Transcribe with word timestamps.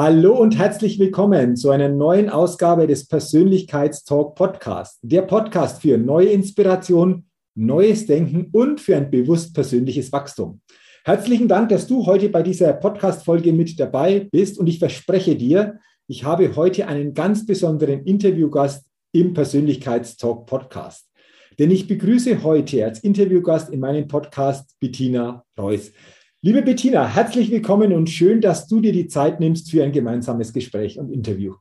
Hallo 0.00 0.38
und 0.38 0.56
herzlich 0.56 1.00
willkommen 1.00 1.56
zu 1.56 1.70
einer 1.70 1.88
neuen 1.88 2.28
Ausgabe 2.28 2.86
des 2.86 3.08
Persönlichkeitstalk 3.08 4.36
Podcast. 4.36 5.00
Der 5.02 5.22
Podcast 5.22 5.82
für 5.82 5.98
neue 5.98 6.28
Inspiration, 6.28 7.24
neues 7.56 8.06
Denken 8.06 8.48
und 8.52 8.80
für 8.80 8.96
ein 8.96 9.10
bewusst 9.10 9.56
persönliches 9.56 10.12
Wachstum. 10.12 10.60
Herzlichen 11.04 11.48
Dank, 11.48 11.70
dass 11.70 11.88
du 11.88 12.06
heute 12.06 12.28
bei 12.28 12.44
dieser 12.44 12.74
Podcast-Folge 12.74 13.52
mit 13.52 13.80
dabei 13.80 14.28
bist 14.30 14.56
und 14.60 14.68
ich 14.68 14.78
verspreche 14.78 15.34
dir, 15.34 15.80
ich 16.06 16.22
habe 16.22 16.54
heute 16.54 16.86
einen 16.86 17.12
ganz 17.12 17.44
besonderen 17.44 18.04
Interviewgast 18.04 18.86
im 19.10 19.34
Persönlichkeitstalk 19.34 20.46
Podcast. 20.46 21.08
Denn 21.58 21.72
ich 21.72 21.88
begrüße 21.88 22.44
heute 22.44 22.84
als 22.84 23.00
Interviewgast 23.00 23.70
in 23.70 23.80
meinem 23.80 24.06
Podcast 24.06 24.76
Bettina 24.78 25.44
Reuss. 25.58 25.90
Liebe 26.40 26.62
Bettina, 26.62 27.12
herzlich 27.12 27.50
willkommen 27.50 27.92
und 27.92 28.08
schön, 28.08 28.40
dass 28.40 28.68
du 28.68 28.78
dir 28.78 28.92
die 28.92 29.08
Zeit 29.08 29.40
nimmst 29.40 29.72
für 29.72 29.82
ein 29.82 29.90
gemeinsames 29.90 30.52
Gespräch 30.52 30.96
und 30.96 31.10
Interview. 31.10 31.56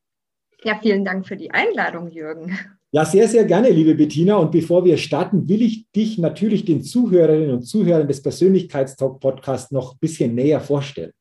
Ja, 0.64 0.78
vielen 0.80 1.04
Dank 1.04 1.26
für 1.26 1.36
die 1.36 1.50
Einladung, 1.50 2.12
Jürgen. 2.12 2.56
Ja, 2.92 3.04
sehr, 3.04 3.28
sehr 3.28 3.46
gerne, 3.46 3.72
liebe 3.72 3.96
Bettina. 3.96 4.36
Und 4.36 4.52
bevor 4.52 4.86
wir 4.86 4.98
starten, 4.98 5.50
will 5.50 5.64
ich 5.64 5.90
dich 5.94 6.20
natürlich 6.20 6.64
den 6.64 6.84
Zuhörerinnen 6.84 7.50
und 7.50 7.64
Zuhörern 7.64 8.08
des 8.08 8.22
Persönlichkeitstalk 8.22 9.20
Podcasts 9.20 9.72
noch 9.72 9.94
ein 9.94 9.98
bisschen 10.00 10.36
näher 10.36 10.62
vorstellen. 10.62 11.12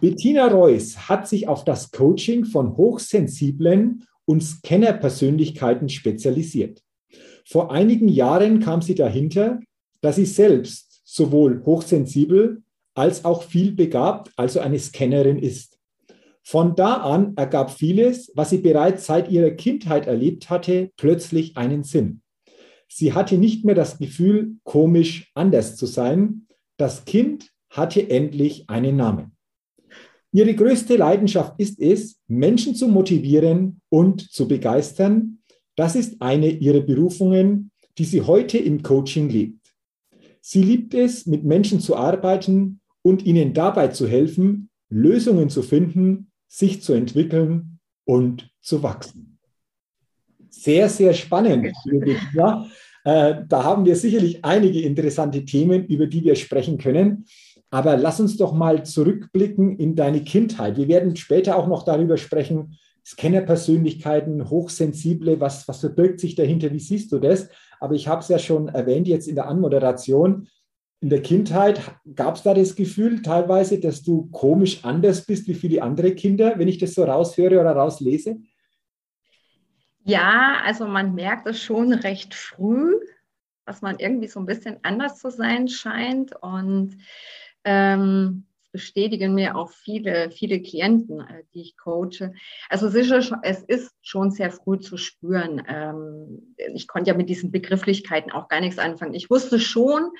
Bettina 0.00 0.46
Reuss 0.46 1.08
hat 1.08 1.26
sich 1.26 1.48
auf 1.48 1.64
das 1.64 1.90
Coaching 1.90 2.44
von 2.44 2.76
hochsensiblen 2.76 4.04
und 4.26 4.44
Scanner-Persönlichkeiten 4.44 5.88
spezialisiert. 5.88 6.80
Vor 7.44 7.72
einigen 7.72 8.08
Jahren 8.08 8.60
kam 8.60 8.80
sie 8.80 8.94
dahinter, 8.94 9.58
dass 10.02 10.16
sie 10.16 10.26
selbst 10.26 10.83
sowohl 11.14 11.62
hochsensibel 11.64 12.62
als 12.94 13.24
auch 13.24 13.44
viel 13.44 13.72
begabt, 13.72 14.32
also 14.36 14.58
eine 14.58 14.78
Scannerin 14.78 15.38
ist. 15.38 15.78
Von 16.42 16.74
da 16.74 16.94
an 16.94 17.34
ergab 17.36 17.70
vieles, 17.70 18.32
was 18.34 18.50
sie 18.50 18.58
bereits 18.58 19.06
seit 19.06 19.30
ihrer 19.30 19.50
Kindheit 19.50 20.06
erlebt 20.06 20.50
hatte, 20.50 20.90
plötzlich 20.96 21.56
einen 21.56 21.84
Sinn. 21.84 22.20
Sie 22.88 23.12
hatte 23.12 23.38
nicht 23.38 23.64
mehr 23.64 23.76
das 23.76 23.98
Gefühl, 23.98 24.56
komisch 24.64 25.30
anders 25.34 25.76
zu 25.76 25.86
sein. 25.86 26.46
Das 26.76 27.04
Kind 27.04 27.50
hatte 27.70 28.10
endlich 28.10 28.68
einen 28.68 28.96
Namen. 28.96 29.36
Ihre 30.32 30.54
größte 30.54 30.96
Leidenschaft 30.96 31.54
ist 31.58 31.80
es, 31.80 32.20
Menschen 32.26 32.74
zu 32.74 32.88
motivieren 32.88 33.80
und 33.88 34.32
zu 34.32 34.48
begeistern. 34.48 35.38
Das 35.76 35.94
ist 35.94 36.20
eine 36.20 36.48
ihrer 36.48 36.80
Berufungen, 36.80 37.70
die 37.98 38.04
sie 38.04 38.22
heute 38.22 38.58
im 38.58 38.82
Coaching 38.82 39.28
lebt. 39.28 39.63
Sie 40.46 40.62
liebt 40.62 40.92
es, 40.92 41.24
mit 41.24 41.42
Menschen 41.42 41.80
zu 41.80 41.96
arbeiten 41.96 42.82
und 43.00 43.24
ihnen 43.24 43.54
dabei 43.54 43.88
zu 43.88 44.06
helfen, 44.06 44.68
Lösungen 44.90 45.48
zu 45.48 45.62
finden, 45.62 46.30
sich 46.48 46.82
zu 46.82 46.92
entwickeln 46.92 47.78
und 48.04 48.50
zu 48.60 48.82
wachsen. 48.82 49.38
Sehr, 50.50 50.90
sehr 50.90 51.14
spannend. 51.14 51.74
Ja, 52.34 52.66
äh, 53.04 53.36
da 53.48 53.64
haben 53.64 53.86
wir 53.86 53.96
sicherlich 53.96 54.44
einige 54.44 54.82
interessante 54.82 55.46
Themen, 55.46 55.86
über 55.86 56.06
die 56.06 56.22
wir 56.22 56.36
sprechen 56.36 56.76
können. 56.76 57.24
Aber 57.70 57.96
lass 57.96 58.20
uns 58.20 58.36
doch 58.36 58.52
mal 58.52 58.84
zurückblicken 58.84 59.78
in 59.78 59.96
deine 59.96 60.24
Kindheit. 60.24 60.76
Wir 60.76 60.88
werden 60.88 61.16
später 61.16 61.56
auch 61.56 61.68
noch 61.68 61.84
darüber 61.84 62.18
sprechen, 62.18 62.76
Scannerpersönlichkeiten, 63.04 64.48
hochsensible, 64.48 65.40
was, 65.40 65.68
was 65.68 65.80
verbirgt 65.80 66.20
sich 66.20 66.34
dahinter, 66.34 66.72
wie 66.72 66.80
siehst 66.80 67.12
du 67.12 67.18
das? 67.18 67.48
Aber 67.78 67.94
ich 67.94 68.08
habe 68.08 68.22
es 68.22 68.28
ja 68.28 68.38
schon 68.38 68.68
erwähnt 68.68 69.06
jetzt 69.08 69.28
in 69.28 69.34
der 69.34 69.46
Anmoderation. 69.46 70.48
In 71.00 71.10
der 71.10 71.20
Kindheit 71.20 71.82
gab 72.14 72.36
es 72.36 72.42
da 72.42 72.54
das 72.54 72.76
Gefühl 72.76 73.20
teilweise, 73.20 73.78
dass 73.78 74.02
du 74.02 74.30
komisch 74.30 74.84
anders 74.84 75.26
bist 75.26 75.46
wie 75.48 75.54
viele 75.54 75.82
andere 75.82 76.14
Kinder, 76.14 76.58
wenn 76.58 76.68
ich 76.68 76.78
das 76.78 76.94
so 76.94 77.04
raushöre 77.04 77.60
oder 77.60 77.72
rauslese? 77.72 78.38
Ja, 80.04 80.62
also 80.64 80.86
man 80.86 81.14
merkt 81.14 81.46
es 81.46 81.62
schon 81.62 81.92
recht 81.92 82.34
früh, 82.34 82.94
dass 83.66 83.82
man 83.82 83.98
irgendwie 83.98 84.28
so 84.28 84.40
ein 84.40 84.46
bisschen 84.46 84.78
anders 84.82 85.18
zu 85.18 85.30
sein 85.30 85.68
scheint. 85.68 86.34
Und 86.40 86.96
ähm, 87.64 88.46
bestätigen 88.74 89.34
mir 89.34 89.56
auch 89.56 89.70
viele, 89.70 90.32
viele 90.32 90.60
Klienten, 90.60 91.20
äh, 91.20 91.44
die 91.54 91.60
ich 91.62 91.76
coache. 91.76 92.34
Also 92.68 92.90
schon, 93.22 93.38
es 93.42 93.62
ist 93.62 93.94
schon 94.02 94.32
sehr 94.32 94.50
früh 94.50 94.80
zu 94.80 94.96
spüren. 94.96 95.62
Ähm, 95.68 96.56
ich 96.74 96.88
konnte 96.88 97.10
ja 97.10 97.16
mit 97.16 97.28
diesen 97.28 97.52
Begrifflichkeiten 97.52 98.32
auch 98.32 98.48
gar 98.48 98.60
nichts 98.60 98.80
anfangen. 98.80 99.14
Ich 99.14 99.30
wusste 99.30 99.60
schon 99.60 100.10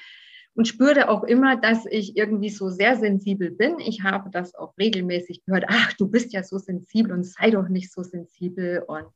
und 0.54 0.68
spürte 0.68 1.08
auch 1.08 1.24
immer, 1.24 1.56
dass 1.56 1.84
ich 1.84 2.16
irgendwie 2.16 2.50
so 2.50 2.70
sehr 2.70 2.96
sensibel 2.96 3.50
bin. 3.50 3.80
Ich 3.80 4.04
habe 4.04 4.30
das 4.30 4.54
auch 4.54 4.78
regelmäßig 4.78 5.44
gehört. 5.44 5.64
Ach, 5.66 5.92
du 5.94 6.06
bist 6.06 6.32
ja 6.32 6.44
so 6.44 6.58
sensibel 6.58 7.10
und 7.10 7.24
sei 7.24 7.50
doch 7.50 7.68
nicht 7.68 7.92
so 7.92 8.04
sensibel. 8.04 8.84
Und 8.86 9.06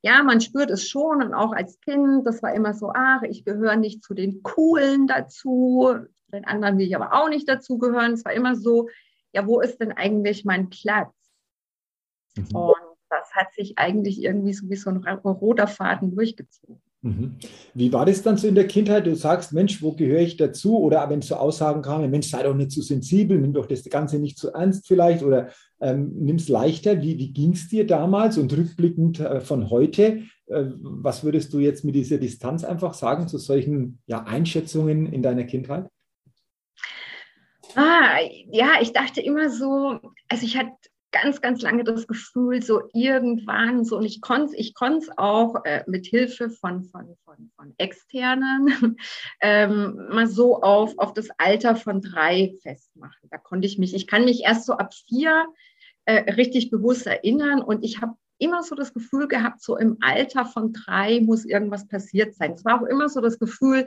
ja, 0.00 0.22
man 0.22 0.40
spürt 0.40 0.70
es 0.70 0.88
schon 0.88 1.22
und 1.22 1.34
auch 1.34 1.52
als 1.52 1.78
Kind, 1.80 2.26
das 2.26 2.42
war 2.42 2.54
immer 2.54 2.72
so, 2.72 2.92
ach, 2.94 3.20
ich 3.24 3.44
gehöre 3.44 3.76
nicht 3.76 4.02
zu 4.02 4.14
den 4.14 4.42
Coolen 4.42 5.06
dazu, 5.06 5.96
zu 6.30 6.36
den 6.36 6.46
anderen 6.46 6.78
will 6.78 6.86
ich 6.86 6.96
aber 6.96 7.12
auch 7.12 7.28
nicht 7.28 7.48
dazugehören. 7.48 8.12
Es 8.12 8.24
war 8.24 8.32
immer 8.32 8.54
so, 8.54 8.88
ja, 9.32 9.46
wo 9.46 9.60
ist 9.60 9.80
denn 9.80 9.92
eigentlich 9.92 10.44
mein 10.44 10.70
Platz? 10.70 11.12
Mhm. 12.36 12.56
Und 12.56 12.76
das 13.08 13.32
hat 13.32 13.52
sich 13.52 13.78
eigentlich 13.78 14.22
irgendwie 14.22 14.52
so 14.52 14.68
wie 14.70 14.76
so 14.76 14.90
ein 14.90 14.96
roter 14.98 15.66
Faden 15.66 16.14
durchgezogen. 16.14 16.80
Mhm. 17.02 17.36
Wie 17.72 17.92
war 17.92 18.04
das 18.04 18.22
dann 18.22 18.36
so 18.36 18.46
in 18.46 18.54
der 18.54 18.66
Kindheit? 18.66 19.06
Du 19.06 19.16
sagst, 19.16 19.52
Mensch, 19.52 19.82
wo 19.82 19.92
gehöre 19.92 20.20
ich 20.20 20.36
dazu? 20.36 20.78
Oder 20.78 21.08
wenn 21.08 21.22
so 21.22 21.34
Aussagen 21.34 21.80
kamen, 21.80 22.10
Mensch, 22.10 22.28
sei 22.28 22.42
doch 22.42 22.54
nicht 22.54 22.72
zu 22.72 22.82
so 22.82 22.88
sensibel, 22.88 23.38
nimm 23.38 23.54
doch 23.54 23.66
das 23.66 23.84
Ganze 23.84 24.18
nicht 24.18 24.38
zu 24.38 24.48
so 24.48 24.52
ernst 24.52 24.86
vielleicht 24.86 25.22
oder 25.22 25.48
ähm, 25.80 26.12
nimm 26.14 26.36
es 26.36 26.48
leichter. 26.48 27.00
Wie, 27.00 27.16
wie 27.18 27.32
ging 27.32 27.52
es 27.52 27.68
dir 27.68 27.86
damals 27.86 28.36
und 28.36 28.54
rückblickend 28.54 29.18
äh, 29.20 29.40
von 29.40 29.70
heute? 29.70 30.24
Äh, 30.46 30.66
was 30.78 31.24
würdest 31.24 31.54
du 31.54 31.58
jetzt 31.58 31.84
mit 31.84 31.94
dieser 31.94 32.18
Distanz 32.18 32.64
einfach 32.64 32.92
sagen 32.92 33.28
zu 33.28 33.38
solchen 33.38 34.00
ja, 34.06 34.24
Einschätzungen 34.24 35.06
in 35.06 35.22
deiner 35.22 35.44
Kindheit? 35.44 35.88
Ah, 37.74 38.18
ja, 38.50 38.80
ich 38.80 38.92
dachte 38.92 39.20
immer 39.20 39.50
so, 39.50 40.00
also 40.28 40.44
ich 40.44 40.56
hatte 40.56 40.72
ganz, 41.12 41.40
ganz 41.40 41.62
lange 41.62 41.84
das 41.84 42.06
Gefühl, 42.06 42.62
so 42.62 42.82
irgendwann 42.92 43.84
so, 43.84 43.96
und 43.96 44.04
ich 44.04 44.20
konnte 44.20 44.56
ich 44.56 44.74
es 44.80 45.18
auch 45.18 45.64
äh, 45.64 45.82
mit 45.86 46.06
Hilfe 46.06 46.50
von, 46.50 46.84
von, 46.84 47.16
von, 47.24 47.50
von 47.56 47.74
Externen 47.78 48.96
ähm, 49.40 50.08
mal 50.10 50.26
so 50.26 50.62
auf, 50.62 50.96
auf 50.98 51.12
das 51.12 51.28
Alter 51.38 51.76
von 51.76 52.00
drei 52.00 52.54
festmachen. 52.62 53.28
Da 53.30 53.38
konnte 53.38 53.66
ich 53.66 53.78
mich, 53.78 53.94
ich 53.94 54.06
kann 54.06 54.24
mich 54.24 54.44
erst 54.44 54.66
so 54.66 54.74
ab 54.74 54.94
vier 54.94 55.46
äh, 56.04 56.32
richtig 56.32 56.70
bewusst 56.70 57.06
erinnern 57.06 57.62
und 57.62 57.84
ich 57.84 58.00
habe 58.00 58.14
immer 58.38 58.62
so 58.62 58.74
das 58.74 58.94
Gefühl 58.94 59.28
gehabt, 59.28 59.62
so 59.62 59.76
im 59.76 59.98
Alter 60.00 60.46
von 60.46 60.72
drei 60.72 61.20
muss 61.20 61.44
irgendwas 61.44 61.86
passiert 61.88 62.34
sein. 62.34 62.52
Es 62.52 62.64
war 62.64 62.80
auch 62.80 62.86
immer 62.86 63.08
so 63.08 63.20
das 63.20 63.38
Gefühl, 63.38 63.86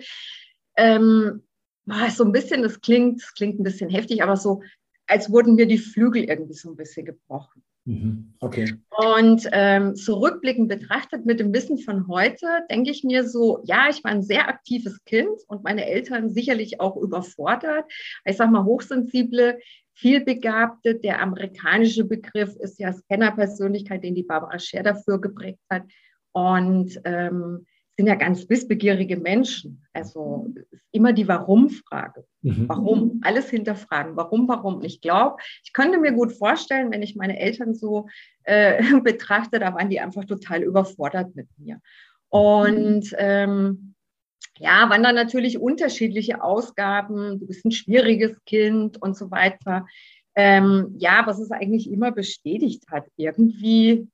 ähm, 0.78 1.44
so 1.86 2.24
ein 2.24 2.32
bisschen, 2.32 2.62
das 2.62 2.82
klingt, 2.82 3.22
das 3.22 3.34
klingt 3.34 3.60
ein 3.60 3.64
bisschen 3.64 3.90
heftig, 3.90 4.24
aber 4.24 4.38
so, 4.38 4.62
als 5.08 5.32
wurden 5.32 5.56
mir 5.56 5.66
die 5.66 5.78
Flügel 5.78 6.24
irgendwie 6.24 6.54
so 6.54 6.70
ein 6.70 6.76
bisschen 6.76 7.06
gebrochen. 7.06 7.64
Mhm. 7.86 8.34
Okay. 8.40 8.76
Und 8.90 9.48
ähm, 9.52 9.96
zurückblickend 9.96 10.70
betrachtet 10.70 11.26
mit 11.26 11.42
dem 11.42 11.54
Wissen 11.54 11.78
von 11.78 12.08
heute, 12.08 12.48
denke 12.72 12.92
ich 12.92 13.04
mir 13.04 13.28
so, 13.28 13.62
ja, 13.66 13.90
ich 13.90 14.04
war 14.04 14.12
ein 14.12 14.24
sehr 14.24 14.48
aktives 14.48 15.04
Kind 15.04 15.42
und 15.48 15.64
meine 15.64 15.86
Eltern 15.86 16.30
sicherlich 16.30 16.80
auch 16.80 16.96
überfordert. 16.96 17.86
Ich 18.24 18.38
sage 18.38 18.52
mal, 18.52 18.64
Hochsensible 18.64 19.60
Vielbegabte. 19.96 20.96
Der 20.96 21.22
amerikanische 21.22 22.06
Begriff 22.06 22.56
ist 22.56 22.80
ja 22.80 22.94
Scanner-Persönlichkeit, 22.94 24.04
den 24.04 24.16
die 24.16 24.24
Barbara 24.24 24.60
Scher 24.60 24.84
dafür 24.84 25.20
geprägt 25.20 25.62
hat. 25.70 25.84
Und 26.32 27.00
ähm, 27.04 27.66
sind 27.96 28.08
ja 28.08 28.16
ganz 28.16 28.50
wissbegierige 28.50 29.18
Menschen. 29.18 29.84
Also 29.94 30.52
immer 30.92 31.14
die 31.14 31.28
Warum-Frage. 31.28 32.26
Mhm. 32.42 32.68
Warum? 32.68 33.22
Alles 33.24 33.50
hinterfragen. 33.50 34.16
Warum, 34.16 34.48
warum? 34.48 34.82
Ich 34.84 35.02
glaube, 35.02 35.38
ich 35.64 35.74
könnte 35.74 36.00
mir 36.00 36.12
gut 36.12 36.34
vorstellen, 36.34 36.92
wenn 36.92 37.04
ich 37.04 37.16
meine 37.16 37.40
Eltern 37.40 37.76
so 37.76 38.08
äh, 38.44 38.82
betrachte, 39.04 39.60
da 39.60 39.74
waren 39.74 39.90
die 39.90 40.00
einfach 40.00 40.26
total 40.26 40.64
überfordert 40.64 41.36
mit 41.36 41.48
mir. 41.58 41.80
Und 42.30 43.14
ähm, 43.18 43.94
ja, 44.58 44.90
waren 44.90 45.04
dann 45.04 45.16
natürlich 45.16 45.60
unterschiedliche 45.60 46.44
Ausgaben. 46.44 47.40
Du 47.40 47.48
bist 47.48 47.66
ein 47.66 47.72
schwieriges 47.72 48.44
Kind 48.46 49.02
und 49.02 49.16
so 49.16 49.30
weiter. 49.30 49.86
Ähm, 50.36 50.96
ja, 50.98 51.24
was 51.26 51.40
es 51.40 51.52
eigentlich 51.52 51.92
immer 51.92 52.12
bestätigt 52.12 52.86
hat. 52.90 53.06
Irgendwie 53.18 54.08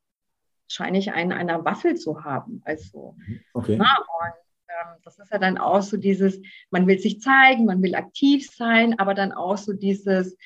scheine 0.70 0.98
ich 0.98 1.12
einen 1.12 1.32
einer 1.32 1.66
Waffel 1.66 1.96
zu 1.96 2.24
haben. 2.24 2.62
Also, 2.66 3.16
okay. 3.54 3.76
na, 3.78 3.98
und 3.98 4.34
ähm, 4.70 5.02
das 5.04 5.20
ist 5.20 5.32
ja 5.32 5.40
dann 5.40 5.58
auch 5.58 5.82
so 5.82 5.98
dieses, 5.98 6.40
man 6.70 6.88
will 6.88 7.00
sich 7.00 7.20
zeigen, 7.20 7.66
man 7.66 7.82
will 7.82 7.96
aktiv 7.96 8.50
sein, 8.50 8.98
aber 9.00 9.14
dann 9.14 9.32
auch 9.32 9.58
so 9.58 9.74
dieses, 9.74 10.38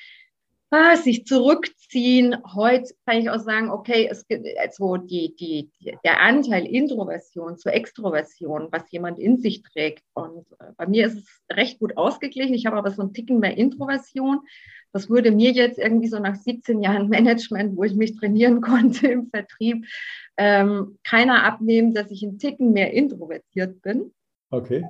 ah, 0.74 0.96
sich 0.96 1.26
zurückziehen. 1.26 2.36
Heute 2.54 2.94
kann 3.06 3.18
ich 3.18 3.30
auch 3.30 3.38
sagen, 3.38 3.70
okay, 3.70 4.08
es 4.10 4.26
gibt 4.26 4.46
also 4.58 4.96
die, 4.96 5.34
die, 5.36 5.70
der 6.04 6.20
Anteil 6.20 6.66
Introversion 6.66 7.56
zur 7.56 7.72
Extroversion, 7.72 8.68
was 8.70 8.90
jemand 8.90 9.18
in 9.18 9.38
sich 9.38 9.62
trägt. 9.62 10.02
Und 10.14 10.46
äh, 10.58 10.72
bei 10.76 10.86
mir 10.86 11.06
ist 11.06 11.18
es 11.18 11.56
recht 11.56 11.78
gut 11.78 11.96
ausgeglichen. 11.96 12.54
Ich 12.54 12.66
habe 12.66 12.76
aber 12.76 12.90
so 12.90 13.02
einen 13.02 13.14
Ticken 13.14 13.38
mehr 13.38 13.56
Introversion. 13.56 14.40
Das 14.94 15.10
würde 15.10 15.32
mir 15.32 15.50
jetzt 15.50 15.78
irgendwie 15.78 16.08
so 16.08 16.18
nach 16.18 16.36
17 16.36 16.80
Jahren 16.80 17.08
Management, 17.10 17.76
wo 17.76 17.84
ich 17.84 17.94
mich 17.94 18.16
trainieren 18.16 18.60
konnte 18.60 19.08
im 19.08 19.28
Vertrieb, 19.28 19.84
ähm, 20.36 20.98
keiner 21.04 21.44
abnehmen, 21.44 21.92
dass 21.92 22.10
ich 22.10 22.22
einen 22.22 22.38
Ticken 22.38 22.72
mehr 22.72 22.92
introvertiert 22.92 23.82
bin. 23.82 24.12
Okay. 24.50 24.84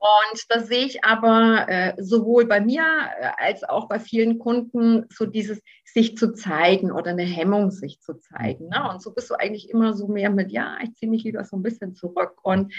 Und 0.00 0.44
das 0.48 0.68
sehe 0.68 0.84
ich 0.84 1.02
aber 1.02 1.66
äh, 1.68 1.94
sowohl 1.98 2.46
bei 2.46 2.60
mir 2.60 2.82
äh, 2.82 3.30
als 3.36 3.64
auch 3.64 3.88
bei 3.88 3.98
vielen 3.98 4.38
Kunden 4.38 5.06
so 5.10 5.26
dieses 5.26 5.60
sich 5.84 6.16
zu 6.16 6.34
zeigen 6.34 6.92
oder 6.92 7.10
eine 7.10 7.24
Hemmung 7.24 7.72
sich 7.72 8.00
zu 8.00 8.14
zeigen. 8.14 8.68
Ne? 8.68 8.88
Und 8.88 9.02
so 9.02 9.12
bist 9.12 9.28
du 9.30 9.34
eigentlich 9.34 9.70
immer 9.70 9.94
so 9.94 10.06
mehr 10.06 10.30
mit, 10.30 10.52
ja, 10.52 10.78
ich 10.84 10.94
ziehe 10.94 11.10
mich 11.10 11.24
lieber 11.24 11.42
so 11.44 11.56
ein 11.56 11.62
bisschen 11.62 11.96
zurück. 11.96 12.36
Und 12.44 12.72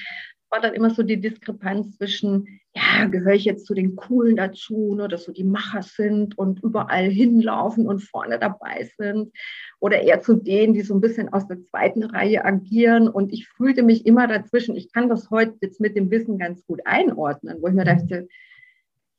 war 0.50 0.62
dann 0.62 0.74
immer 0.74 0.90
so 0.90 1.04
die 1.04 1.20
Diskrepanz 1.20 1.98
zwischen, 1.98 2.60
gehöre 3.06 3.34
ich 3.34 3.46
jetzt 3.46 3.66
zu 3.66 3.74
den 3.74 3.96
Coolen 3.96 4.36
dazu, 4.36 4.96
ne, 4.96 5.08
dass 5.08 5.26
so 5.26 5.32
die 5.32 5.44
Macher 5.44 5.82
sind 5.82 6.38
und 6.38 6.64
überall 6.64 7.10
hinlaufen 7.10 7.88
und 7.88 8.02
vorne 8.02 8.40
dabei 8.40 8.90
sind 8.98 9.32
oder 9.80 10.02
eher 10.02 10.22
zu 10.22 10.36
denen, 10.36 10.74
die 10.74 10.82
so 10.82 10.94
ein 10.94 11.02
bisschen 11.02 11.32
aus 11.32 11.48
der 11.48 11.62
zweiten 11.64 12.04
Reihe 12.04 12.44
agieren. 12.46 13.08
Und 13.08 13.32
ich 13.34 13.48
fühlte 13.48 13.84
mich 13.84 14.06
immer 14.06 14.28
dazwischen. 14.28 14.76
Ich 14.76 14.92
kann 14.92 15.10
das 15.10 15.30
heute 15.30 15.56
jetzt 15.62 15.80
mit 15.80 15.96
dem 15.96 16.12
Wissen 16.12 16.38
ganz 16.38 16.66
gut 16.66 16.82
einordnen, 16.86 17.58
wo 17.62 17.68
ich 17.68 17.74
mir 17.74 17.86
dachte, 17.86 18.28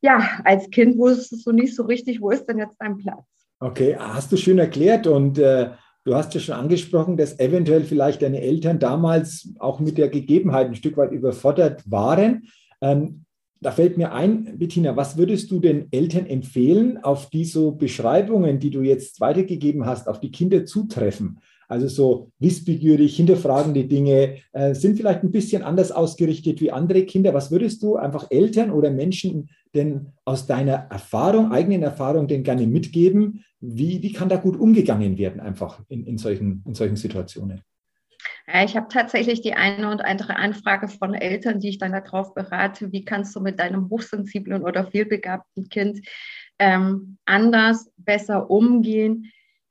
ja, 0.02 0.40
als 0.44 0.70
Kind 0.70 0.98
wusstest 0.98 1.46
du 1.46 1.52
nicht 1.52 1.74
so 1.74 1.84
richtig, 1.84 2.20
wo 2.20 2.30
ist 2.30 2.46
denn 2.46 2.58
jetzt 2.58 2.76
dein 2.78 2.96
Platz? 2.96 3.24
Okay, 3.60 3.96
hast 3.98 4.32
du 4.32 4.36
schön 4.36 4.58
erklärt 4.58 5.06
und 5.06 5.38
äh 5.38 5.70
Du 6.04 6.14
hast 6.14 6.32
ja 6.34 6.40
schon 6.40 6.54
angesprochen, 6.54 7.18
dass 7.18 7.38
eventuell 7.38 7.84
vielleicht 7.84 8.22
deine 8.22 8.40
Eltern 8.40 8.78
damals 8.78 9.52
auch 9.58 9.80
mit 9.80 9.98
der 9.98 10.08
Gegebenheit 10.08 10.68
ein 10.68 10.74
Stück 10.74 10.96
weit 10.96 11.12
überfordert 11.12 11.82
waren. 11.90 12.48
Ähm, 12.80 13.26
da 13.60 13.70
fällt 13.72 13.98
mir 13.98 14.12
ein, 14.12 14.58
Bettina, 14.58 14.96
was 14.96 15.18
würdest 15.18 15.50
du 15.50 15.60
den 15.60 15.92
Eltern 15.92 16.26
empfehlen, 16.26 16.98
auf 16.98 17.28
die 17.28 17.44
so 17.44 17.72
Beschreibungen, 17.72 18.58
die 18.58 18.70
du 18.70 18.80
jetzt 18.80 19.20
weitergegeben 19.20 19.84
hast, 19.84 20.08
auf 20.08 20.18
die 20.18 20.30
Kinder 20.30 20.64
zutreffen? 20.64 21.40
Also 21.68 21.86
so 21.86 22.32
wissbegierig, 22.40 23.14
hinterfragende 23.14 23.84
Dinge, 23.84 24.38
äh, 24.52 24.74
sind 24.74 24.96
vielleicht 24.96 25.22
ein 25.22 25.30
bisschen 25.30 25.62
anders 25.62 25.92
ausgerichtet 25.92 26.60
wie 26.60 26.72
andere 26.72 27.04
Kinder. 27.04 27.32
Was 27.32 27.52
würdest 27.52 27.82
du 27.82 27.96
einfach 27.96 28.26
Eltern 28.30 28.72
oder 28.72 28.90
Menschen 28.90 29.50
denn 29.74 30.08
aus 30.24 30.46
deiner 30.46 30.88
Erfahrung, 30.90 31.52
eigenen 31.52 31.82
Erfahrung, 31.82 32.26
denn 32.26 32.42
gerne 32.42 32.66
mitgeben? 32.66 33.44
Wie, 33.60 34.02
wie 34.02 34.12
kann 34.12 34.28
da 34.28 34.36
gut 34.36 34.58
umgegangen 34.58 35.16
werden, 35.16 35.40
einfach 35.40 35.80
in, 35.88 36.06
in, 36.06 36.18
solchen, 36.18 36.64
in 36.66 36.74
solchen 36.74 36.96
Situationen? 36.96 37.60
Ja, 38.52 38.64
ich 38.64 38.76
habe 38.76 38.88
tatsächlich 38.88 39.42
die 39.42 39.54
eine 39.54 39.90
und 39.90 40.00
andere 40.00 40.36
Anfrage 40.36 40.88
von 40.88 41.14
Eltern, 41.14 41.60
die 41.60 41.68
ich 41.68 41.78
dann 41.78 41.92
darauf 41.92 42.34
berate, 42.34 42.90
wie 42.90 43.04
kannst 43.04 43.36
du 43.36 43.40
mit 43.40 43.60
deinem 43.60 43.88
hochsensiblen 43.90 44.64
oder 44.64 44.90
vielbegabten 44.90 45.68
Kind 45.68 46.06
ähm, 46.58 47.18
anders, 47.26 47.90
besser 47.96 48.50
umgehen 48.50 49.30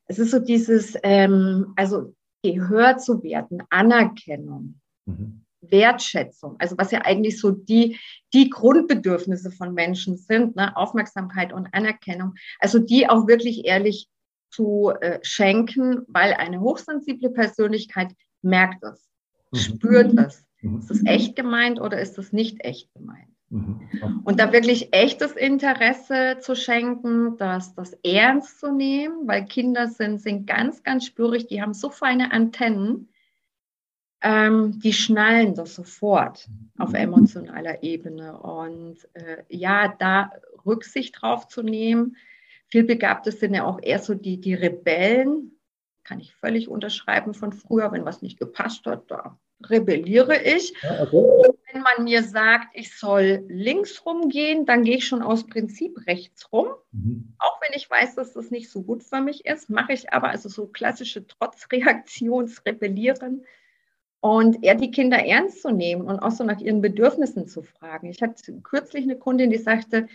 es 0.10 0.18
ist 0.18 0.31
so 0.31 0.40
dieses, 0.40 0.98
ähm, 1.04 1.74
also 1.78 2.14
gehört 2.44 3.02
zu 3.02 3.24
werden, 3.24 3.64
Anerkennung, 3.70 4.82
mhm. 5.06 5.46
Wertschätzung, 5.62 6.56
also 6.58 6.78
was 6.78 6.92
ja 6.92 7.02
eigentlich 7.02 7.40
so 7.40 7.52
die, 7.52 8.00
die 8.34 8.50
Grundbedürfnisse 8.50 9.52
von 9.52 9.74
Menschen 9.74 10.18
sind, 10.18 10.56
ne? 10.56 10.75
Aufmerksamkeit 10.75 11.54
und 11.54 11.68
Anerkennung, 11.74 12.34
also 12.60 12.80
die 12.80 13.08
auch 13.08 13.28
wirklich 13.28 13.66
ehrlich 13.66 14.08
zu 14.52 14.92
äh, 15.00 15.20
schenken, 15.22 16.06
weil 16.08 16.34
eine 16.34 16.60
hochsensible 16.60 17.30
Persönlichkeit 17.30 18.12
merkt 18.41 18.83
es, 18.83 19.09
mhm. 19.51 19.57
spürt 19.57 20.18
es. 20.18 20.45
Mhm. 20.62 20.80
Ist 20.80 20.91
es 20.91 21.06
echt 21.06 21.36
gemeint 21.36 21.80
oder 21.80 22.00
ist 22.00 22.18
es 22.18 22.33
nicht 22.33 22.63
echt 22.63 22.94
gemeint? 22.94 23.30
Mhm. 23.50 24.21
Und 24.24 24.39
da 24.39 24.51
wirklich 24.51 24.94
echtes 24.94 25.31
Interesse 25.31 26.38
zu 26.39 26.56
schenken, 26.56 27.38
das, 27.38 27.74
das 27.74 27.94
ernst 28.03 28.59
zu 28.59 28.71
nehmen, 28.71 29.27
weil 29.27 29.45
Kinder 29.45 29.88
sind, 29.88 30.21
sind 30.21 30.45
ganz, 30.45 30.83
ganz 30.83 31.06
spürig, 31.06 31.47
die 31.47 31.62
haben 31.62 31.74
so 31.74 31.89
feine 31.89 32.31
Antennen, 32.31 33.09
ähm, 34.21 34.80
die 34.80 34.94
schnallen 34.94 35.56
das 35.56 35.75
sofort 35.75 36.47
auf 36.77 36.94
emotionaler 36.94 37.83
Ebene. 37.83 38.38
Und 38.38 38.97
äh, 39.13 39.44
ja, 39.47 39.88
da 39.97 40.31
Rücksicht 40.65 41.21
drauf 41.21 41.47
zu 41.47 41.63
nehmen. 41.63 42.18
Vielbegabte 42.68 43.31
sind 43.31 43.56
ja 43.56 43.63
auch 43.63 43.80
eher 43.81 44.00
so 44.00 44.13
die, 44.13 44.39
die 44.39 44.53
Rebellen, 44.53 45.59
kann 46.10 46.20
ich 46.20 46.36
völlig 46.36 46.68
unterschreiben 46.68 47.34
von 47.36 47.54
früher, 47.54 47.92
wenn 47.92 48.04
was 48.04 48.24
nicht 48.24 48.40
gepasst 48.40 48.88
hat, 48.88 49.12
da 49.12 49.38
rebelliere 49.70 50.42
ich. 50.42 50.74
Ja, 50.82 51.04
okay. 51.04 51.52
Wenn 51.72 51.84
man 51.84 52.06
mir 52.06 52.24
sagt, 52.24 52.70
ich 52.74 52.98
soll 52.98 53.46
links 53.48 54.04
rumgehen, 54.08 54.66
dann 54.66 54.84
gehe 54.84 54.98
ich 54.98 55.06
schon 55.06 55.22
aus 55.22 55.46
Prinzip 55.46 56.08
rechts 56.08 56.52
rum. 56.52 56.70
Mhm. 56.92 57.36
Auch 57.38 57.62
wenn 57.62 57.78
ich 57.78 57.88
weiß, 57.88 58.16
dass 58.16 58.34
das 58.34 58.50
nicht 58.50 58.72
so 58.72 58.82
gut 58.82 59.04
für 59.04 59.22
mich 59.22 59.46
ist, 59.46 59.70
mache 59.70 59.94
ich 59.94 60.12
aber 60.12 60.30
also 60.30 60.50
so 60.50 60.66
klassische 60.66 61.28
Trotzreaktionsrebellieren 61.28 63.46
und 64.20 64.63
eher 64.63 64.74
die 64.74 64.89
Kinder 64.89 65.20
ernst 65.20 65.62
zu 65.62 65.70
nehmen 65.70 66.08
und 66.08 66.18
auch 66.18 66.32
so 66.32 66.44
nach 66.44 66.60
ihren 66.60 66.82
Bedürfnissen 66.82 67.48
zu 67.48 67.62
fragen. 67.62 68.10
Ich 68.10 68.24
hatte 68.24 68.51
kürzlich 68.63 69.04
eine 69.04 69.18
Kundin, 69.18 69.51
die 69.51 69.60
sagte, 69.60 70.08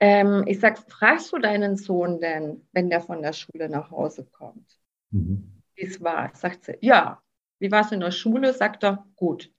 ähm, 0.00 0.44
ich 0.46 0.60
sage, 0.60 0.80
fragst 0.88 1.30
du 1.30 1.38
deinen 1.38 1.76
Sohn 1.76 2.20
denn, 2.20 2.66
wenn 2.72 2.88
der 2.88 3.02
von 3.02 3.20
der 3.20 3.34
Schule 3.34 3.68
nach 3.68 3.90
Hause 3.90 4.24
kommt? 4.24 4.78
Mhm. 5.10 5.62
Wie 5.74 5.84
es 5.84 6.02
war? 6.02 6.34
Sagt 6.34 6.64
sie, 6.64 6.78
ja, 6.80 7.22
wie 7.58 7.70
war 7.70 7.82
es 7.82 7.92
in 7.92 8.00
der 8.00 8.10
Schule? 8.10 8.52
Sagt 8.52 8.84
er, 8.84 9.06
gut. 9.16 9.52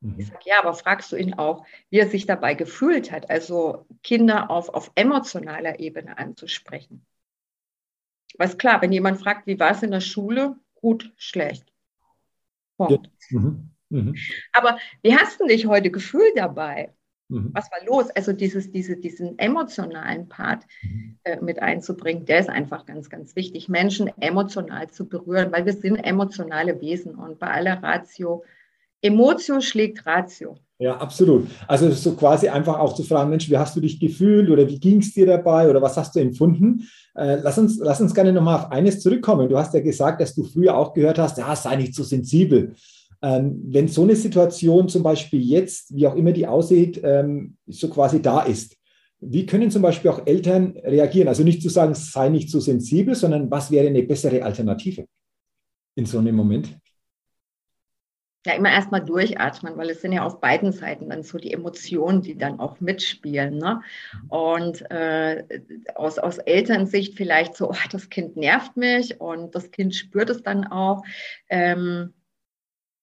Mhm. 0.00 0.18
Ich 0.18 0.26
sage, 0.28 0.40
ja, 0.44 0.60
aber 0.60 0.74
fragst 0.74 1.10
du 1.12 1.16
ihn 1.16 1.34
auch, 1.34 1.66
wie 1.90 1.98
er 1.98 2.08
sich 2.08 2.26
dabei 2.26 2.54
gefühlt 2.54 3.10
hat, 3.10 3.30
also 3.30 3.86
Kinder 4.02 4.50
auf, 4.50 4.68
auf 4.68 4.92
emotionaler 4.94 5.80
Ebene 5.80 6.18
anzusprechen. 6.18 7.06
Was 8.36 8.58
klar, 8.58 8.82
wenn 8.82 8.92
jemand 8.92 9.20
fragt, 9.20 9.46
wie 9.46 9.58
war 9.58 9.70
es 9.70 9.82
in 9.82 9.92
der 9.92 10.00
Schule? 10.00 10.56
Gut, 10.74 11.12
schlecht. 11.16 11.72
Punkt. 12.76 13.10
Ja. 13.30 13.38
Mhm. 13.40 13.70
Mhm. 13.90 14.16
Aber 14.52 14.78
wie 15.02 15.16
hast 15.16 15.40
du 15.40 15.46
dich 15.46 15.66
heute 15.66 15.90
gefühlt 15.90 16.36
dabei? 16.36 16.92
Mhm. 17.28 17.50
Was 17.52 17.70
war 17.70 17.84
los? 17.86 18.10
Also 18.10 18.32
dieses, 18.32 18.70
diese, 18.70 18.96
diesen 18.96 19.38
emotionalen 19.38 20.28
Part 20.28 20.64
mhm. 20.82 21.18
äh, 21.24 21.40
mit 21.40 21.60
einzubringen, 21.60 22.26
der 22.26 22.40
ist 22.40 22.50
einfach 22.50 22.86
ganz, 22.86 23.08
ganz 23.08 23.34
wichtig, 23.36 23.68
Menschen 23.68 24.10
emotional 24.20 24.90
zu 24.90 25.08
berühren, 25.08 25.52
weil 25.52 25.66
wir 25.66 25.72
sind 25.72 25.96
emotionale 25.96 26.80
Wesen 26.80 27.14
und 27.14 27.38
bei 27.38 27.48
aller 27.48 27.82
Ratio, 27.82 28.44
Emotio 29.00 29.60
schlägt 29.60 30.06
Ratio. 30.06 30.56
Ja, 30.78 30.96
absolut. 30.96 31.46
Also 31.68 31.90
so 31.90 32.14
quasi 32.14 32.48
einfach 32.48 32.78
auch 32.78 32.94
zu 32.94 33.04
fragen, 33.04 33.30
Mensch, 33.30 33.48
wie 33.48 33.56
hast 33.56 33.76
du 33.76 33.80
dich 33.80 34.00
gefühlt 34.00 34.50
oder 34.50 34.66
wie 34.66 34.80
ging 34.80 34.98
es 34.98 35.12
dir 35.12 35.26
dabei 35.26 35.68
oder 35.68 35.80
was 35.80 35.96
hast 35.96 36.16
du 36.16 36.20
empfunden? 36.20 36.88
Äh, 37.14 37.36
lass, 37.36 37.58
uns, 37.58 37.78
lass 37.78 38.00
uns 38.00 38.14
gerne 38.14 38.32
nochmal 38.32 38.56
auf 38.56 38.72
eines 38.72 39.00
zurückkommen. 39.00 39.48
Du 39.48 39.56
hast 39.56 39.72
ja 39.74 39.80
gesagt, 39.80 40.20
dass 40.20 40.34
du 40.34 40.42
früher 40.42 40.76
auch 40.76 40.94
gehört 40.94 41.18
hast, 41.18 41.38
ja, 41.38 41.54
sei 41.54 41.76
nicht 41.76 41.94
so 41.94 42.02
sensibel. 42.02 42.74
Ähm, 43.24 43.62
wenn 43.68 43.88
so 43.88 44.02
eine 44.02 44.16
Situation 44.16 44.86
zum 44.90 45.02
Beispiel 45.02 45.40
jetzt, 45.40 45.96
wie 45.96 46.06
auch 46.06 46.14
immer 46.14 46.32
die 46.32 46.46
aussieht, 46.46 47.00
ähm, 47.02 47.56
so 47.66 47.88
quasi 47.88 48.20
da 48.20 48.42
ist, 48.42 48.76
wie 49.18 49.46
können 49.46 49.70
zum 49.70 49.80
Beispiel 49.80 50.10
auch 50.10 50.26
Eltern 50.26 50.76
reagieren? 50.84 51.28
Also 51.28 51.42
nicht 51.42 51.62
zu 51.62 51.70
sagen, 51.70 51.94
sei 51.94 52.28
nicht 52.28 52.50
so 52.50 52.60
sensibel, 52.60 53.14
sondern 53.14 53.50
was 53.50 53.70
wäre 53.70 53.86
eine 53.86 54.02
bessere 54.02 54.42
Alternative 54.42 55.06
in 55.94 56.04
so 56.04 56.18
einem 56.18 56.36
Moment? 56.36 56.76
ja 58.46 58.52
immer 58.52 58.70
erstmal 58.70 59.02
durchatmen, 59.02 59.76
weil 59.76 59.88
es 59.90 60.02
sind 60.02 60.12
ja 60.12 60.22
auf 60.22 60.40
beiden 60.40 60.72
Seiten 60.72 61.08
dann 61.08 61.22
so 61.22 61.38
die 61.38 61.52
Emotionen, 61.52 62.20
die 62.20 62.36
dann 62.36 62.60
auch 62.60 62.78
mitspielen. 62.80 63.56
Ne? 63.56 63.80
Und 64.28 64.82
äh, 64.90 65.44
aus, 65.94 66.18
aus 66.18 66.36
Elternsicht 66.38 67.16
vielleicht 67.16 67.56
so, 67.56 67.70
oh, 67.70 67.76
das 67.90 68.10
Kind 68.10 68.36
nervt 68.36 68.76
mich 68.76 69.18
und 69.18 69.54
das 69.54 69.70
Kind 69.70 69.94
spürt 69.94 70.28
es 70.28 70.42
dann 70.42 70.66
auch. 70.66 71.04
Ähm, 71.48 72.12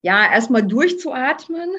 ja, 0.01 0.31
erstmal 0.31 0.63
durchzuatmen 0.63 1.70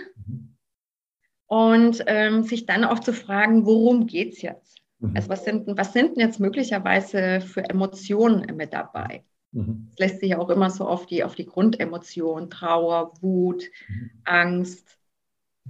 und 1.46 2.02
ähm, 2.06 2.44
sich 2.44 2.66
dann 2.66 2.84
auch 2.84 3.00
zu 3.00 3.12
fragen, 3.12 3.66
worum 3.66 4.06
geht 4.06 4.34
es 4.34 4.42
jetzt? 4.42 4.82
Mhm. 5.00 5.16
Also 5.16 5.28
was 5.28 5.44
sind, 5.44 5.66
was 5.76 5.92
sind 5.92 6.16
denn 6.16 6.26
jetzt 6.26 6.40
möglicherweise 6.40 7.40
für 7.40 7.68
Emotionen 7.68 8.56
mit 8.56 8.72
dabei? 8.72 9.24
Mhm. 9.50 9.88
Es 9.92 9.98
lässt 9.98 10.20
sich 10.20 10.34
auch 10.36 10.48
immer 10.48 10.70
so 10.70 10.86
auf 10.86 11.06
die, 11.06 11.24
auf 11.24 11.34
die 11.34 11.46
Grundemotion, 11.46 12.48
Trauer, 12.48 13.12
Wut, 13.20 13.64
mhm. 13.88 14.10
Angst 14.24 14.98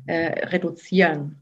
äh, 0.07 0.47
reduzieren. 0.47 1.42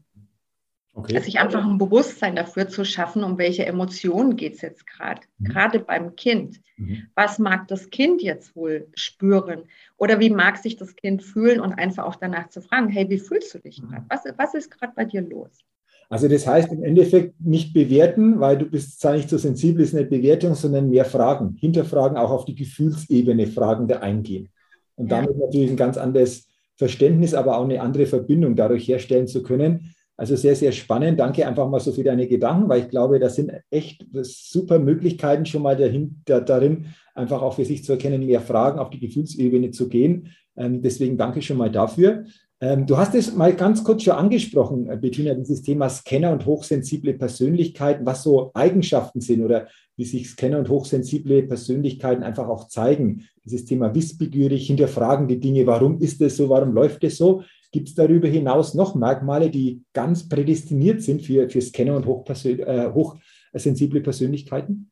Okay. 0.93 1.15
Also 1.15 1.25
sich 1.25 1.39
einfach 1.39 1.65
ein 1.65 1.77
Bewusstsein 1.77 2.35
dafür 2.35 2.67
zu 2.67 2.83
schaffen, 2.83 3.23
um 3.23 3.37
welche 3.37 3.65
Emotionen 3.65 4.35
geht 4.35 4.55
es 4.55 4.61
jetzt 4.61 4.85
gerade, 4.85 5.21
mhm. 5.37 5.45
gerade 5.45 5.79
beim 5.79 6.15
Kind. 6.17 6.59
Mhm. 6.75 7.03
Was 7.15 7.39
mag 7.39 7.67
das 7.69 7.89
Kind 7.89 8.21
jetzt 8.21 8.55
wohl 8.57 8.87
spüren? 8.93 9.63
Oder 9.97 10.19
wie 10.19 10.29
mag 10.29 10.57
sich 10.57 10.75
das 10.75 10.95
Kind 10.95 11.23
fühlen 11.23 11.61
und 11.61 11.73
einfach 11.73 12.03
auch 12.03 12.17
danach 12.17 12.49
zu 12.49 12.61
fragen, 12.61 12.89
hey, 12.89 13.09
wie 13.09 13.19
fühlst 13.19 13.53
du 13.53 13.59
dich 13.59 13.81
gerade? 13.81 14.05
Was, 14.09 14.23
was 14.37 14.53
ist 14.53 14.69
gerade 14.69 14.91
bei 14.93 15.05
dir 15.05 15.21
los? 15.21 15.63
Also 16.09 16.27
das 16.27 16.45
heißt 16.45 16.73
im 16.73 16.83
Endeffekt 16.83 17.39
nicht 17.39 17.73
bewerten, 17.73 18.41
weil 18.41 18.57
du 18.57 18.65
bist 18.65 18.99
zwar 18.99 19.15
nicht 19.15 19.29
so 19.29 19.37
sensibel, 19.37 19.81
ist 19.81 19.95
eine 19.95 20.05
Bewertung, 20.05 20.55
sondern 20.55 20.89
mehr 20.89 21.05
Fragen, 21.05 21.55
hinterfragen, 21.57 22.17
auch 22.17 22.31
auf 22.31 22.43
die 22.43 22.55
Gefühlsebene 22.55 23.47
Fragen 23.47 23.87
da 23.87 23.99
eingehen. 23.99 24.49
Und 24.95 25.09
ja. 25.09 25.21
damit 25.21 25.37
natürlich 25.37 25.69
ein 25.69 25.77
ganz 25.77 25.97
anderes 25.97 26.49
Verständnis, 26.75 27.33
aber 27.33 27.57
auch 27.57 27.63
eine 27.63 27.79
andere 27.79 28.07
Verbindung 28.07 28.57
dadurch 28.57 28.89
herstellen 28.89 29.27
zu 29.27 29.41
können. 29.41 29.95
Also 30.21 30.35
sehr, 30.35 30.55
sehr 30.55 30.71
spannend. 30.71 31.19
Danke 31.19 31.47
einfach 31.47 31.67
mal 31.67 31.79
so 31.79 31.91
für 31.91 32.03
deine 32.03 32.27
Gedanken, 32.27 32.69
weil 32.69 32.81
ich 32.81 32.89
glaube, 32.89 33.17
das 33.17 33.37
sind 33.37 33.51
echt 33.71 34.05
super 34.21 34.77
Möglichkeiten 34.77 35.47
schon 35.47 35.63
mal 35.63 35.75
dahinter, 35.75 36.41
darin, 36.41 36.85
einfach 37.15 37.41
auch 37.41 37.55
für 37.55 37.65
sich 37.65 37.83
zu 37.83 37.93
erkennen, 37.93 38.27
mehr 38.27 38.39
Fragen 38.39 38.77
auf 38.77 38.91
die 38.91 38.99
Gefühlsebene 38.99 39.71
zu 39.71 39.89
gehen. 39.89 40.27
Ähm, 40.55 40.83
deswegen 40.83 41.17
danke 41.17 41.41
schon 41.41 41.57
mal 41.57 41.71
dafür. 41.71 42.25
Ähm, 42.59 42.85
du 42.85 42.97
hast 42.97 43.15
es 43.15 43.33
mal 43.35 43.55
ganz 43.55 43.83
kurz 43.83 44.03
schon 44.03 44.13
angesprochen, 44.13 44.91
äh, 44.91 44.95
Bettina, 44.95 45.33
dieses 45.33 45.63
Thema 45.63 45.89
Scanner 45.89 46.33
und 46.33 46.45
hochsensible 46.45 47.15
Persönlichkeiten, 47.15 48.05
was 48.05 48.21
so 48.21 48.51
Eigenschaften 48.53 49.21
sind 49.21 49.43
oder 49.43 49.69
wie 49.97 50.05
sich 50.05 50.29
Scanner 50.29 50.59
und 50.59 50.69
hochsensible 50.69 51.41
Persönlichkeiten 51.47 52.21
einfach 52.21 52.47
auch 52.47 52.67
zeigen. 52.67 53.27
Dieses 53.43 53.65
Thema 53.65 53.95
wissbegierig, 53.95 54.67
hinterfragen 54.67 55.27
die 55.27 55.39
Dinge, 55.39 55.65
warum 55.65 55.99
ist 55.99 56.21
es 56.21 56.37
so, 56.37 56.47
warum 56.47 56.73
läuft 56.73 57.03
es 57.05 57.17
so? 57.17 57.41
Gibt 57.71 57.87
es 57.87 57.95
darüber 57.95 58.27
hinaus 58.27 58.73
noch 58.73 58.95
Merkmale, 58.95 59.49
die 59.49 59.83
ganz 59.93 60.27
prädestiniert 60.27 61.01
sind 61.01 61.21
für, 61.21 61.49
für 61.49 61.61
Scanner 61.61 61.95
und 61.95 62.05
äh, 62.45 62.91
hochsensible 62.91 64.01
Persönlichkeiten? 64.01 64.91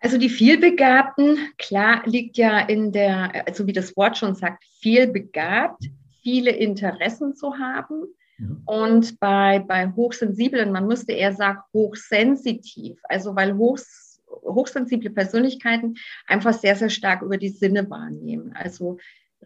Also 0.00 0.18
die 0.18 0.28
vielbegabten, 0.28 1.38
klar 1.58 2.02
liegt 2.06 2.36
ja 2.36 2.60
in 2.60 2.92
der, 2.92 3.46
also 3.46 3.66
wie 3.66 3.72
das 3.72 3.96
Wort 3.96 4.18
schon 4.18 4.34
sagt, 4.34 4.62
vielbegabt, 4.80 5.84
viele 6.22 6.50
Interessen 6.50 7.34
zu 7.34 7.58
haben. 7.58 8.04
Ja. 8.38 8.46
Und 8.66 9.18
bei, 9.18 9.60
bei 9.60 9.90
Hochsensiblen, 9.90 10.70
man 10.70 10.86
müsste 10.86 11.12
eher 11.12 11.32
sagen 11.32 11.60
hochsensitiv, 11.72 13.00
also 13.04 13.34
weil 13.34 13.56
hoch, 13.56 13.78
hochsensible 14.42 15.10
Persönlichkeiten 15.10 15.94
einfach 16.26 16.52
sehr, 16.52 16.76
sehr 16.76 16.90
stark 16.90 17.22
über 17.22 17.38
die 17.38 17.48
Sinne 17.48 17.88
wahrnehmen. 17.88 18.52
Also 18.54 18.98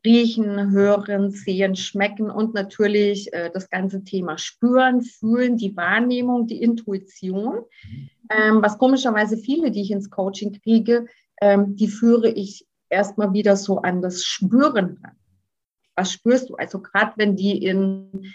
riechen, 0.04 0.71
hören, 0.71 1.30
sehen, 1.30 1.76
schmecken 1.76 2.30
und 2.30 2.54
natürlich 2.54 3.33
äh, 3.33 3.50
das 3.52 3.71
ganze 3.71 4.04
Thema 4.04 4.38
spüren, 4.38 5.02
fühlen, 5.02 5.57
die 5.57 5.76
Wahrnehmung, 5.76 6.47
die 6.47 6.62
Intuition. 6.62 7.64
Ähm, 8.30 8.62
was 8.62 8.78
komischerweise 8.78 9.37
viele, 9.37 9.71
die 9.71 9.83
ich 9.83 9.90
ins 9.90 10.11
Coaching 10.11 10.61
kriege, 10.62 11.07
ähm, 11.40 11.76
die 11.76 11.88
führe 11.88 12.30
ich 12.30 12.66
erstmal 12.88 13.33
wieder 13.33 13.57
so 13.57 13.78
an 13.78 14.02
das 14.02 14.25
Spüren 14.25 14.99
ran. 15.02 15.16
Was 15.97 16.12
spürst 16.12 16.50
du? 16.50 16.54
Also 16.54 16.80
gerade 16.80 17.12
wenn 17.16 17.37
die 17.37 17.64
in 17.64 18.33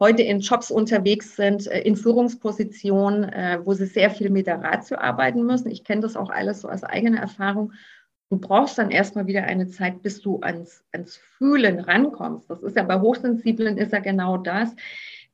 heute 0.00 0.22
in 0.22 0.40
Jobs 0.40 0.70
unterwegs 0.70 1.36
sind, 1.36 1.66
äh, 1.66 1.80
in 1.80 1.96
Führungspositionen, 1.96 3.24
äh, 3.24 3.58
wo 3.64 3.74
sie 3.74 3.86
sehr 3.86 4.10
viel 4.10 4.30
mit 4.30 4.46
der 4.46 4.62
Ratio 4.62 4.98
arbeiten 4.98 5.44
müssen. 5.44 5.70
Ich 5.70 5.84
kenne 5.84 6.02
das 6.02 6.16
auch 6.16 6.30
alles 6.30 6.60
so 6.60 6.68
als 6.68 6.84
eigene 6.84 7.18
Erfahrung. 7.18 7.72
Du 8.30 8.38
brauchst 8.38 8.76
dann 8.78 8.90
erstmal 8.90 9.26
wieder 9.26 9.44
eine 9.44 9.68
Zeit, 9.68 10.02
bis 10.02 10.20
du 10.20 10.40
ans, 10.40 10.84
ans 10.92 11.16
Fühlen 11.16 11.80
rankommst. 11.80 12.50
Das 12.50 12.62
ist 12.62 12.76
ja 12.76 12.82
bei 12.82 13.00
Hochsensiblen 13.00 13.78
ist 13.78 13.92
ja 13.92 14.00
genau 14.00 14.36
das, 14.36 14.74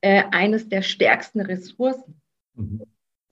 äh, 0.01 0.23
eines 0.31 0.69
der 0.69 0.81
stärksten 0.81 1.41
Ressourcen. 1.41 2.21
Mhm 2.55 2.81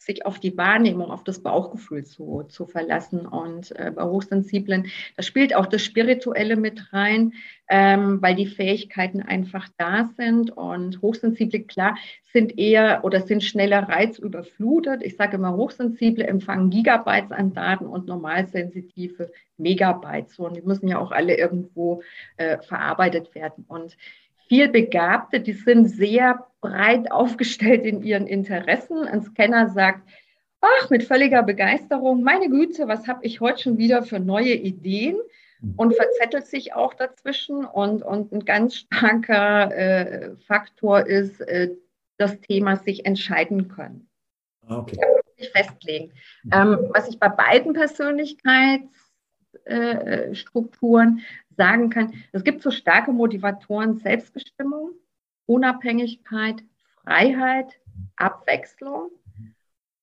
sich 0.05 0.25
auf 0.25 0.39
die 0.39 0.57
Wahrnehmung, 0.57 1.11
auf 1.11 1.23
das 1.23 1.39
Bauchgefühl 1.39 2.05
zu, 2.05 2.43
zu 2.43 2.65
verlassen. 2.65 3.25
Und 3.25 3.71
äh, 3.77 3.91
bei 3.91 4.03
Hochsensiblen, 4.03 4.87
da 5.15 5.23
spielt 5.23 5.55
auch 5.55 5.65
das 5.65 5.83
Spirituelle 5.83 6.55
mit 6.55 6.93
rein, 6.93 7.33
ähm, 7.69 8.21
weil 8.21 8.35
die 8.35 8.47
Fähigkeiten 8.47 9.21
einfach 9.21 9.69
da 9.77 10.09
sind. 10.17 10.51
Und 10.51 11.01
Hochsensible, 11.01 11.61
klar, 11.61 11.97
sind 12.31 12.57
eher 12.57 13.03
oder 13.03 13.21
sind 13.21 13.43
schneller 13.43 13.87
reizüberflutet. 13.87 15.03
Ich 15.03 15.15
sage 15.15 15.37
immer, 15.37 15.55
Hochsensible 15.55 16.25
empfangen 16.25 16.69
Gigabytes 16.69 17.31
an 17.31 17.53
Daten 17.53 17.85
und 17.85 18.07
normalsensitive 18.07 19.31
Megabytes. 19.57 20.39
Und 20.39 20.57
die 20.57 20.61
müssen 20.61 20.87
ja 20.87 20.99
auch 20.99 21.11
alle 21.11 21.37
irgendwo 21.37 22.01
äh, 22.37 22.57
verarbeitet 22.59 23.33
werden. 23.35 23.65
Und 23.67 23.95
viel 24.47 24.69
Begabte, 24.69 25.39
die 25.39 25.53
sind 25.53 25.87
sehr 25.87 26.45
breit 26.61 27.11
aufgestellt 27.11 27.85
in 27.85 28.03
ihren 28.03 28.27
Interessen. 28.27 29.07
Ein 29.07 29.21
Scanner 29.21 29.69
sagt, 29.69 30.07
ach, 30.61 30.89
mit 30.89 31.03
völliger 31.03 31.43
Begeisterung, 31.43 32.23
meine 32.23 32.49
Güte, 32.49 32.87
was 32.87 33.07
habe 33.07 33.25
ich 33.25 33.41
heute 33.41 33.61
schon 33.63 33.77
wieder 33.77 34.03
für 34.03 34.19
neue 34.19 34.53
Ideen? 34.53 35.17
Und 35.77 35.95
verzettelt 35.95 36.45
sich 36.45 36.73
auch 36.73 36.93
dazwischen. 36.93 37.63
Und, 37.63 38.03
und 38.03 38.33
ein 38.33 38.43
ganz 38.43 38.75
starker 38.75 39.73
äh, 39.73 40.35
Faktor 40.45 41.07
ist 41.07 41.39
äh, 41.39 41.69
das 42.17 42.39
Thema 42.41 42.75
sich 42.75 43.05
entscheiden 43.05 43.69
können. 43.69 44.09
Ah, 44.67 44.79
okay. 44.79 44.99
Sich 45.37 45.49
festlegen. 45.51 46.11
Ähm, 46.51 46.89
was 46.93 47.07
ich 47.07 47.17
bei 47.17 47.29
beiden 47.29 47.71
Persönlichkeitsstrukturen 47.73 48.89
äh, 49.65 50.33
sagen 51.55 51.89
kann, 51.89 52.13
es 52.31 52.43
gibt 52.43 52.61
so 52.61 52.71
starke 52.71 53.11
Motivatoren, 53.11 53.97
Selbstbestimmung, 53.97 54.91
Unabhängigkeit, 55.45 56.63
Freiheit, 57.03 57.79
Abwechslung 58.15 59.09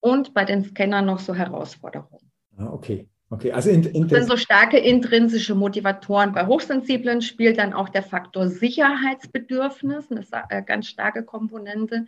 und 0.00 0.34
bei 0.34 0.44
den 0.44 0.64
Scannern 0.64 1.06
noch 1.06 1.18
so 1.18 1.34
Herausforderungen. 1.34 2.30
Ah, 2.56 2.68
okay. 2.72 3.08
Okay, 3.32 3.52
also 3.52 3.70
in, 3.70 3.84
in 3.84 4.08
sind 4.08 4.26
so 4.26 4.36
starke 4.36 4.76
intrinsische 4.76 5.54
Motivatoren. 5.54 6.32
Bei 6.32 6.46
Hochsensiblen 6.46 7.22
spielt 7.22 7.58
dann 7.58 7.72
auch 7.72 7.88
der 7.88 8.02
Faktor 8.02 8.48
Sicherheitsbedürfnis, 8.48 10.10
eine 10.10 10.24
äh, 10.48 10.62
ganz 10.64 10.88
starke 10.88 11.22
Komponente. 11.22 12.06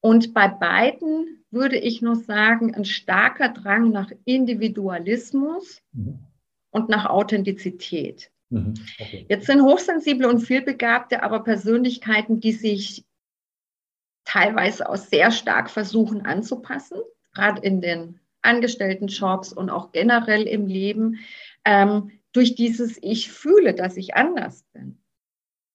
Und 0.00 0.32
bei 0.32 0.48
beiden 0.48 1.44
würde 1.50 1.76
ich 1.76 2.00
nur 2.00 2.16
sagen, 2.16 2.74
ein 2.74 2.86
starker 2.86 3.50
Drang 3.50 3.90
nach 3.90 4.10
Individualismus 4.24 5.82
mhm. 5.92 6.20
Und 6.74 6.88
nach 6.88 7.06
Authentizität. 7.06 8.30
Mhm. 8.50 8.74
Okay. 8.98 9.26
Jetzt 9.28 9.46
sind 9.46 9.62
hochsensible 9.62 10.28
und 10.28 10.40
vielbegabte 10.40 11.22
aber 11.22 11.40
Persönlichkeiten, 11.44 12.40
die 12.40 12.52
sich 12.52 13.04
teilweise 14.24 14.88
auch 14.88 14.96
sehr 14.96 15.30
stark 15.30 15.70
versuchen 15.70 16.26
anzupassen, 16.26 16.98
gerade 17.32 17.62
in 17.62 17.80
den 17.80 18.18
Angestelltenjobs 18.42 19.52
und 19.52 19.70
auch 19.70 19.92
generell 19.92 20.42
im 20.42 20.66
Leben, 20.66 21.20
ähm, 21.64 22.10
durch 22.32 22.56
dieses 22.56 22.98
Ich 23.00 23.30
fühle, 23.30 23.74
dass 23.74 23.96
ich 23.96 24.16
anders 24.16 24.64
bin. 24.72 24.98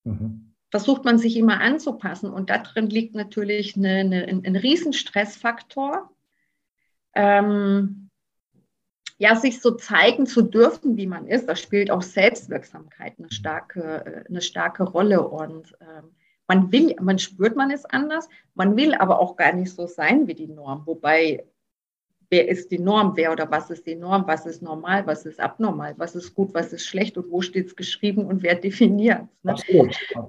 Mhm. 0.03 0.53
Versucht 0.69 1.05
man 1.05 1.17
sich 1.17 1.37
immer 1.37 1.61
anzupassen 1.61 2.29
und 2.29 2.49
da 2.49 2.57
drin 2.57 2.89
liegt 2.89 3.15
natürlich 3.15 3.77
eine, 3.77 3.99
eine, 3.99 4.25
ein, 4.25 4.45
ein 4.45 4.55
Riesenstressfaktor. 4.57 6.11
Ähm, 7.15 8.08
ja, 9.19 9.35
sich 9.35 9.61
so 9.61 9.71
zeigen 9.71 10.25
zu 10.25 10.41
dürfen, 10.41 10.95
wie 10.95 11.05
man 11.05 11.27
ist, 11.27 11.47
da 11.47 11.55
spielt 11.55 11.91
auch 11.91 12.01
Selbstwirksamkeit 12.01 13.13
eine 13.19 13.29
starke, 13.29 14.05
äh, 14.05 14.29
eine 14.29 14.41
starke 14.41 14.83
Rolle. 14.83 15.27
Und 15.27 15.77
ähm, 15.81 16.11
man 16.47 16.71
will, 16.71 16.95
man 17.01 17.19
spürt, 17.19 17.57
man 17.57 17.69
ist 17.69 17.93
anders, 17.93 18.29
man 18.55 18.77
will 18.77 18.95
aber 18.95 19.19
auch 19.19 19.35
gar 19.35 19.53
nicht 19.53 19.71
so 19.71 19.87
sein 19.87 20.27
wie 20.27 20.35
die 20.35 20.47
Norm. 20.47 20.83
Wobei, 20.85 21.45
wer 22.29 22.47
ist 22.47 22.71
die 22.71 22.79
Norm? 22.79 23.11
Wer 23.15 23.33
oder 23.33 23.51
was 23.51 23.69
ist 23.69 23.85
die 23.85 23.95
Norm? 23.97 24.23
Was 24.25 24.45
ist 24.45 24.61
normal? 24.61 25.05
Was 25.05 25.25
ist 25.25 25.41
abnormal? 25.41 25.95
Was 25.97 26.15
ist 26.15 26.33
gut? 26.33 26.53
Was 26.53 26.71
ist 26.71 26.85
schlecht? 26.85 27.17
Und 27.17 27.29
wo 27.29 27.41
steht 27.41 27.67
es 27.67 27.75
geschrieben 27.75 28.25
und 28.25 28.41
wer 28.41 28.55
definiert 28.55 29.27
ne? 29.43 29.55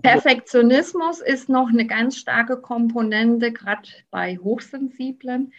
Perfektionismus 0.02 1.20
ist 1.20 1.48
noch 1.48 1.68
eine 1.68 1.86
ganz 1.86 2.16
starke 2.16 2.56
Komponente, 2.56 3.52
gerade 3.52 3.88
bei 4.10 4.36
Hochsensiblen. 4.36 5.52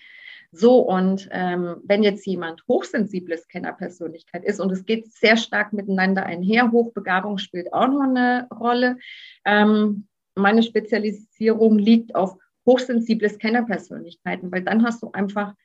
So, 0.54 0.80
und 0.80 1.30
ähm, 1.32 1.78
wenn 1.84 2.04
jetzt 2.04 2.26
jemand 2.26 2.68
hochsensible 2.68 3.38
Scanner-Persönlichkeit 3.38 4.44
ist 4.44 4.60
und 4.60 4.70
es 4.72 4.86
geht 4.86 5.12
sehr 5.14 5.38
stark 5.38 5.72
miteinander 5.72 6.26
einher, 6.26 6.72
Hochbegabung 6.72 7.38
spielt 7.38 7.72
auch 7.72 7.88
noch 7.88 8.02
eine 8.02 8.48
Rolle. 8.54 8.98
Ähm, 9.46 10.08
meine 10.36 10.62
Spezialisierung 10.62 11.80
liegt 11.80 12.16
auf 12.16 12.38
hochsensible 12.66 13.30
Scanner-Persönlichkeiten, 13.30 14.52
weil 14.52 14.64
dann 14.64 14.84
hast 14.84 15.02
du 15.04 15.12
einfach 15.12 15.56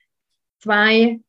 zwei, 0.59 1.19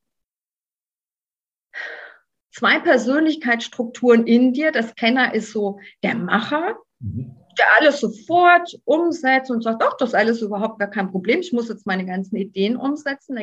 zwei 2.53 2.79
Persönlichkeitsstrukturen 2.79 4.27
in 4.27 4.53
dir. 4.53 4.71
Das 4.71 4.91
Scanner 4.91 5.35
ist 5.35 5.51
so 5.51 5.81
der 6.05 6.15
Macher, 6.15 6.79
mhm. 7.01 7.38
Der 7.59 7.67
alles 7.77 8.01
sofort 8.01 8.79
umsetzt 8.85 9.51
und 9.51 9.63
sagt, 9.63 9.83
ach, 9.83 9.97
das 9.99 10.11
ist 10.11 10.15
alles 10.15 10.43
überhaupt 10.43 10.79
gar 10.79 10.91
kein 10.91 11.11
Problem. 11.11 11.41
Ich 11.41 11.53
muss 11.53 11.69
jetzt 11.69 11.87
meine 11.87 12.07
ganzen 12.07 12.37
Ideen 12.37 12.77
umsetzen. 12.77 13.39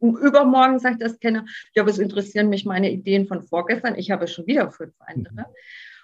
Übermorgen 0.00 0.78
sagt 0.78 1.02
der 1.02 1.10
Scanner, 1.10 1.44
ja, 1.74 1.86
was 1.86 1.98
interessieren 1.98 2.48
mich 2.48 2.64
meine 2.64 2.90
Ideen 2.90 3.26
von 3.26 3.42
vorgestern? 3.42 3.96
Ich 3.96 4.10
habe 4.10 4.28
schon 4.28 4.46
wieder 4.46 4.70
fünf 4.70 4.94
andere. 5.00 5.46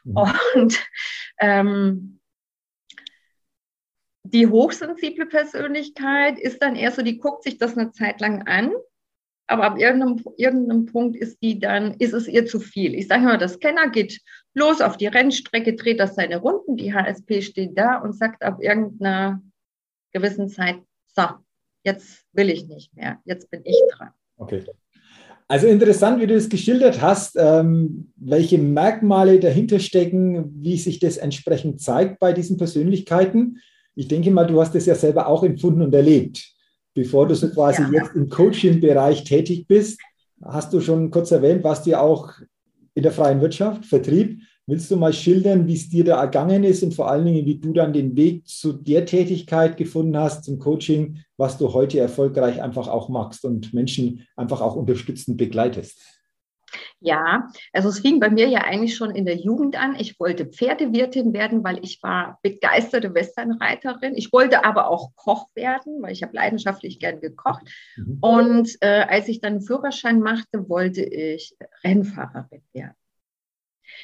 Mhm. 0.05 0.17
Und 0.55 0.87
ähm, 1.41 2.21
die 4.23 4.47
hochsensible 4.47 5.27
Persönlichkeit 5.27 6.39
ist 6.39 6.61
dann 6.63 6.77
eher 6.77 6.91
so, 6.91 7.03
die 7.03 7.19
guckt 7.19 7.45
sich 7.45 7.59
das 7.59 7.77
eine 7.77 7.93
Zeit 7.93 8.21
lang 8.21 8.47
an, 8.47 8.73
aber 9.47 9.65
ab 9.65 9.79
irgendeinem, 9.79 10.23
irgendeinem 10.37 10.87
Punkt 10.87 11.17
ist 11.17 11.41
die 11.43 11.61
dann, 11.61 11.95
ist 11.95 12.13
es 12.13 12.27
ihr 12.27 12.47
zu 12.47 12.59
viel. 12.59 12.95
Ich 12.95 13.07
sage 13.07 13.23
mal, 13.23 13.39
der 13.39 13.49
Scanner 13.49 13.89
geht 13.89 14.21
los 14.57 14.81
auf 14.81 14.97
die 14.97 15.07
Rennstrecke, 15.07 15.75
dreht 15.75 16.01
das 16.01 16.15
seine 16.15 16.39
Runden, 16.39 16.77
die 16.77 16.93
HSP 16.93 17.43
steht 17.43 17.79
da 17.79 17.99
und 17.99 18.15
sagt 18.15 18.43
ab 18.43 18.59
irgendeiner 18.61 19.41
gewissen 20.13 20.49
Zeit, 20.49 20.77
so, 21.15 21.23
jetzt 21.85 22.25
will 22.33 22.51
ich 22.51 22.67
nicht 22.67 22.95
mehr, 22.97 23.19
jetzt 23.25 23.51
bin 23.51 23.61
ich 23.65 23.77
dran. 23.93 24.11
Okay. 24.37 24.65
Also 25.49 25.69
interessant, 25.69 26.21
wie 26.21 26.27
du 26.27 26.35
es 26.35 26.49
geschildert 26.49 27.01
hast, 27.01 27.37
ähm, 27.39 28.13
welche 28.17 28.59
Merkmale 28.59 29.39
dahinter 29.39 29.79
stecken, 29.79 30.53
wie 30.61 30.77
sich 30.77 30.99
das 30.99 31.19
entsprechend 31.19 31.81
zeigt 31.81 32.19
bei 32.19 32.33
diesen 32.33 32.57
Persönlichkeiten 32.57 33.61
ich 33.97 34.09
denke 34.09 34.31
mal, 34.31 34.47
du 34.47 34.61
hast 34.61 34.75
es 34.75 34.87
ja 34.87 34.95
selber 34.95 35.27
auch 35.27 35.43
empfunden 35.43 35.83
und 35.83 35.95
erlebt. 35.95 36.53
Bevor 36.95 37.27
du 37.27 37.35
so 37.35 37.49
quasi 37.49 37.83
ja. 37.83 37.89
jetzt 37.93 38.15
im 38.15 38.29
Coaching-Bereich 38.29 39.25
tätig 39.25 39.67
bist, 39.67 39.99
hast 40.45 40.73
du 40.73 40.81
schon 40.81 41.11
kurz 41.11 41.31
erwähnt, 41.31 41.65
warst 41.65 41.87
du 41.87 41.91
ja 41.91 42.01
auch 42.01 42.31
in 42.97 43.03
der 43.03 43.13
freien 43.13 43.41
Wirtschaft, 43.43 43.85
Vertrieb. 43.85 44.41
Willst 44.67 44.91
du 44.91 44.97
mal 44.97 45.13
schildern, 45.13 45.69
wie 45.69 45.75
es 45.75 45.89
dir 45.91 46.03
da 46.03 46.21
ergangen 46.21 46.65
ist 46.65 46.83
und 46.83 46.95
vor 46.95 47.09
allen 47.09 47.27
Dingen, 47.27 47.47
wie 47.47 47.61
du 47.61 47.73
dann 47.73 47.93
den 47.93 48.17
Weg 48.17 48.49
zu 48.49 48.73
der 48.73 49.05
Tätigkeit 49.05 49.77
gefunden 49.77 50.17
hast, 50.17 50.45
zum 50.45 50.59
Coaching, 50.59 51.19
was 51.37 51.59
du 51.59 51.73
heute 51.73 52.01
erfolgreich 52.01 52.61
einfach 52.61 52.89
auch 52.89 53.09
magst 53.09 53.45
und 53.45 53.73
Menschen 53.75 54.27
einfach 54.35 54.63
auch 54.63 54.75
unterstützend 54.75 55.37
begleitest? 55.37 56.01
Ja, 57.01 57.49
also 57.73 57.89
es 57.89 58.01
fing 58.01 58.21
bei 58.21 58.31
mir 58.31 58.49
ja 58.49 58.61
eigentlich 58.61 58.97
schon 58.97 59.15
in 59.15 59.25
der 59.25 59.37
Jugend 59.37 59.77
an. 59.81 59.97
Ich 59.99 60.19
wollte 60.19 60.47
Pferdewirtin 60.47 61.33
werden, 61.33 61.63
weil 61.65 61.79
ich 61.83 62.03
war 62.03 62.39
begeisterte 62.43 63.15
Westernreiterin. 63.15 64.15
Ich 64.17 64.33
wollte 64.33 64.65
aber 64.65 64.89
auch 64.89 65.15
Koch 65.15 65.49
werden, 65.55 66.03
weil 66.03 66.13
ich 66.13 66.23
habe 66.23 66.35
leidenschaftlich 66.35 66.99
gern 66.99 67.21
gekocht. 67.21 67.63
Mhm. 67.97 68.19
Und 68.21 68.77
äh, 68.81 69.07
als 69.09 69.29
ich 69.29 69.41
dann 69.41 69.55
einen 69.55 69.63
Führerschein 69.63 70.21
machte, 70.21 70.69
wollte 70.69 71.03
ich 71.03 71.55
Rennfahrerin 71.85 72.63
werden. 72.73 72.95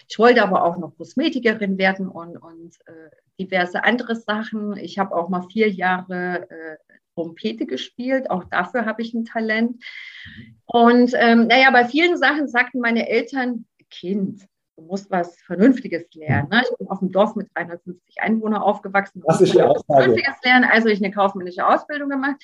Ich 0.09 0.19
wollte 0.19 0.43
aber 0.43 0.65
auch 0.65 0.79
noch 0.79 0.97
Kosmetikerin 0.97 1.79
werden 1.79 2.09
und, 2.09 2.37
und 2.37 2.77
äh, 2.87 3.11
diverse 3.39 3.85
andere 3.85 4.17
Sachen. 4.17 4.77
Ich 4.77 4.99
habe 4.99 5.15
auch 5.15 5.29
mal 5.29 5.43
vier 5.51 5.71
Jahre 5.71 6.49
äh, 6.51 6.77
Trompete 7.15 7.67
gespielt. 7.67 8.31
Auch 8.31 8.45
dafür 8.45 8.87
habe 8.87 9.03
ich 9.03 9.15
ein 9.15 9.25
Talent. 9.25 9.83
Und 10.67 11.13
ähm, 11.15 11.47
naja, 11.47 11.71
bei 11.71 11.85
vielen 11.85 12.17
Sachen 12.17 12.49
sagten 12.49 12.81
meine 12.81 13.09
Eltern, 13.09 13.67
Kind, 13.91 14.47
du 14.77 14.83
musst 14.83 15.11
was 15.11 15.37
Vernünftiges 15.43 16.05
lernen. 16.15 16.49
Ne? 16.51 16.63
Ich 16.63 16.77
bin 16.79 16.89
auf 16.89 17.01
dem 17.01 17.13
Dorf 17.13 17.37
mit 17.37 17.49
350 17.55 18.21
Einwohnern 18.21 18.63
aufgewachsen. 18.63 19.23
Das 19.27 19.41
ist 19.41 19.55
ja 19.55 19.73
Vernünftiges 19.87 20.35
lernen. 20.43 20.65
Also 20.71 20.89
ich 20.89 20.99
eine 20.99 21.13
kaufmännische 21.13 21.67
Ausbildung 21.67 22.09
gemacht 22.09 22.37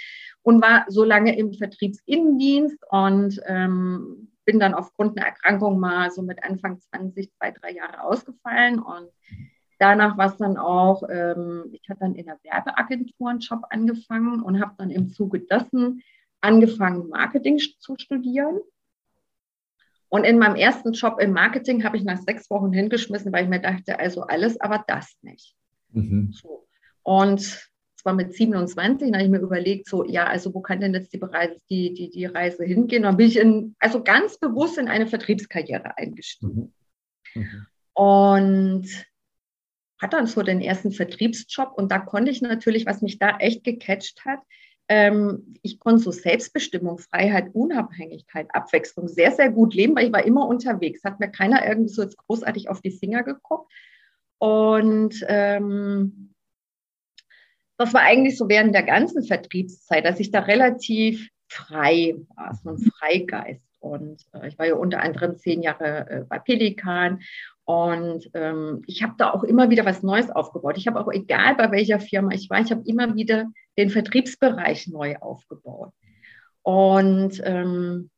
und 0.43 0.63
war 0.63 0.85
so 0.89 1.05
lange 1.05 1.37
im 1.37 1.55
Vertriebsinnendienst 1.55 2.79
und 2.91 3.41
ähm, 3.47 4.31
bin 4.45 4.61
dann 4.61 4.75
aufgrund 4.75 5.19
einer 5.19 5.27
Erkrankung 5.27 5.79
mal 5.79 6.11
so 6.11 6.23
mit 6.23 6.43
Anfang 6.43 6.81
20, 6.81 7.33
zwei, 7.35 7.51
drei 7.51 7.73
Jahre 7.73 8.03
ausgefallen 8.03 8.79
und 8.79 9.09
Danach 9.79 10.19
war 10.19 10.27
es 10.27 10.37
dann 10.37 10.57
auch, 10.57 11.03
ähm, 11.09 11.71
ich 11.73 11.89
hatte 11.89 12.01
dann 12.01 12.14
in 12.14 12.27
der 12.27 12.38
Werbeagentur 12.43 13.31
einen 13.31 13.41
Job 13.41 13.62
angefangen 13.71 14.43
und 14.43 14.61
habe 14.61 14.75
dann 14.79 14.91
im 14.91 15.09
Zuge 15.09 15.41
dessen 15.41 16.03
angefangen, 16.41 17.09
Marketing 17.09 17.59
zu 17.59 17.97
studieren. 17.99 18.59
Und 20.09 20.25
in 20.25 20.38
meinem 20.38 20.57
ersten 20.57 20.93
Job 20.93 21.21
im 21.21 21.33
Marketing 21.33 21.85
habe 21.85 21.97
ich 21.97 22.05
nach 22.05 22.19
sechs 22.19 22.51
Wochen 22.51 22.73
hingeschmissen, 22.73 23.33
weil 23.33 23.45
ich 23.45 23.51
mir 23.51 23.61
dachte, 23.61 23.99
also 23.99 24.23
alles, 24.23 24.61
aber 24.61 24.85
das 24.87 25.17
nicht. 25.23 25.55
Mhm. 25.91 26.33
So. 26.33 26.67
Und 27.03 27.69
zwar 27.97 28.14
mit 28.14 28.33
27, 28.33 29.11
da 29.11 29.19
habe 29.19 29.25
ich 29.25 29.31
mir 29.31 29.41
überlegt, 29.41 29.88
so, 29.88 30.05
ja, 30.05 30.27
also 30.27 30.55
wo 30.55 30.61
kann 30.61 30.81
denn 30.81 30.95
jetzt 30.95 31.12
die, 31.12 31.21
Reise, 31.21 31.61
die, 31.69 31.93
die, 31.93 32.11
die 32.11 32.25
Reise 32.27 32.64
hingehen? 32.64 33.03
dann 33.03 33.17
bin 33.17 33.27
ich 33.27 33.37
in, 33.37 33.77
also 33.79 34.03
ganz 34.03 34.38
bewusst 34.38 34.79
in 34.79 34.88
eine 34.88 35.07
Vertriebskarriere 35.07 35.97
eingestiegen. 35.99 36.73
Mhm. 37.35 37.43
Mhm. 37.43 37.67
Und 37.93 39.07
hat 40.01 40.13
dann 40.13 40.27
so 40.27 40.43
den 40.43 40.61
ersten 40.61 40.93
Vertriebsjob 40.93 41.73
und 41.75 41.91
da 41.91 41.99
konnte 41.99 42.31
ich 42.31 42.43
natürlich, 42.43 42.87
was 42.87 43.03
mich 43.03 43.19
da 43.19 43.37
echt 43.39 43.65
gecatcht 43.65 44.25
hat, 44.25 44.41
ähm, 44.89 45.55
ich 45.63 45.79
konnte 45.79 46.03
so 46.03 46.11
Selbstbestimmung, 46.11 46.99
Freiheit, 46.99 47.51
Unabhängigkeit, 47.53 48.49
Abwechslung 48.55 49.07
sehr, 49.09 49.33
sehr 49.33 49.51
gut 49.51 49.75
leben, 49.75 49.95
weil 49.95 50.07
ich 50.07 50.13
war 50.13 50.25
immer 50.25 50.47
unterwegs, 50.49 51.05
hat 51.05 51.21
mir 51.21 51.31
keiner 51.31 51.67
irgendwie 51.67 51.93
so 51.93 52.03
jetzt 52.03 52.17
großartig 52.17 52.71
auf 52.71 52.81
die 52.81 52.91
Finger 52.91 53.23
geguckt. 53.23 53.71
Und 54.39 55.15
ähm, 55.29 56.33
das 57.77 57.93
war 57.93 58.01
eigentlich 58.01 58.39
so 58.39 58.49
während 58.49 58.75
der 58.75 58.83
ganzen 58.83 59.23
Vertriebszeit, 59.25 60.05
dass 60.05 60.21
ich 60.21 60.31
da 60.31 60.41
relativ 60.41 61.29
frei 61.49 62.17
war, 62.35 62.55
so 62.55 62.71
ein 62.71 62.79
Freigeist. 62.79 63.63
Und 63.81 64.25
äh, 64.33 64.49
ich 64.49 64.59
war 64.59 64.67
ja 64.67 64.75
unter 64.75 65.01
anderem 65.01 65.37
zehn 65.37 65.63
Jahre 65.63 66.11
äh, 66.11 66.25
bei 66.27 66.39
Pelikan 66.39 67.21
und 67.68 68.31
ähm, 68.33 68.83
ich 68.87 69.02
habe 69.02 69.12
da 69.18 69.31
auch 69.31 69.44
immer 69.44 69.68
wieder 69.68 69.85
was 69.85 70.02
Neues 70.02 70.31
aufgebaut. 70.31 70.78
Ich 70.78 70.87
habe 70.87 70.98
auch, 70.98 71.12
egal 71.12 71.54
bei 71.54 71.70
welcher 71.70 72.00
Firma 72.00 72.33
ich 72.33 72.48
war, 72.48 72.62
ich 72.62 72.70
habe 72.70 72.81
immer 72.87 73.14
wieder 73.14 73.44
den 73.76 73.90
Vertriebsbereich 73.90 74.87
neu 74.87 75.16
aufgebaut. 75.18 75.92
Und 76.62 77.42
ähm, 77.44 78.09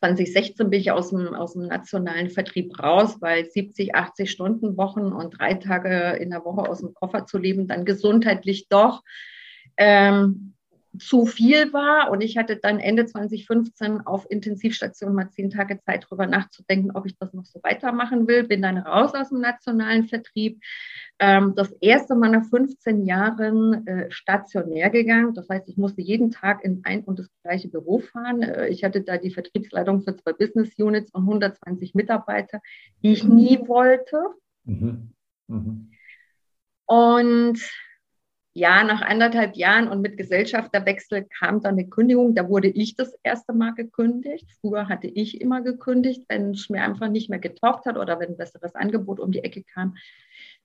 2016 0.00 0.68
bin 0.68 0.80
ich 0.80 0.90
aus 0.90 1.10
dem, 1.10 1.32
aus 1.32 1.52
dem 1.52 1.68
nationalen 1.68 2.28
Vertrieb 2.28 2.76
raus, 2.82 3.18
weil 3.20 3.48
70, 3.48 3.94
80 3.94 4.28
Stunden 4.28 4.76
Wochen 4.76 5.12
und 5.12 5.38
drei 5.38 5.54
Tage 5.54 6.18
in 6.20 6.30
der 6.30 6.44
Woche 6.44 6.68
aus 6.68 6.80
dem 6.80 6.94
Koffer 6.94 7.24
zu 7.26 7.38
leben, 7.38 7.68
dann 7.68 7.84
gesundheitlich 7.84 8.66
doch 8.68 9.04
ähm, 9.76 10.54
zu 10.98 11.26
viel 11.26 11.72
war. 11.72 12.10
Und 12.10 12.20
ich 12.20 12.36
hatte 12.36 12.56
dann 12.56 12.78
Ende 12.78 13.06
2015 13.06 14.00
auf 14.02 14.26
Intensivstation 14.30 15.14
mal 15.14 15.30
zehn 15.30 15.50
Tage 15.50 15.78
Zeit, 15.80 16.04
darüber 16.04 16.26
nachzudenken, 16.26 16.90
ob 16.92 17.06
ich 17.06 17.16
das 17.18 17.32
noch 17.32 17.44
so 17.44 17.60
weitermachen 17.62 18.26
will. 18.28 18.44
Bin 18.44 18.62
dann 18.62 18.78
raus 18.78 19.14
aus 19.14 19.30
dem 19.30 19.40
nationalen 19.40 20.04
Vertrieb. 20.04 20.60
Ähm, 21.18 21.54
das 21.54 21.72
erste 21.80 22.14
Mal 22.14 22.30
nach 22.30 22.44
15 22.44 23.04
Jahren 23.04 23.86
äh, 23.86 24.10
stationär 24.10 24.90
gegangen. 24.90 25.34
Das 25.34 25.48
heißt, 25.48 25.68
ich 25.68 25.76
musste 25.76 26.02
jeden 26.02 26.30
Tag 26.30 26.64
in 26.64 26.82
ein 26.84 27.04
und 27.04 27.18
das 27.18 27.28
gleiche 27.42 27.68
Büro 27.68 28.00
fahren. 28.00 28.42
Äh, 28.42 28.68
ich 28.68 28.84
hatte 28.84 29.02
da 29.02 29.16
die 29.16 29.30
Vertriebsleitung 29.30 30.02
für 30.02 30.16
zwei 30.16 30.32
Business 30.32 30.74
Units 30.78 31.12
und 31.12 31.22
120 31.22 31.94
Mitarbeiter, 31.94 32.60
die 33.02 33.12
ich 33.12 33.24
nie 33.24 33.60
wollte. 33.66 34.18
Mhm. 34.64 35.12
Mhm. 35.48 35.90
Und 36.86 37.60
ja, 38.54 38.84
nach 38.84 39.00
anderthalb 39.00 39.56
Jahren 39.56 39.88
und 39.88 40.02
mit 40.02 40.18
Gesellschafterwechsel 40.18 41.26
kam 41.38 41.62
dann 41.62 41.74
eine 41.74 41.88
Kündigung. 41.88 42.34
Da 42.34 42.48
wurde 42.48 42.68
ich 42.68 42.96
das 42.96 43.14
erste 43.22 43.54
Mal 43.54 43.72
gekündigt. 43.72 44.50
Früher 44.60 44.88
hatte 44.88 45.06
ich 45.06 45.40
immer 45.40 45.62
gekündigt, 45.62 46.24
wenn 46.28 46.50
es 46.50 46.68
mir 46.68 46.82
einfach 46.82 47.08
nicht 47.08 47.30
mehr 47.30 47.38
getaucht 47.38 47.86
hat 47.86 47.96
oder 47.96 48.20
wenn 48.20 48.30
ein 48.30 48.36
besseres 48.36 48.74
Angebot 48.74 49.20
um 49.20 49.32
die 49.32 49.42
Ecke 49.42 49.62
kam. 49.62 49.96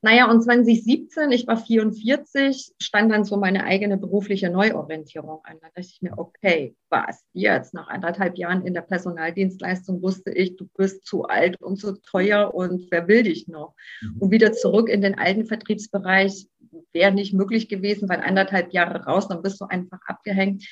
Naja, 0.01 0.29
und 0.29 0.41
2017, 0.41 1.31
ich 1.31 1.47
war 1.47 1.57
44, 1.57 2.73
stand 2.79 3.11
dann 3.11 3.23
so 3.23 3.37
meine 3.37 3.63
eigene 3.63 3.97
berufliche 3.97 4.49
Neuorientierung 4.49 5.39
an. 5.43 5.57
Da 5.59 5.67
dachte 5.69 5.89
ich 5.89 6.01
mir, 6.01 6.17
okay, 6.17 6.75
was 6.89 7.25
jetzt? 7.33 7.73
Nach 7.73 7.87
anderthalb 7.87 8.37
Jahren 8.37 8.63
in 8.63 8.75
der 8.75 8.81
Personaldienstleistung 8.81 10.03
wusste 10.03 10.31
ich, 10.31 10.55
du 10.55 10.67
bist 10.77 11.05
zu 11.05 11.23
alt 11.23 11.59
und 11.61 11.77
zu 11.77 11.93
teuer 12.01 12.53
und 12.53 12.91
wer 12.91 13.07
will 13.07 13.23
dich 13.23 13.47
noch? 13.47 13.73
Mhm. 14.01 14.17
Und 14.19 14.31
wieder 14.31 14.51
zurück 14.51 14.87
in 14.87 15.01
den 15.01 15.17
alten 15.17 15.45
Vertriebsbereich 15.45 16.47
wäre 16.93 17.11
nicht 17.11 17.33
möglich 17.33 17.69
gewesen, 17.69 18.09
weil 18.09 18.21
anderthalb 18.21 18.73
Jahre 18.73 19.03
raus, 19.05 19.27
dann 19.27 19.41
bist 19.41 19.61
du 19.61 19.65
einfach 19.65 19.99
abgehängt. 20.07 20.65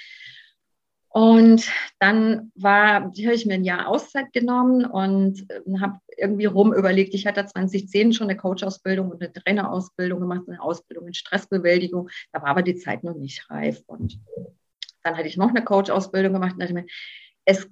Und 1.15 1.71
dann 1.99 2.51
war, 2.55 3.03
habe 3.05 3.13
ich 3.15 3.45
mir 3.45 3.53
ein 3.53 3.63
Jahr 3.63 3.87
Auszeit 3.87 4.33
genommen 4.33 4.83
und 4.83 5.49
äh, 5.49 5.79
habe 5.79 5.99
irgendwie 6.17 6.43
rum 6.43 6.73
überlegt, 6.73 7.13
ich 7.13 7.25
hatte 7.25 7.45
2010 7.45 8.11
schon 8.11 8.27
eine 8.27 8.35
Coach-Ausbildung 8.35 9.11
und 9.11 9.23
eine 9.23 9.31
Trainerausbildung 9.31 10.19
gemacht, 10.19 10.41
eine 10.49 10.61
Ausbildung 10.61 11.07
in 11.07 11.13
Stressbewältigung. 11.13 12.09
Da 12.33 12.41
war 12.41 12.49
aber 12.49 12.63
die 12.63 12.75
Zeit 12.75 13.05
noch 13.05 13.15
nicht 13.15 13.49
reif. 13.49 13.81
Und 13.87 14.19
dann 15.03 15.15
hatte 15.15 15.29
ich 15.29 15.37
noch 15.37 15.51
eine 15.51 15.63
Coach-Ausbildung 15.63 16.33
gemacht 16.33 16.55
und 16.55 16.59
dachte 16.59 16.73
mir, 16.73 16.85
es 17.45 17.65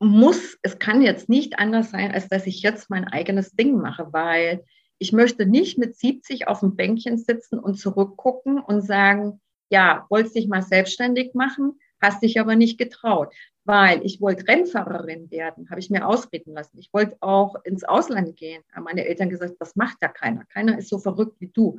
muss, 0.00 0.56
es 0.62 0.78
kann 0.78 1.02
jetzt 1.02 1.28
nicht 1.28 1.58
anders 1.58 1.90
sein, 1.90 2.12
als 2.12 2.28
dass 2.28 2.46
ich 2.46 2.62
jetzt 2.62 2.88
mein 2.88 3.06
eigenes 3.06 3.50
Ding 3.50 3.76
mache, 3.76 4.12
weil 4.12 4.64
ich 4.98 5.12
möchte 5.12 5.46
nicht 5.46 5.78
mit 5.78 5.96
70 5.96 6.48
auf 6.48 6.60
dem 6.60 6.76
Bänkchen 6.76 7.18
sitzen 7.18 7.58
und 7.58 7.76
zurückgucken 7.76 8.58
und 8.58 8.80
sagen, 8.80 9.40
ja, 9.70 10.06
wolltest 10.08 10.34
dich 10.34 10.48
mal 10.48 10.62
selbstständig 10.62 11.34
machen, 11.34 11.78
hast 12.00 12.22
dich 12.22 12.40
aber 12.40 12.56
nicht 12.56 12.78
getraut, 12.78 13.32
weil 13.64 14.04
ich 14.04 14.20
wollte 14.20 14.46
Rennfahrerin 14.48 15.30
werden, 15.30 15.68
habe 15.70 15.80
ich 15.80 15.90
mir 15.90 16.06
ausreden 16.06 16.54
lassen. 16.54 16.78
Ich 16.78 16.92
wollte 16.92 17.16
auch 17.20 17.56
ins 17.64 17.84
Ausland 17.84 18.36
gehen. 18.36 18.62
Haben 18.72 18.84
meine 18.84 19.06
Eltern 19.06 19.28
gesagt, 19.28 19.56
das 19.58 19.76
macht 19.76 19.98
da 20.00 20.08
keiner. 20.08 20.44
Keiner 20.46 20.78
ist 20.78 20.88
so 20.88 20.98
verrückt 20.98 21.36
wie 21.40 21.48
du. 21.48 21.78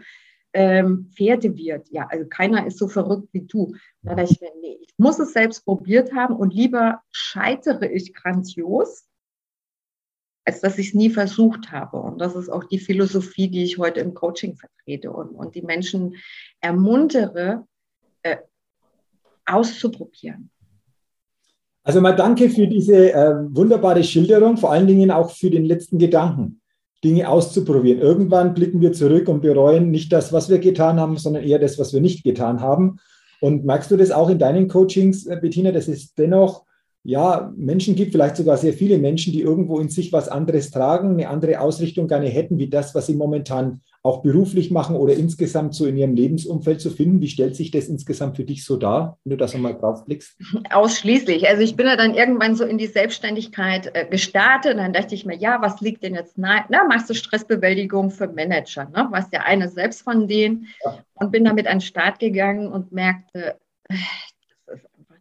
Ähm, 0.51 1.11
Pferdewirt, 1.15 1.89
ja, 1.91 2.07
also 2.09 2.27
keiner 2.27 2.65
ist 2.65 2.79
so 2.79 2.87
verrückt 2.87 3.29
wie 3.33 3.41
du. 3.41 3.75
Da 4.01 4.15
dachte 4.15 4.33
ich 4.33 4.41
mir, 4.41 4.51
nee, 4.61 4.79
ich 4.81 4.93
muss 4.97 5.19
es 5.19 5.33
selbst 5.33 5.63
probiert 5.63 6.13
haben 6.15 6.35
und 6.35 6.55
lieber 6.55 7.03
scheitere 7.11 7.85
ich 7.85 8.15
grandios, 8.15 9.08
als 10.49 10.61
dass 10.61 10.79
ich 10.79 10.87
es 10.89 10.93
nie 10.95 11.11
versucht 11.11 11.71
habe. 11.71 11.97
Und 11.97 12.19
das 12.19 12.35
ist 12.35 12.49
auch 12.49 12.63
die 12.63 12.79
Philosophie, 12.79 13.49
die 13.49 13.63
ich 13.63 13.77
heute 13.77 13.99
im 13.99 14.15
Coaching 14.15 14.55
vertrete 14.55 15.11
und, 15.11 15.29
und 15.29 15.53
die 15.53 15.61
Menschen 15.61 16.15
ermuntere, 16.59 17.65
äh, 18.23 18.37
auszuprobieren. 19.45 20.49
Also 21.83 22.01
mal 22.01 22.15
danke 22.15 22.49
für 22.49 22.67
diese 22.67 23.13
äh, 23.13 23.35
wunderbare 23.49 24.03
Schilderung, 24.03 24.57
vor 24.57 24.71
allen 24.71 24.87
Dingen 24.87 25.11
auch 25.11 25.29
für 25.29 25.51
den 25.51 25.65
letzten 25.65 25.99
Gedanken, 25.99 26.61
Dinge 27.03 27.29
auszuprobieren. 27.29 28.01
Irgendwann 28.01 28.55
blicken 28.55 28.81
wir 28.81 28.91
zurück 28.91 29.27
und 29.27 29.41
bereuen 29.41 29.91
nicht 29.91 30.11
das, 30.11 30.33
was 30.33 30.49
wir 30.49 30.57
getan 30.57 30.99
haben, 30.99 31.17
sondern 31.17 31.43
eher 31.43 31.59
das, 31.59 31.77
was 31.77 31.93
wir 31.93 32.01
nicht 32.01 32.23
getan 32.23 32.59
haben. 32.59 32.97
Und 33.39 33.65
merkst 33.65 33.91
du 33.91 33.97
das 33.97 34.09
auch 34.09 34.29
in 34.29 34.39
deinen 34.39 34.67
Coachings, 34.67 35.27
äh, 35.27 35.37
Bettina, 35.39 35.71
dass 35.71 35.87
es 35.87 36.15
dennoch 36.15 36.65
ja, 37.03 37.53
Menschen 37.55 37.95
gibt, 37.95 38.11
vielleicht 38.11 38.35
sogar 38.35 38.57
sehr 38.57 38.73
viele 38.73 38.97
Menschen, 38.97 39.31
die 39.31 39.41
irgendwo 39.41 39.79
in 39.79 39.89
sich 39.89 40.11
was 40.11 40.27
anderes 40.27 40.69
tragen, 40.69 41.11
eine 41.11 41.29
andere 41.29 41.61
Ausrichtung 41.61 42.07
gerne 42.07 42.27
hätten, 42.27 42.57
wie 42.57 42.69
das, 42.69 42.93
was 42.93 43.07
sie 43.07 43.15
momentan 43.15 43.81
auch 44.01 44.21
beruflich 44.21 44.71
machen 44.71 44.95
oder 44.95 45.13
insgesamt 45.13 45.75
so 45.75 45.85
in 45.85 45.97
ihrem 45.97 46.13
Lebensumfeld 46.13 46.79
zu 46.79 46.89
finden. 46.89 47.21
Wie 47.21 47.27
stellt 47.27 47.55
sich 47.55 47.71
das 47.71 47.87
insgesamt 47.87 48.37
für 48.37 48.45
dich 48.45 48.63
so 48.63 48.77
dar, 48.77 49.17
wenn 49.23 49.31
du 49.31 49.37
das 49.37 49.53
nochmal 49.53 49.77
drauf 49.77 50.05
blickst? 50.05 50.37
Ausschließlich. 50.71 51.47
Also 51.47 51.63
ich 51.63 51.75
bin 51.75 51.85
ja 51.85 51.97
dann 51.97 52.15
irgendwann 52.15 52.55
so 52.55 52.63
in 52.63 52.77
die 52.77 52.87
Selbstständigkeit 52.87 53.91
äh, 53.93 54.05
gestartet. 54.05 54.73
Und 54.73 54.77
dann 54.79 54.93
dachte 54.93 55.15
ich 55.15 55.25
mir, 55.25 55.35
ja, 55.35 55.61
was 55.61 55.81
liegt 55.81 56.03
denn 56.03 56.15
jetzt 56.15 56.37
nahe? 56.37 56.63
Na, 56.69 56.85
machst 56.85 57.09
du 57.09 57.13
Stressbewältigung 57.13 58.09
für 58.09 58.27
Manager, 58.27 58.85
ne? 58.85 59.07
Was 59.11 59.29
der 59.29 59.45
eine 59.45 59.67
selbst 59.67 60.03
von 60.03 60.27
denen. 60.27 60.67
Ja. 60.85 60.99
Und 61.15 61.31
bin 61.31 61.43
damit 61.43 61.67
an 61.67 61.75
den 61.75 61.81
Start 61.81 62.19
gegangen 62.19 62.71
und 62.71 62.93
merkte, 62.93 63.57
äh, 63.89 63.95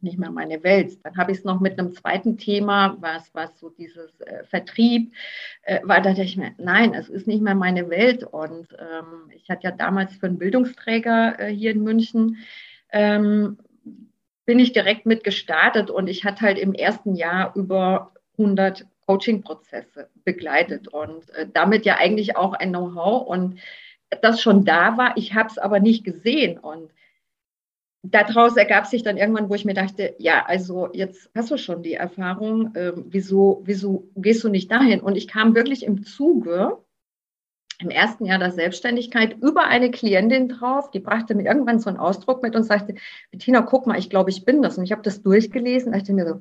nicht 0.03 0.19
mehr 0.19 0.31
meine 0.31 0.63
Welt. 0.63 0.99
Dann 1.05 1.17
habe 1.17 1.33
ich 1.33 1.39
es 1.39 1.45
noch 1.45 1.61
mit 1.61 1.79
einem 1.79 1.93
zweiten 1.93 2.39
Thema, 2.39 2.97
was, 3.01 3.35
was 3.35 3.59
so 3.59 3.71
dieses 3.71 4.21
äh, 4.21 4.45
Vertrieb 4.45 5.13
äh, 5.63 5.81
war, 5.83 6.01
da 6.01 6.11
dachte 6.11 6.23
ich 6.23 6.37
mir, 6.37 6.53
nein, 6.59 6.95
es 6.95 7.09
ist 7.09 7.27
nicht 7.27 7.43
mehr 7.43 7.55
meine 7.55 7.89
Welt. 7.91 8.25
Und 8.25 8.69
ähm, 8.79 9.31
ich 9.35 9.49
hatte 9.51 9.65
ja 9.65 9.71
damals 9.71 10.15
für 10.17 10.27
einen 10.27 10.39
Bildungsträger 10.39 11.39
äh, 11.39 11.49
hier 11.49 11.73
in 11.73 11.83
München, 11.83 12.39
ähm, 12.91 13.59
bin 14.47 14.59
ich 14.59 14.73
direkt 14.73 15.05
mit 15.05 15.25
gestartet 15.25 15.91
und 15.91 16.09
ich 16.09 16.25
hatte 16.25 16.41
halt 16.41 16.59
im 16.59 16.73
ersten 16.73 17.15
Jahr 17.15 17.55
über 17.55 18.13
100 18.39 18.87
Coaching-Prozesse 19.07 20.09
begleitet 20.25 20.89
und 20.89 21.29
äh, 21.31 21.47
damit 21.53 21.85
ja 21.85 21.97
eigentlich 21.97 22.37
auch 22.37 22.55
ein 22.55 22.71
Know-how 22.71 23.27
und 23.27 23.61
das 24.23 24.41
schon 24.41 24.65
da 24.65 24.97
war. 24.97 25.17
Ich 25.17 25.35
habe 25.35 25.49
es 25.49 25.59
aber 25.59 25.81
nicht 25.81 26.05
gesehen 26.05 26.59
und 26.59 26.91
daraus 28.11 28.57
ergab 28.57 28.87
sich 28.87 29.03
dann 29.03 29.17
irgendwann, 29.17 29.49
wo 29.49 29.55
ich 29.55 29.65
mir 29.65 29.75
dachte, 29.75 30.15
ja, 30.19 30.45
also 30.47 30.89
jetzt 30.93 31.31
hast 31.35 31.51
du 31.51 31.59
schon 31.59 31.83
die 31.83 31.95
Erfahrung, 31.95 32.75
äh, 32.75 32.93
wieso, 32.97 33.63
wieso 33.65 34.09
gehst 34.17 34.45
du 34.45 34.49
nicht 34.49 34.71
dahin? 34.71 35.01
Und 35.01 35.17
ich 35.17 35.29
kam 35.29 35.55
wirklich 35.55 35.85
im 35.85 36.05
Zuge 36.05 36.79
im 37.81 37.91
ersten 37.91 38.25
Jahr 38.25 38.39
der 38.39 38.51
Selbstständigkeit 38.51 39.37
über 39.41 39.65
eine 39.65 39.91
Klientin 39.91 40.49
drauf, 40.49 40.91
die 40.91 40.99
brachte 40.99 41.35
mir 41.35 41.45
irgendwann 41.45 41.79
so 41.79 41.89
einen 41.89 41.99
Ausdruck 41.99 42.43
mit 42.43 42.57
und 42.57 42.65
sagte, 42.65 42.97
Bettina, 43.31 43.61
guck 43.61 43.87
mal, 43.87 43.99
ich 43.99 44.11
glaube, 44.11 44.31
ich 44.31 44.45
bin 44.45 44.63
das. 44.63 44.79
Und 44.79 44.85
ich 44.85 44.93
habe 44.93 45.03
das 45.03 45.23
durchgelesen, 45.23 45.93
dachte 45.93 46.13
mir 46.13 46.27
so, 46.27 46.41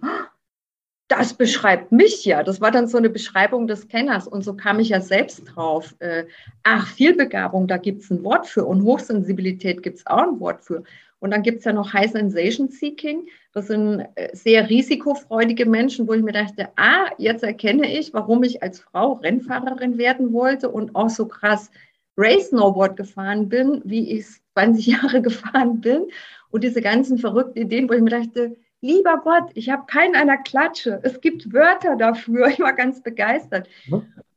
das 1.07 1.35
beschreibt 1.35 1.91
mich 1.91 2.25
ja. 2.25 2.43
Das 2.43 2.59
war 2.59 2.71
dann 2.71 2.87
so 2.87 2.97
eine 2.97 3.09
Beschreibung 3.09 3.67
des 3.67 3.87
Kenners. 3.87 4.27
Und 4.27 4.43
so 4.43 4.55
kam 4.55 4.79
ich 4.79 4.89
ja 4.89 4.99
selbst 4.99 5.43
drauf. 5.45 5.95
Äh, 5.99 6.25
ach, 6.63 6.87
Vielbegabung, 6.87 7.67
da 7.67 7.77
gibt 7.77 8.01
es 8.01 8.09
ein 8.09 8.23
Wort 8.23 8.47
für. 8.47 8.65
Und 8.65 8.83
Hochsensibilität 8.83 9.83
gibt 9.83 9.99
es 9.99 10.07
auch 10.07 10.23
ein 10.23 10.39
Wort 10.39 10.63
für. 10.63 10.83
Und 11.19 11.31
dann 11.31 11.41
gibt 11.41 11.59
es 11.59 11.65
ja 11.65 11.73
noch 11.73 11.93
High 11.93 12.11
Sensation 12.11 12.69
Seeking. 12.69 13.27
Das 13.53 13.67
sind 13.67 14.05
äh, 14.15 14.35
sehr 14.35 14.69
risikofreudige 14.69 15.65
Menschen, 15.65 16.07
wo 16.07 16.13
ich 16.13 16.21
mir 16.21 16.33
dachte, 16.33 16.69
ah, 16.75 17.09
jetzt 17.17 17.43
erkenne 17.43 17.91
ich, 17.91 18.13
warum 18.13 18.43
ich 18.43 18.61
als 18.61 18.79
Frau 18.79 19.13
Rennfahrerin 19.13 19.97
werden 19.97 20.31
wollte 20.31 20.69
und 20.69 20.95
auch 20.95 21.09
so 21.09 21.27
krass 21.27 21.71
Race 22.17 22.49
Snowboard 22.49 22.97
gefahren 22.97 23.49
bin, 23.49 23.81
wie 23.83 24.11
ich 24.11 24.21
es 24.21 24.41
20 24.57 24.87
Jahre 24.87 25.21
gefahren 25.21 25.81
bin. 25.81 26.07
Und 26.49 26.63
diese 26.63 26.81
ganzen 26.81 27.17
verrückten 27.17 27.59
Ideen, 27.59 27.89
wo 27.89 27.93
ich 27.93 28.01
mir 28.01 28.09
dachte, 28.09 28.55
lieber 28.81 29.21
Gott, 29.23 29.51
ich 29.53 29.69
habe 29.69 29.85
keinen 29.87 30.15
an 30.15 30.27
der 30.27 30.37
Klatsche. 30.37 30.99
Es 31.03 31.21
gibt 31.21 31.53
Wörter 31.53 31.95
dafür. 31.95 32.47
Ich 32.51 32.59
war 32.59 32.73
ganz 32.73 33.01
begeistert. 33.01 33.67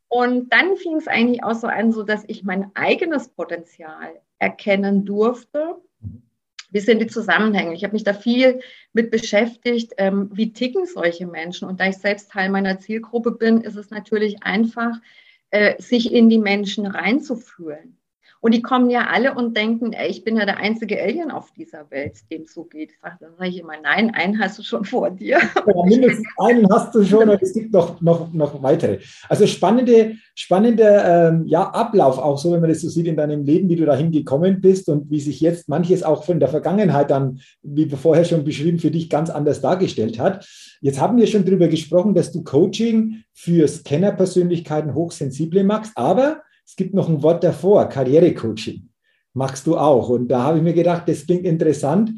Und 0.09 0.53
dann 0.53 0.77
fing 0.77 0.97
es 0.97 1.09
eigentlich 1.09 1.45
auch 1.45 1.55
so 1.55 1.69
an, 1.69 1.93
so 1.93 2.03
dass 2.03 2.25
ich 2.27 2.43
mein 2.43 2.71
eigenes 2.75 3.29
Potenzial 3.29 4.21
erkennen 4.39 5.05
durfte 5.05 5.77
wie 6.71 6.81
sind 6.81 7.01
die 7.01 7.07
Zusammenhänge? 7.07 7.75
Ich 7.75 7.85
habe 7.85 7.93
mich 7.93 8.05
da 8.05 8.15
viel 8.15 8.61
mit 8.93 9.11
beschäftigt, 9.11 9.93
ähm, 9.99 10.31
wie 10.33 10.53
ticken 10.53 10.87
solche 10.87 11.27
Menschen. 11.27 11.69
Und 11.69 11.81
da 11.81 11.89
ich 11.89 11.97
selbst 11.97 12.31
Teil 12.31 12.51
meiner 12.51 12.79
Zielgruppe 12.79 13.33
bin, 13.33 13.61
ist 13.61 13.77
es 13.77 13.91
natürlich 13.91 14.43
einfach, 14.43 14.97
äh, 15.51 15.81
sich 15.81 16.13
in 16.13 16.29
die 16.29 16.39
Menschen 16.39 16.87
reinzufühlen. 16.87 18.00
Und 18.43 18.55
die 18.55 18.63
kommen 18.63 18.89
ja 18.89 19.09
alle 19.09 19.35
und 19.35 19.55
denken, 19.55 19.93
ey, 19.93 20.09
ich 20.09 20.25
bin 20.25 20.37
ja 20.39 20.47
der 20.47 20.57
einzige 20.57 21.01
Alien 21.01 21.31
auf 21.31 21.53
dieser 21.53 21.91
Welt, 21.91 22.19
dem 22.31 22.43
es 22.43 22.55
so 22.55 22.65
geht. 22.65 22.93
Sag, 23.03 23.19
dann 23.21 23.33
sage 23.37 23.51
ich 23.51 23.59
immer, 23.59 23.75
nein, 23.83 24.15
einen 24.15 24.41
hast 24.41 24.59
du 24.59 24.63
schon 24.63 24.85
vor 24.85 25.11
dir. 25.11 25.39
Ja, 25.39 25.85
mindestens 25.85 26.27
einen 26.39 26.67
hast 26.73 26.95
du 26.95 27.05
schon 27.05 27.29
und 27.29 27.43
es 27.43 27.53
gibt 27.53 27.73
noch, 27.73 28.01
noch, 28.01 28.33
noch 28.33 28.63
weitere. 28.63 29.01
Also 29.29 29.47
spannende, 29.47 30.17
spannender 30.35 31.29
ähm, 31.29 31.47
ja, 31.47 31.69
Ablauf 31.69 32.19
auch 32.19 32.39
so, 32.39 32.53
wenn 32.53 32.61
man 32.61 32.71
das 32.71 32.81
so 32.81 32.89
sieht 32.89 33.07
in 33.07 33.17
deinem 33.17 33.45
Leben, 33.45 33.69
wie 33.69 33.77
du 33.77 33.85
dahin 33.85 34.11
gekommen 34.11 34.63
bist 34.63 34.89
und 34.89 35.11
wie 35.11 35.21
sich 35.21 35.41
jetzt 35.41 35.69
manches 35.69 36.03
auch 36.03 36.25
von 36.25 36.41
der 36.41 36.49
Vergangenheit 36.49 37.11
dann, 37.11 37.41
wie 37.63 37.91
vorher 37.91 38.25
schon 38.25 38.45
beschrieben, 38.45 38.79
für 38.79 38.91
dich 38.91 39.11
ganz 39.11 39.29
anders 39.29 39.61
dargestellt 39.61 40.19
hat. 40.19 40.49
Jetzt 40.81 40.99
haben 40.99 41.19
wir 41.19 41.27
schon 41.27 41.45
darüber 41.45 41.69
gesprochen, 41.69 42.15
dass 42.15 42.33
du 42.33 42.43
Coaching 42.43 43.23
für 43.35 43.69
Scanner-Persönlichkeiten 43.69 44.95
hochsensible 44.95 45.63
machst, 45.63 45.93
aber 45.95 46.41
es 46.71 46.77
gibt 46.77 46.95
noch 46.95 47.09
ein 47.09 47.21
Wort 47.25 47.43
davor, 47.43 47.89
Karrierecoaching. 47.89 48.89
Machst 49.35 49.67
du 49.67 49.77
auch. 49.77 50.09
Und 50.09 50.29
da 50.29 50.45
habe 50.45 50.59
ich 50.59 50.63
mir 50.63 50.73
gedacht, 50.73 51.09
das 51.09 51.27
klingt 51.27 51.45
interessant. 51.45 52.13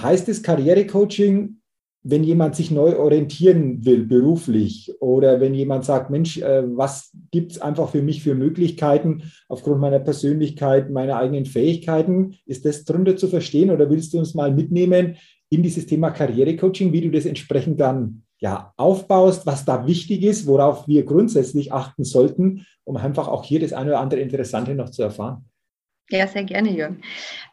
Heißt 0.00 0.28
es 0.28 0.40
Karrierecoaching, 0.40 1.60
wenn 2.04 2.22
jemand 2.22 2.54
sich 2.54 2.70
neu 2.70 2.96
orientieren 2.96 3.84
will, 3.84 4.06
beruflich, 4.06 4.92
oder 5.00 5.40
wenn 5.40 5.52
jemand 5.52 5.84
sagt, 5.84 6.10
Mensch, 6.10 6.38
äh, 6.38 6.62
was 6.64 7.10
gibt 7.32 7.52
es 7.52 7.60
einfach 7.60 7.88
für 7.88 8.02
mich 8.02 8.22
für 8.22 8.36
Möglichkeiten 8.36 9.24
aufgrund 9.48 9.80
meiner 9.80 9.98
Persönlichkeit, 9.98 10.88
meiner 10.90 11.16
eigenen 11.16 11.44
Fähigkeiten? 11.44 12.36
Ist 12.46 12.64
das 12.64 12.84
drunter 12.84 13.16
zu 13.16 13.26
verstehen 13.26 13.72
oder 13.72 13.90
willst 13.90 14.14
du 14.14 14.18
uns 14.18 14.32
mal 14.34 14.54
mitnehmen 14.54 15.16
in 15.50 15.64
dieses 15.64 15.86
Thema 15.86 16.12
Karrierecoaching, 16.12 16.92
wie 16.92 17.00
du 17.00 17.10
das 17.10 17.26
entsprechend 17.26 17.80
dann 17.80 18.22
ja, 18.42 18.74
aufbaust, 18.76 19.46
was 19.46 19.64
da 19.64 19.86
wichtig 19.86 20.24
ist, 20.24 20.48
worauf 20.48 20.88
wir 20.88 21.04
grundsätzlich 21.04 21.72
achten 21.72 22.02
sollten, 22.02 22.66
um 22.82 22.96
einfach 22.96 23.28
auch 23.28 23.44
hier 23.44 23.60
das 23.60 23.72
eine 23.72 23.90
oder 23.90 24.00
andere 24.00 24.18
Interessante 24.18 24.74
noch 24.74 24.90
zu 24.90 25.04
erfahren. 25.04 25.44
Ja, 26.10 26.26
sehr 26.26 26.42
gerne, 26.42 26.70
Jürgen. 26.70 27.02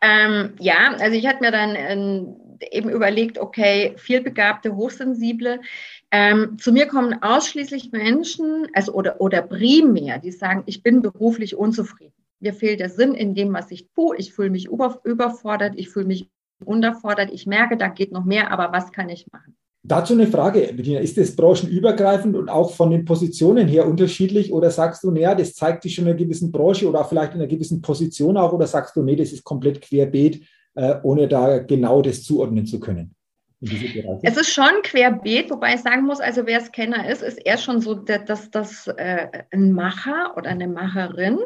Ähm, 0.02 0.54
ja, 0.60 0.95
also 0.99 1.15
ich 1.15 1.28
hatte 1.28 1.43
mir 1.43 1.52
dann 1.52 1.75
ähm, 1.78 2.36
eben 2.71 2.89
überlegt, 2.89 3.38
okay, 3.38 3.93
vielbegabte, 3.97 4.75
hochsensible. 4.75 5.62
Ähm, 6.10 6.58
zu 6.58 6.71
mir 6.71 6.88
kommen 6.88 7.21
ausschließlich 7.21 7.91
Menschen, 7.91 8.67
also 8.73 8.93
oder, 8.93 9.21
oder 9.21 9.43
primär, 9.43 10.17
die 10.17 10.32
sagen, 10.32 10.63
ich 10.65 10.82
bin 10.82 11.04
beruflich 11.04 11.56
unzufrieden. 11.56 12.15
Mir 12.39 12.56
fehlt 12.56 12.80
der 12.80 12.89
Sinn 12.89 13.13
in 13.13 13.36
dem, 13.36 13.54
was 13.54 13.69
ich 13.69 13.88
tue. 13.93 14.17
Ich 14.17 14.34
fühle 14.34 14.49
mich 14.49 14.65
über, 14.65 14.99
überfordert, 15.04 15.73
ich 15.75 15.89
fühle 15.89 16.08
mich 16.08 16.32
unterfordert. 16.65 17.30
Ich 17.32 17.45
merke, 17.45 17.78
da 17.78 17.89
geht 17.89 18.12
noch 18.12 18.25
mehr, 18.25 18.52
aber 18.52 18.71
was 18.73 18.91
kann 18.91 19.10
ich 19.10 19.28
machen? 19.32 19.56
Dazu 19.84 20.13
eine 20.13 20.28
Frage, 20.28 20.72
Bettina. 20.76 21.00
Ist 21.00 21.18
das 21.18 21.36
branchenübergreifend 21.36 22.36
und 22.36 22.50
auch 22.50 22.72
von 22.72 22.92
den 22.92 23.06
Positionen 23.06 23.68
her 23.68 23.88
unterschiedlich? 23.88 24.52
Oder 24.52 24.72
sagst 24.72 25.04
du, 25.04 25.12
naja, 25.12 25.36
das 25.36 25.54
zeigt 25.54 25.84
sich 25.84 25.96
schon 25.96 26.06
in 26.06 26.10
einer 26.12 26.20
gewissen 26.20 26.52
Branche 26.52 26.88
oder 26.88 27.06
vielleicht 27.06 27.34
in 27.34 27.39
einer 27.39 27.48
gewissen 27.48 27.82
Position 27.82 28.36
auch? 28.36 28.52
Oder 28.52 28.68
sagst 28.68 28.96
du, 28.96 29.04
nee, 29.04 29.15
das 29.15 29.32
ist 29.32 29.44
komplett 29.44 29.82
querbeet, 29.82 30.46
äh, 30.76 30.96
ohne 31.04 31.30
da 31.30 31.60
genau 31.60 32.02
das 32.02 32.24
zuordnen 32.24 32.65
zu 32.65 32.80
können? 32.80 33.15
Es 33.62 34.38
ist 34.38 34.54
schon 34.54 34.82
querbeet, 34.84 35.50
wobei 35.50 35.74
ich 35.74 35.82
sagen 35.82 36.04
muss, 36.04 36.22
also 36.22 36.45
wer 36.45 36.62
Scanner 36.62 37.10
ist, 37.10 37.22
ist 37.22 37.45
eher 37.45 37.58
schon 37.58 37.82
so 37.82 37.93
das, 37.93 38.50
das, 38.52 38.88
äh, 38.88 39.28
ein 39.52 39.74
Macher 39.74 40.38
oder 40.38 40.50
eine 40.50 40.67
Macherin. 40.67 41.39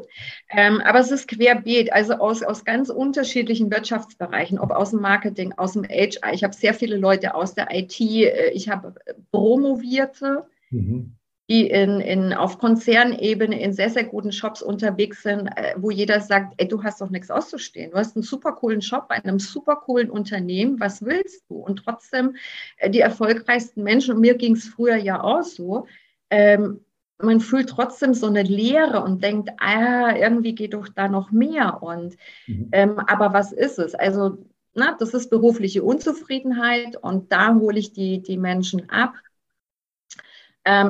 Ähm, 0.52 0.80
aber 0.82 1.00
es 1.00 1.10
ist 1.10 1.28
querbeet, 1.28 1.92
also 1.92 2.14
aus, 2.14 2.44
aus 2.44 2.66
ganz 2.66 2.90
unterschiedlichen 2.90 3.72
Wirtschaftsbereichen, 3.72 4.60
ob 4.60 4.72
aus 4.72 4.92
dem 4.92 5.02
Marketing, 5.02 5.54
aus 5.54 5.74
dem 5.74 5.86
HR. 5.86 6.34
Ich 6.34 6.44
habe 6.44 6.54
sehr 6.54 6.76
viele 6.76 6.98
Leute 6.98 7.34
aus 7.34 7.56
der 7.56 7.74
IT, 7.74 8.00
äh, 8.00 8.52
ich 8.52 8.70
habe 8.70 8.94
Promovierte. 9.32 10.46
Mhm 10.70 11.16
die 11.50 11.68
in, 11.68 12.00
in, 12.00 12.34
auf 12.34 12.58
Konzernebene 12.58 13.62
in 13.62 13.74
sehr, 13.74 13.90
sehr 13.90 14.06
guten 14.06 14.32
Shops 14.32 14.62
unterwegs 14.62 15.24
sind, 15.24 15.48
äh, 15.48 15.74
wo 15.78 15.92
jeder 15.92 16.22
sagt, 16.22 16.54
ey, 16.58 16.68
du 16.68 16.82
hast 16.84 17.02
doch 17.02 17.10
nichts 17.10 17.30
auszustehen. 17.30 17.92
Du 17.92 17.98
hast 17.98 18.16
einen 18.16 18.24
super 18.24 18.54
coolen 18.54 18.82
Shop 18.82 19.10
bei 19.10 19.16
einem 19.16 19.40
super 19.40 19.76
coolen 19.76 20.10
Unternehmen. 20.10 20.80
Was 20.80 21.04
willst 21.04 21.44
du? 21.50 21.56
Und 21.56 21.84
trotzdem 21.84 22.36
äh, 22.78 22.90
die 22.90 23.02
erfolgreichsten 23.02 23.84
Menschen, 23.84 24.16
und 24.16 24.22
mir 24.22 24.36
ging 24.36 24.54
es 24.54 24.70
früher 24.70 24.96
ja 24.96 25.22
auch 25.22 25.44
so, 25.44 25.86
ähm, 26.30 26.80
man 27.18 27.42
fühlt 27.42 27.70
trotzdem 27.70 28.14
so 28.14 28.28
eine 28.28 28.44
Leere 28.44 29.04
und 29.04 29.24
denkt, 29.24 29.50
ah, 29.60 30.16
irgendwie 30.16 30.56
geht 30.56 30.74
doch 30.74 30.88
da 30.88 31.10
noch 31.10 31.32
mehr. 31.32 31.84
Und 31.84 32.16
mhm. 32.48 32.70
ähm, 32.72 33.00
aber 33.00 33.34
was 33.34 33.52
ist 33.52 33.80
es? 33.80 33.96
Also, 33.96 34.46
na, 34.74 34.96
das 34.98 35.14
ist 35.14 35.30
berufliche 35.30 35.84
Unzufriedenheit 35.84 36.96
und 36.96 37.32
da 37.32 37.54
hole 37.54 37.78
ich 37.78 37.94
die, 37.94 38.22
die 38.22 38.38
Menschen 38.38 38.90
ab 38.90 39.14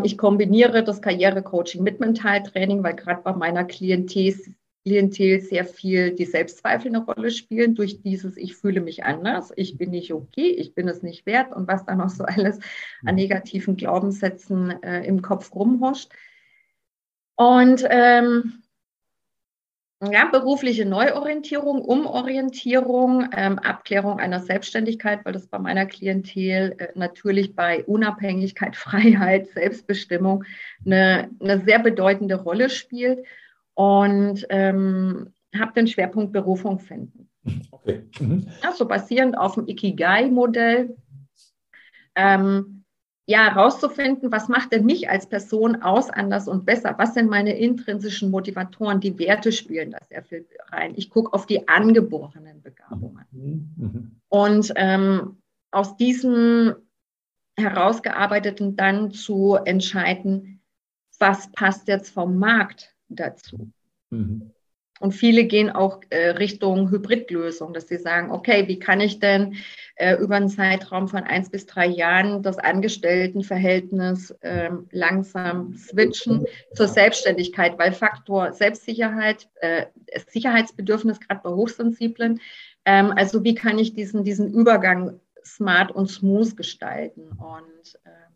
ich 0.04 0.18
kombiniere 0.18 0.84
das 0.84 1.02
Karrierecoaching 1.02 1.84
mit 1.84 2.00
Mentaltraining, 2.00 2.84
weil 2.84 2.96
gerade 2.96 3.22
bei 3.24 3.34
meiner 3.34 3.64
Klientel, 3.64 4.36
Klientel 4.86 5.42
sehr 5.42 5.66
viel 5.66 6.12
die 6.12 6.26
Selbstzweifel 6.26 6.90
eine 6.90 7.06
Rolle 7.06 7.32
spielen 7.32 7.74
durch 7.74 8.02
dieses 8.02 8.38
Ich 8.38 8.56
fühle 8.56 8.82
mich 8.82 9.04
anders, 9.04 9.52
ich 9.56 9.78
bin 9.78 9.92
nicht 9.92 10.14
okay, 10.14 10.50
ich 10.50 10.76
bin 10.76 10.88
es 10.88 11.02
nicht 11.02 11.26
wert 11.26 11.56
und 11.56 11.68
was 11.68 11.86
da 11.86 11.96
noch 11.96 12.10
so 12.10 12.24
alles 12.26 12.60
an 13.06 13.16
negativen 13.16 13.78
Glaubenssätzen 13.78 14.84
äh, 14.84 15.06
im 15.06 15.22
Kopf 15.22 15.54
rumhuscht. 15.56 16.12
Und 17.36 17.84
ähm, 17.90 18.63
ja, 20.12 20.26
berufliche 20.26 20.86
Neuorientierung, 20.86 21.82
Umorientierung, 21.82 23.30
ähm, 23.36 23.60
Abklärung 23.60 24.20
einer 24.20 24.40
Selbstständigkeit, 24.40 25.24
weil 25.24 25.34
das 25.34 25.48
bei 25.48 25.60
meiner 25.60 25.86
Klientel 25.86 26.76
äh, 26.78 26.88
natürlich 26.96 27.56
bei 27.56 27.84
Unabhängigkeit, 27.86 28.76
Freiheit, 28.78 29.48
Selbstbestimmung 29.50 30.44
eine, 30.86 31.30
eine 31.40 31.60
sehr 31.62 31.80
bedeutende 31.80 32.36
Rolle 32.36 32.70
spielt. 32.70 33.26
Und 33.76 34.46
ähm, 34.50 35.34
habe 35.60 35.74
den 35.74 35.88
Schwerpunkt 35.88 36.34
Berufung 36.34 36.80
finden. 36.80 37.30
Okay. 37.72 38.04
Mhm. 38.20 38.48
Also 38.62 38.88
basierend 38.88 39.38
auf 39.38 39.56
dem 39.56 39.68
Ikigai-Modell. 39.68 40.96
Ähm, 42.16 42.83
ja, 43.26 43.54
herauszufinden, 43.54 44.32
was 44.32 44.50
macht 44.50 44.74
denn 44.74 44.86
mich 44.86 45.10
als 45.10 45.28
Person 45.28 45.82
aus, 45.82 46.10
anders 46.10 46.48
und 46.48 46.66
besser? 46.66 46.96
Was 46.98 47.14
sind 47.14 47.30
meine 47.30 47.58
intrinsischen 47.58 48.32
Motivatoren? 48.32 49.00
Die 49.00 49.18
Werte 49.18 49.52
spielen 49.52 49.92
da 49.92 50.00
sehr 50.10 50.24
viel 50.24 50.46
rein. 50.68 50.94
Ich 50.96 51.10
gucke 51.10 51.34
auf 51.34 51.46
die 51.46 51.68
angeborenen 51.68 52.62
Begabungen. 52.62 53.26
Mhm. 53.32 54.20
Und 54.28 54.74
ähm, 54.76 55.38
aus 55.72 55.96
diesen 55.96 56.76
herausgearbeiteten 57.58 58.76
dann 58.76 59.12
zu 59.12 59.56
entscheiden, 59.56 60.62
was 61.20 61.50
passt 61.52 61.88
jetzt 61.88 62.10
vom 62.10 62.38
Markt 62.38 62.94
dazu. 63.08 63.72
Mhm. 64.10 64.52
Und 65.04 65.12
viele 65.12 65.44
gehen 65.44 65.70
auch 65.70 66.00
äh, 66.12 66.30
Richtung 66.30 66.90
Hybridlösung, 66.90 67.74
dass 67.74 67.90
sie 67.90 67.98
sagen, 67.98 68.32
okay, 68.32 68.70
wie 68.70 68.80
kann 68.80 69.02
ich 69.02 69.20
denn 69.20 69.56
äh, 69.98 70.16
über 70.16 70.38
einen 70.38 70.48
Zeitraum 70.48 71.10
von 71.10 71.26
eins 71.26 71.50
bis 71.50 71.66
drei 71.66 71.88
Jahren 71.88 72.42
das 72.42 72.58
Angestelltenverhältnis 72.58 74.32
äh, 74.40 74.70
langsam 74.92 75.76
switchen 75.76 76.46
zur 76.74 76.88
Selbstständigkeit, 76.88 77.78
weil 77.78 77.92
Faktor 77.92 78.54
Selbstsicherheit, 78.54 79.50
äh, 79.60 79.88
Sicherheitsbedürfnis 80.30 81.20
gerade 81.20 81.42
bei 81.44 81.50
Hochsensiblen, 81.50 82.40
ähm, 82.86 83.12
also 83.14 83.44
wie 83.44 83.56
kann 83.56 83.80
ich 83.80 83.94
diesen, 83.94 84.24
diesen 84.24 84.54
Übergang 84.54 85.20
smart 85.44 85.92
und 85.92 86.08
smooth 86.08 86.56
gestalten? 86.56 87.28
Und 87.28 87.96
äh, 88.06 88.33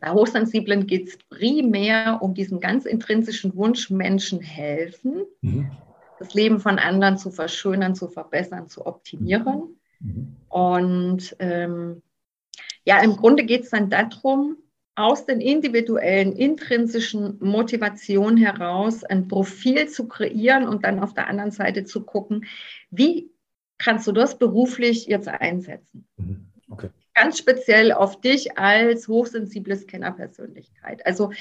bei 0.00 0.10
Hochsensiblen 0.10 0.86
geht 0.86 1.08
es 1.08 1.18
primär 1.28 2.18
um 2.22 2.34
diesen 2.34 2.60
ganz 2.60 2.86
intrinsischen 2.86 3.54
Wunsch, 3.54 3.90
Menschen 3.90 4.40
helfen, 4.40 5.26
mhm. 5.42 5.70
das 6.18 6.32
Leben 6.34 6.58
von 6.58 6.78
anderen 6.78 7.18
zu 7.18 7.30
verschönern, 7.30 7.94
zu 7.94 8.08
verbessern, 8.08 8.68
zu 8.68 8.86
optimieren. 8.86 9.78
Mhm. 10.00 10.36
Und 10.48 11.36
ähm, 11.38 12.02
ja, 12.84 13.00
im 13.00 13.16
Grunde 13.16 13.44
geht 13.44 13.64
es 13.64 13.70
dann 13.70 13.90
darum, 13.90 14.56
aus 14.94 15.26
den 15.26 15.40
individuellen, 15.40 16.32
intrinsischen 16.32 17.38
Motivationen 17.40 18.36
heraus 18.38 19.04
ein 19.04 19.28
Profil 19.28 19.88
zu 19.88 20.08
kreieren 20.08 20.66
und 20.66 20.84
dann 20.84 20.98
auf 20.98 21.14
der 21.14 21.28
anderen 21.28 21.52
Seite 21.52 21.84
zu 21.84 22.02
gucken, 22.02 22.46
wie 22.90 23.30
kannst 23.78 24.06
du 24.06 24.12
das 24.12 24.38
beruflich 24.38 25.06
jetzt 25.06 25.28
einsetzen. 25.28 26.06
Mhm. 26.16 26.46
Okay 26.70 26.90
ganz 27.14 27.38
speziell 27.38 27.92
auf 27.92 28.20
dich 28.20 28.58
als 28.58 29.08
hochsensible 29.08 29.76
Scannerpersönlichkeit. 29.76 31.04
Also 31.06 31.32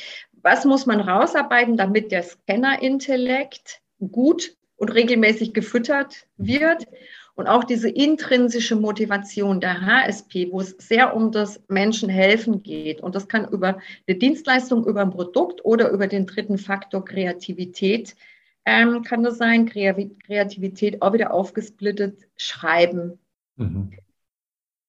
was 0.41 0.65
muss 0.65 0.85
man 0.85 1.01
rausarbeiten, 1.01 1.77
damit 1.77 2.11
der 2.11 2.23
Scannerintellekt 2.23 3.81
gut 4.11 4.55
und 4.77 4.89
regelmäßig 4.89 5.53
gefüttert 5.53 6.27
wird? 6.37 6.85
Und 7.35 7.47
auch 7.47 7.63
diese 7.63 7.87
intrinsische 7.89 8.75
Motivation 8.75 9.61
der 9.61 9.85
HSP, 9.85 10.49
wo 10.51 10.59
es 10.59 10.71
sehr 10.71 11.15
um 11.15 11.31
das 11.31 11.61
Menschenhelfen 11.69 12.63
geht. 12.63 12.99
Und 12.99 13.15
das 13.15 13.29
kann 13.29 13.47
über 13.47 13.79
eine 14.07 14.17
Dienstleistung, 14.17 14.85
über 14.85 15.01
ein 15.01 15.11
Produkt 15.11 15.63
oder 15.63 15.89
über 15.91 16.07
den 16.07 16.25
dritten 16.25 16.57
Faktor 16.57 17.05
Kreativität 17.05 18.17
ähm, 18.65 19.03
kann 19.03 19.23
das 19.23 19.37
sein. 19.37 19.65
Kreativität 19.65 21.01
auch 21.01 21.13
wieder 21.13 21.33
aufgesplittet, 21.33 22.27
Schreiben. 22.35 23.17
Mhm 23.55 23.93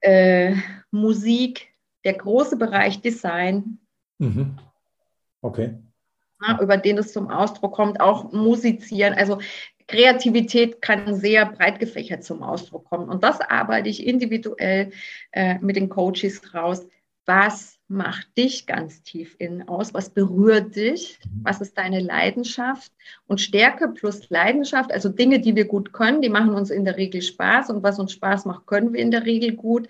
äh, 0.01 0.55
Musik, 0.91 1.73
der 2.03 2.13
große 2.13 2.57
Bereich 2.57 3.01
Design. 3.01 3.79
Mhm. 4.17 4.57
Okay. 5.41 5.75
Ja, 6.45 6.59
über 6.59 6.77
den 6.77 6.97
es 6.97 7.13
zum 7.13 7.29
Ausdruck 7.29 7.73
kommt, 7.73 7.99
auch 7.99 8.31
musizieren. 8.31 9.13
Also 9.13 9.39
Kreativität 9.87 10.81
kann 10.81 11.15
sehr 11.15 11.45
breit 11.45 11.79
gefächert 11.79 12.23
zum 12.23 12.43
Ausdruck 12.43 12.85
kommen. 12.85 13.09
Und 13.09 13.23
das 13.23 13.41
arbeite 13.41 13.89
ich 13.89 14.05
individuell 14.05 14.91
äh, 15.31 15.59
mit 15.59 15.75
den 15.75 15.89
Coaches 15.89 16.53
raus. 16.53 16.87
Was 17.25 17.77
macht 17.91 18.37
dich 18.37 18.65
ganz 18.65 19.03
tief 19.03 19.35
innen 19.37 19.67
aus? 19.67 19.93
Was 19.93 20.09
berührt 20.09 20.75
dich? 20.75 21.19
Mhm. 21.23 21.41
Was 21.43 21.61
ist 21.61 21.77
deine 21.77 21.99
Leidenschaft? 21.99 22.91
Und 23.27 23.41
Stärke 23.41 23.89
plus 23.89 24.29
Leidenschaft, 24.29 24.91
also 24.91 25.09
Dinge, 25.09 25.39
die 25.39 25.55
wir 25.55 25.65
gut 25.65 25.93
können, 25.93 26.21
die 26.21 26.29
machen 26.29 26.53
uns 26.53 26.69
in 26.71 26.85
der 26.85 26.97
Regel 26.97 27.21
Spaß. 27.21 27.69
Und 27.69 27.83
was 27.83 27.99
uns 27.99 28.13
Spaß 28.13 28.45
macht, 28.45 28.65
können 28.65 28.93
wir 28.93 29.01
in 29.01 29.11
der 29.11 29.25
Regel 29.25 29.53
gut. 29.53 29.87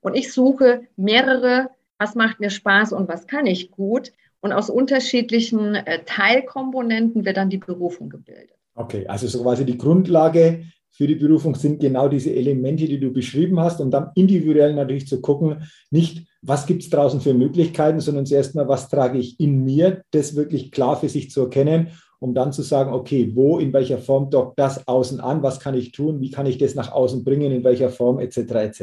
Und 0.00 0.14
ich 0.14 0.32
suche 0.32 0.82
mehrere, 0.96 1.70
was 1.98 2.14
macht 2.14 2.40
mir 2.40 2.50
Spaß 2.50 2.92
und 2.92 3.08
was 3.08 3.26
kann 3.26 3.46
ich 3.46 3.70
gut. 3.70 4.12
Und 4.40 4.52
aus 4.52 4.70
unterschiedlichen 4.70 5.74
äh, 5.74 6.04
Teilkomponenten 6.04 7.24
wird 7.24 7.36
dann 7.36 7.50
die 7.50 7.58
Berufung 7.58 8.08
gebildet. 8.08 8.56
Okay, 8.74 9.06
also 9.06 9.26
so 9.26 9.42
quasi 9.42 9.64
die 9.64 9.78
Grundlage 9.78 10.64
für 10.90 11.06
die 11.06 11.14
Berufung 11.14 11.54
sind 11.54 11.80
genau 11.80 12.08
diese 12.08 12.34
Elemente, 12.34 12.86
die 12.86 13.00
du 13.00 13.12
beschrieben 13.12 13.58
hast, 13.60 13.80
und 13.80 13.90
dann 13.90 14.10
individuell 14.14 14.74
natürlich 14.74 15.06
zu 15.06 15.20
gucken, 15.20 15.68
nicht, 15.90 16.26
was 16.42 16.66
gibt 16.66 16.82
es 16.82 16.90
draußen 16.90 17.20
für 17.20 17.34
Möglichkeiten, 17.34 18.00
sondern 18.00 18.26
zuerst 18.26 18.54
mal, 18.54 18.68
was 18.68 18.88
trage 18.88 19.18
ich 19.18 19.38
in 19.38 19.64
mir, 19.64 20.02
das 20.10 20.34
wirklich 20.34 20.72
klar 20.72 20.96
für 20.96 21.08
sich 21.08 21.30
zu 21.30 21.42
erkennen, 21.42 21.88
um 22.18 22.34
dann 22.34 22.52
zu 22.52 22.62
sagen, 22.62 22.92
okay, 22.92 23.30
wo, 23.34 23.58
in 23.58 23.72
welcher 23.72 23.98
Form 23.98 24.28
dockt 24.28 24.58
das 24.58 24.86
außen 24.86 25.20
an, 25.20 25.42
was 25.42 25.60
kann 25.60 25.74
ich 25.74 25.92
tun, 25.92 26.20
wie 26.20 26.30
kann 26.30 26.46
ich 26.46 26.58
das 26.58 26.74
nach 26.74 26.92
außen 26.92 27.24
bringen, 27.24 27.52
in 27.52 27.64
welcher 27.64 27.90
Form, 27.90 28.18
etc. 28.18 28.38
etc. 28.38 28.82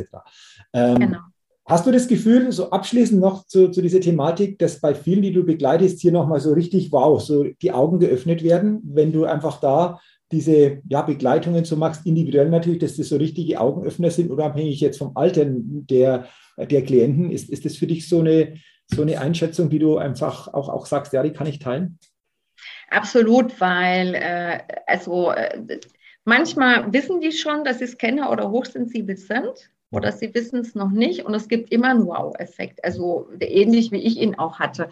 Ähm, 0.73 0.99
genau. 0.99 1.19
Hast 1.65 1.85
du 1.85 1.91
das 1.91 2.07
Gefühl, 2.07 2.51
so 2.51 2.71
abschließend 2.71 3.21
noch 3.21 3.45
zu, 3.45 3.69
zu, 3.69 3.83
dieser 3.83 3.99
Thematik, 3.99 4.57
dass 4.57 4.81
bei 4.81 4.95
vielen, 4.95 5.21
die 5.21 5.31
du 5.31 5.43
begleitest, 5.43 5.99
hier 6.01 6.11
nochmal 6.11 6.39
so 6.39 6.51
richtig, 6.53 6.91
wow, 6.91 7.21
so 7.21 7.43
die 7.43 7.71
Augen 7.71 7.99
geöffnet 7.99 8.41
werden, 8.43 8.81
wenn 8.83 9.11
du 9.11 9.25
einfach 9.25 9.59
da 9.59 9.99
diese 10.31 10.79
ja, 10.87 11.01
Begleitungen 11.01 11.65
so 11.65 11.75
machst, 11.75 12.05
individuell 12.05 12.49
natürlich, 12.49 12.79
dass 12.79 12.97
das 12.97 13.09
so 13.09 13.17
richtige 13.17 13.59
Augenöffner 13.59 14.11
sind, 14.11 14.31
unabhängig 14.31 14.79
jetzt 14.79 14.97
vom 14.97 15.11
Alter 15.15 15.45
der, 15.45 16.25
der 16.67 16.83
Klienten. 16.83 17.31
Ist, 17.31 17.49
ist 17.49 17.65
das 17.65 17.77
für 17.77 17.87
dich 17.87 18.07
so 18.07 18.19
eine, 18.19 18.55
so 18.87 19.01
eine 19.01 19.19
Einschätzung, 19.19 19.69
die 19.69 19.79
du 19.79 19.97
einfach 19.97 20.53
auch, 20.53 20.69
auch 20.69 20.85
sagst, 20.85 21.13
ja, 21.13 21.23
die 21.23 21.33
kann 21.33 21.47
ich 21.47 21.59
teilen? 21.59 21.99
Absolut, 22.89 23.59
weil 23.61 24.15
äh, 24.15 24.59
also 24.87 25.31
äh, 25.31 25.79
manchmal 26.25 26.91
wissen 26.91 27.21
die 27.21 27.31
schon, 27.31 27.63
dass 27.63 27.79
sie 27.79 27.87
Scanner 27.87 28.31
oder 28.31 28.49
hochsensibel 28.49 29.15
sind 29.15 29.69
oder 29.91 30.11
sie 30.11 30.33
wissen 30.33 30.59
es 30.59 30.75
noch 30.75 30.91
nicht 30.91 31.25
und 31.25 31.33
es 31.33 31.47
gibt 31.47 31.71
immer 31.71 31.89
einen 31.89 32.05
Wow-Effekt, 32.05 32.83
also 32.83 33.29
ähnlich 33.39 33.91
wie 33.91 34.01
ich 34.01 34.17
ihn 34.17 34.35
auch 34.35 34.59
hatte. 34.59 34.89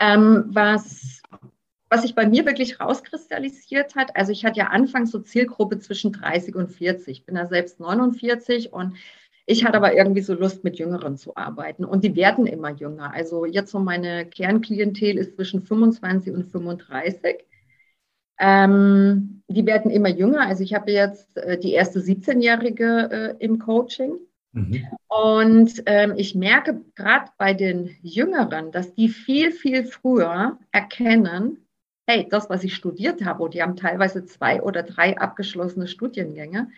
Ähm, 0.00 0.44
was 0.48 1.22
was 1.90 2.02
sich 2.02 2.14
bei 2.14 2.26
mir 2.26 2.44
wirklich 2.44 2.80
rauskristallisiert 2.80 3.94
hat, 3.94 4.14
also 4.14 4.30
ich 4.30 4.44
hatte 4.44 4.58
ja 4.58 4.66
anfangs 4.66 5.10
so 5.10 5.20
Zielgruppe 5.20 5.78
zwischen 5.78 6.12
30 6.12 6.54
und 6.54 6.68
40. 6.68 7.08
Ich 7.08 7.24
bin 7.24 7.34
da 7.34 7.46
selbst 7.46 7.80
49 7.80 8.72
und 8.72 8.96
Ich 9.50 9.64
hatte 9.64 9.78
aber 9.78 9.94
irgendwie 9.94 10.20
so 10.20 10.34
Lust, 10.34 10.62
mit 10.62 10.78
Jüngeren 10.78 11.16
zu 11.16 11.34
arbeiten. 11.34 11.86
Und 11.86 12.04
die 12.04 12.14
werden 12.14 12.46
immer 12.46 12.70
jünger. 12.70 13.14
Also 13.14 13.46
jetzt 13.46 13.70
so 13.70 13.78
meine 13.78 14.26
Kernklientel 14.26 15.16
ist 15.16 15.36
zwischen 15.36 15.62
25 15.62 16.34
und 16.34 16.44
35. 16.44 17.46
Ähm, 18.38 19.42
die 19.48 19.64
werden 19.64 19.90
immer 19.90 20.10
jünger. 20.10 20.42
Also 20.46 20.62
ich 20.62 20.74
habe 20.74 20.92
jetzt 20.92 21.34
äh, 21.38 21.58
die 21.58 21.72
erste 21.72 22.00
17-Jährige 22.00 23.08
äh, 23.10 23.42
im 23.42 23.58
Coaching. 23.58 24.18
Mhm. 24.52 24.86
Und 25.06 25.82
ähm, 25.86 26.12
ich 26.18 26.34
merke 26.34 26.82
gerade 26.94 27.30
bei 27.38 27.54
den 27.54 27.96
Jüngeren, 28.02 28.70
dass 28.70 28.94
die 28.94 29.08
viel, 29.08 29.52
viel 29.52 29.86
früher 29.86 30.58
erkennen, 30.72 31.66
hey, 32.06 32.28
das, 32.28 32.50
was 32.50 32.64
ich 32.64 32.74
studiert 32.74 33.24
habe, 33.24 33.44
und 33.44 33.54
die 33.54 33.62
haben 33.62 33.76
teilweise 33.76 34.26
zwei 34.26 34.60
oder 34.60 34.82
drei 34.82 35.16
abgeschlossene 35.16 35.88
Studiengänge, 35.88 36.68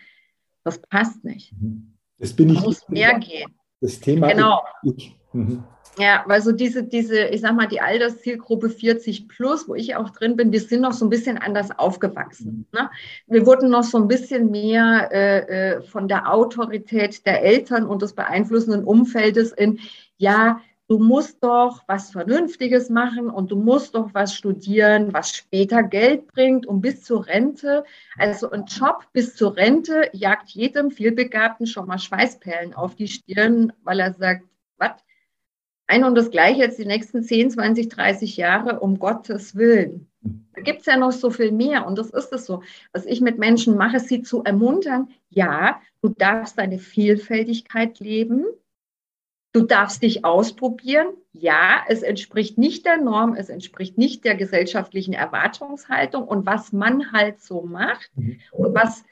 das 0.63 0.79
passt 0.79 1.25
nicht. 1.25 1.51
Mhm. 1.59 1.97
Das 2.21 2.33
bin 2.33 2.49
ich. 2.49 2.61
muss 2.61 2.87
mehr 2.87 3.17
gehen. 3.19 3.51
Das 3.81 3.99
Thema. 3.99 4.31
Genau. 4.31 4.61
Ich, 4.83 5.17
mhm. 5.33 5.63
Ja, 5.97 6.23
weil 6.27 6.41
so 6.41 6.51
diese, 6.51 6.83
diese, 6.83 7.25
ich 7.25 7.41
sag 7.41 7.55
mal, 7.55 7.67
die 7.67 7.81
Alterszielgruppe 7.81 8.69
40 8.69 9.27
plus, 9.27 9.67
wo 9.67 9.75
ich 9.75 9.95
auch 9.95 10.11
drin 10.11 10.37
bin, 10.37 10.51
wir 10.51 10.61
sind 10.61 10.81
noch 10.81 10.93
so 10.93 11.05
ein 11.05 11.09
bisschen 11.09 11.37
anders 11.37 11.77
aufgewachsen. 11.77 12.67
Mhm. 12.71 12.79
Ne? 12.79 12.89
Wir 13.27 13.45
wurden 13.45 13.69
noch 13.69 13.83
so 13.83 13.97
ein 13.97 14.07
bisschen 14.07 14.51
mehr 14.51 15.09
äh, 15.11 15.39
äh, 15.39 15.81
von 15.81 16.07
der 16.07 16.31
Autorität 16.31 17.25
der 17.25 17.43
Eltern 17.43 17.85
und 17.85 18.03
des 18.03 18.13
beeinflussenden 18.13 18.85
Umfeldes 18.85 19.51
in, 19.51 19.79
ja, 20.17 20.61
du 20.91 20.99
musst 20.99 21.41
doch 21.41 21.83
was 21.87 22.11
Vernünftiges 22.11 22.89
machen 22.89 23.29
und 23.29 23.49
du 23.49 23.55
musst 23.55 23.95
doch 23.95 24.13
was 24.13 24.35
studieren, 24.35 25.13
was 25.13 25.33
später 25.33 25.83
Geld 25.83 26.27
bringt 26.27 26.65
und 26.65 26.81
bis 26.81 27.01
zur 27.05 27.25
Rente, 27.27 27.85
also 28.17 28.51
ein 28.51 28.65
Job 28.65 29.05
bis 29.13 29.33
zur 29.37 29.55
Rente 29.55 30.09
jagt 30.11 30.49
jedem 30.49 30.91
vielbegabten 30.91 31.65
schon 31.65 31.87
mal 31.87 31.97
Schweißperlen 31.97 32.73
auf 32.73 32.95
die 32.95 33.07
Stirn, 33.07 33.71
weil 33.83 34.01
er 34.01 34.11
sagt, 34.11 34.43
was? 34.75 34.91
ein 35.87 36.03
und 36.03 36.15
das 36.15 36.29
Gleiche 36.29 36.59
jetzt 36.59 36.77
die 36.77 36.85
nächsten 36.85 37.23
10, 37.23 37.51
20, 37.51 37.87
30 37.87 38.35
Jahre, 38.35 38.81
um 38.81 38.99
Gottes 38.99 39.55
Willen. 39.55 40.09
Da 40.53 40.61
gibt 40.61 40.81
es 40.81 40.87
ja 40.87 40.97
noch 40.97 41.13
so 41.13 41.29
viel 41.29 41.53
mehr 41.53 41.87
und 41.87 41.97
das 41.97 42.09
ist 42.09 42.33
es 42.33 42.45
so. 42.45 42.63
Was 42.91 43.05
ich 43.05 43.21
mit 43.21 43.37
Menschen 43.37 43.77
mache, 43.77 44.01
sie 44.01 44.23
zu 44.23 44.43
ermuntern, 44.43 45.07
ja, 45.29 45.79
du 46.01 46.09
darfst 46.09 46.57
deine 46.57 46.79
Vielfältigkeit 46.79 48.01
leben, 48.01 48.43
du 49.53 49.61
darfst 49.61 50.01
dich 50.01 50.23
ausprobieren, 50.23 51.07
ja, 51.33 51.81
es 51.87 52.03
entspricht 52.03 52.57
nicht 52.57 52.85
der 52.85 52.97
Norm, 52.97 53.35
es 53.35 53.49
entspricht 53.49 53.97
nicht 53.97 54.23
der 54.23 54.35
gesellschaftlichen 54.35 55.13
Erwartungshaltung 55.13 56.23
und 56.23 56.45
was 56.45 56.71
man 56.71 57.11
halt 57.11 57.41
so 57.41 57.61
macht 57.61 58.11
mhm. 58.15 58.39
und 58.51 58.73
was 58.73 59.03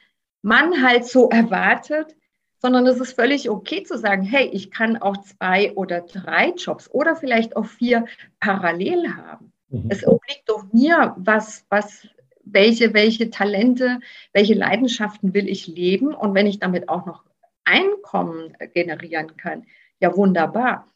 man 0.41 0.82
halt 0.82 1.06
so 1.06 1.30
erwartet, 1.30 2.15
sondern 2.62 2.86
es 2.88 2.99
ist 2.99 3.13
völlig 3.13 3.49
okay 3.49 3.84
zu 3.84 3.97
sagen, 3.97 4.23
hey, 4.23 4.49
ich 4.52 4.71
kann 4.71 4.97
auch 4.97 5.17
zwei 5.17 5.73
oder 5.73 6.02
drei 6.02 6.52
Jobs 6.52 6.89
oder 6.89 7.15
vielleicht 7.15 7.56
auch 7.56 7.65
vier 7.65 8.06
parallel 8.39 9.15
haben. 9.15 9.54
Mhm. 9.69 9.88
Es 9.89 10.06
obliegt 10.06 10.43
doch 10.47 10.65
mir, 10.73 11.15
was, 11.17 11.65
was, 11.69 12.08
welche, 12.43 12.93
welche 12.93 13.30
Talente, 13.30 13.99
welche 14.34 14.56
Leidenschaften 14.56 15.34
will 15.34 15.47
ich 15.47 15.67
leben 15.67 16.13
und 16.13 16.34
wenn 16.34 16.47
ich 16.47 16.60
damit 16.60 16.89
auch 16.89 17.06
noch 17.06 17.23
Einkommen 17.63 18.58
generieren 18.73 19.38
kann, 19.38 19.65
ja 20.00 20.16
wunderbar. 20.16 20.88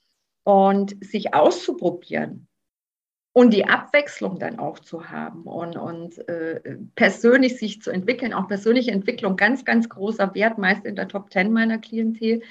Und 0.43 1.03
sich 1.03 1.33
auszuprobieren, 1.33 2.47
und 3.33 3.51
die 3.51 3.65
Abwechslung 3.65 4.37
dann 4.37 4.59
auch 4.59 4.79
zu 4.79 5.09
haben 5.09 5.43
und, 5.43 5.75
und 5.75 6.27
äh, 6.29 6.77
persönlich 6.95 7.57
sich 7.57 7.81
zu 7.81 7.89
entwickeln, 7.89 8.31
auch 8.31 8.47
persönliche 8.47 8.91
Entwicklung, 8.91 9.35
ganz, 9.35 9.65
ganz 9.65 9.89
großer 9.89 10.33
Wert, 10.35 10.59
meist 10.59 10.85
in 10.85 10.95
der 10.95 11.07
Top 11.07 11.31
Ten 11.31 11.51
meiner 11.51 11.79
Klientel, 11.79 12.41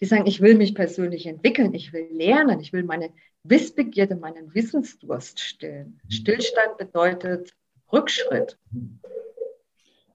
die 0.00 0.04
sagen, 0.04 0.26
ich 0.26 0.42
will 0.42 0.56
mich 0.56 0.74
persönlich 0.74 1.26
entwickeln, 1.26 1.72
ich 1.72 1.94
will 1.94 2.06
lernen, 2.12 2.60
ich 2.60 2.72
will 2.72 2.84
meine 2.84 3.10
Wissbegierde, 3.44 4.14
meinen 4.14 4.54
Wissensdurst 4.54 5.40
stillen. 5.40 6.00
Mhm. 6.04 6.10
Stillstand 6.10 6.76
bedeutet 6.76 7.54
Rückschritt. 7.90 8.58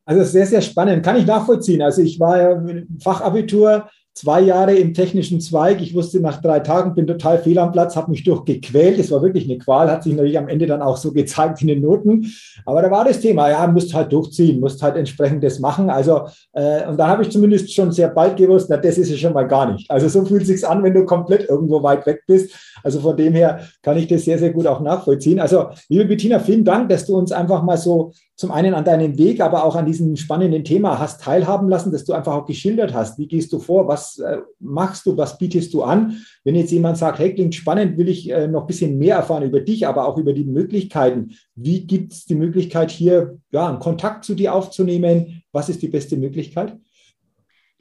Also 0.05 0.23
sehr, 0.23 0.45
sehr 0.45 0.61
spannend. 0.61 1.03
Kann 1.03 1.17
ich 1.17 1.25
nachvollziehen. 1.25 1.81
Also 1.81 2.03
ich 2.03 2.19
war 2.19 2.39
ja 2.39 2.51
im 2.51 2.99
Fachabitur 3.01 3.89
zwei 4.15 4.39
Jahre 4.39 4.73
im 4.73 4.93
technischen 4.93 5.41
Zweig. 5.41 5.81
Ich 5.81 5.93
wusste 5.93 6.21
nach 6.21 6.41
drei 6.41 6.61
Tagen, 6.61 6.95
bin 6.95 7.05
total 7.05 7.37
fehl 7.37 7.59
am 7.59 7.73
Platz, 7.73 7.97
habe 7.97 8.11
mich 8.11 8.23
durchgequält. 8.23 8.97
Es 8.97 9.11
war 9.11 9.21
wirklich 9.21 9.43
eine 9.43 9.57
Qual, 9.57 9.91
hat 9.91 10.03
sich 10.03 10.13
natürlich 10.13 10.37
am 10.37 10.47
Ende 10.47 10.65
dann 10.67 10.81
auch 10.81 10.95
so 10.95 11.11
gezeigt 11.11 11.61
in 11.61 11.67
den 11.67 11.81
Noten. 11.81 12.31
Aber 12.65 12.81
da 12.81 12.89
war 12.89 13.03
das 13.03 13.19
Thema, 13.19 13.49
ja, 13.49 13.67
musst 13.67 13.93
halt 13.93 14.13
durchziehen, 14.13 14.61
musst 14.61 14.81
halt 14.81 14.95
entsprechend 14.95 15.43
das 15.43 15.59
machen. 15.59 15.89
Also, 15.89 16.21
äh, 16.53 16.87
und 16.87 16.97
da 16.97 17.07
habe 17.07 17.23
ich 17.23 17.29
zumindest 17.29 17.73
schon 17.73 17.91
sehr 17.91 18.07
bald 18.07 18.37
gewusst, 18.37 18.67
na, 18.69 18.77
das 18.77 18.97
ist 18.97 19.11
es 19.11 19.19
schon 19.19 19.33
mal 19.33 19.47
gar 19.47 19.71
nicht. 19.73 19.91
Also 19.91 20.07
so 20.07 20.23
fühlt 20.23 20.43
es 20.43 20.47
sich 20.47 20.65
an, 20.65 20.81
wenn 20.81 20.93
du 20.93 21.03
komplett 21.03 21.49
irgendwo 21.49 21.83
weit 21.83 22.05
weg 22.05 22.21
bist. 22.25 22.55
Also 22.83 23.01
von 23.01 23.17
dem 23.17 23.33
her 23.33 23.67
kann 23.81 23.97
ich 23.97 24.07
das 24.07 24.23
sehr, 24.23 24.39
sehr 24.39 24.51
gut 24.51 24.65
auch 24.65 24.79
nachvollziehen. 24.79 25.41
Also, 25.41 25.71
liebe 25.89 26.05
Bettina, 26.05 26.39
vielen 26.39 26.63
Dank, 26.63 26.87
dass 26.87 27.05
du 27.05 27.17
uns 27.17 27.33
einfach 27.33 27.63
mal 27.63 27.77
so 27.77 28.13
zum 28.35 28.51
einen 28.51 28.73
an 28.73 28.83
deinem 28.83 29.17
Weg, 29.17 29.39
aber 29.39 29.63
auch 29.63 29.75
an 29.75 29.85
diesem 29.85 30.17
spannenden 30.17 30.65
Thema 30.65 30.99
hast 30.99 31.21
teilhaben 31.21 31.69
lassen, 31.69 31.93
dass 31.93 32.03
du 32.03 32.11
einfach 32.11 32.33
auch 32.33 32.45
geschildert 32.45 32.93
hast. 32.93 33.17
Wie 33.17 33.27
gehst 33.27 33.53
du 33.53 33.59
vor? 33.59 33.87
Was 33.87 34.19
äh, 34.19 34.39
machst 34.59 35.05
du? 35.05 35.15
Was 35.15 35.37
bietest 35.37 35.73
du 35.73 35.83
an? 35.83 36.21
Wenn 36.43 36.55
jetzt 36.55 36.71
jemand 36.71 36.97
sagt, 36.97 37.19
hey, 37.19 37.33
klingt 37.33 37.55
spannend, 37.55 37.97
will 37.97 38.09
ich 38.09 38.29
äh, 38.29 38.47
noch 38.47 38.61
ein 38.61 38.67
bisschen 38.67 38.97
mehr 38.97 39.15
erfahren 39.15 39.43
über 39.43 39.61
dich, 39.61 39.87
aber 39.87 40.05
auch 40.05 40.17
über 40.17 40.33
die 40.33 40.43
Möglichkeiten. 40.43 41.31
Wie 41.55 41.87
gibt 41.87 42.11
es 42.11 42.25
die 42.25 42.35
Möglichkeit, 42.35 42.91
hier 42.91 43.37
ja, 43.51 43.69
einen 43.69 43.79
Kontakt 43.79 44.25
zu 44.25 44.35
dir 44.35 44.53
aufzunehmen? 44.53 45.43
Was 45.53 45.69
ist 45.69 45.81
die 45.81 45.87
beste 45.87 46.17
Möglichkeit? 46.17 46.77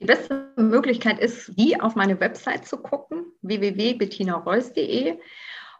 Die 0.01 0.07
beste 0.07 0.51
Möglichkeit 0.57 1.19
ist, 1.19 1.53
die 1.59 1.81
auf 1.81 1.97
meine 1.97 2.21
Website 2.21 2.65
zu 2.65 2.77
gucken, 2.77 3.25
www.bettinareus.de. 3.43 5.15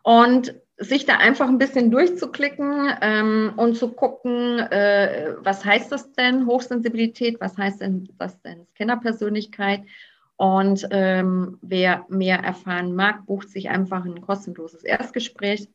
Und 0.03 0.55
sich 0.77 1.07
da 1.07 1.17
einfach 1.19 1.49
ein 1.49 1.59
bisschen 1.59 1.91
durchzuklicken 1.91 2.93
ähm, 3.01 3.53
und 3.57 3.77
zu 3.77 3.93
gucken, 3.93 4.59
äh, 4.59 5.35
was 5.39 5.65
heißt 5.65 5.93
das 5.93 6.13
denn, 6.13 6.47
Hochsensibilität, 6.47 7.41
was 7.41 7.57
heißt 7.57 7.81
denn 7.81 8.09
das 8.19 8.41
denn, 8.43 8.67
Scannerpersönlichkeit. 8.75 9.83
Und 10.37 10.89
ähm, 10.91 11.59
wer 11.63 12.05
mehr 12.09 12.41
erfahren 12.41 12.95
mag, 12.95 13.25
bucht 13.27 13.51
sich 13.51 13.69
einfach 13.69 14.05
ein 14.05 14.21
kostenloses 14.21 14.83
Erstgespräch. 14.83 15.69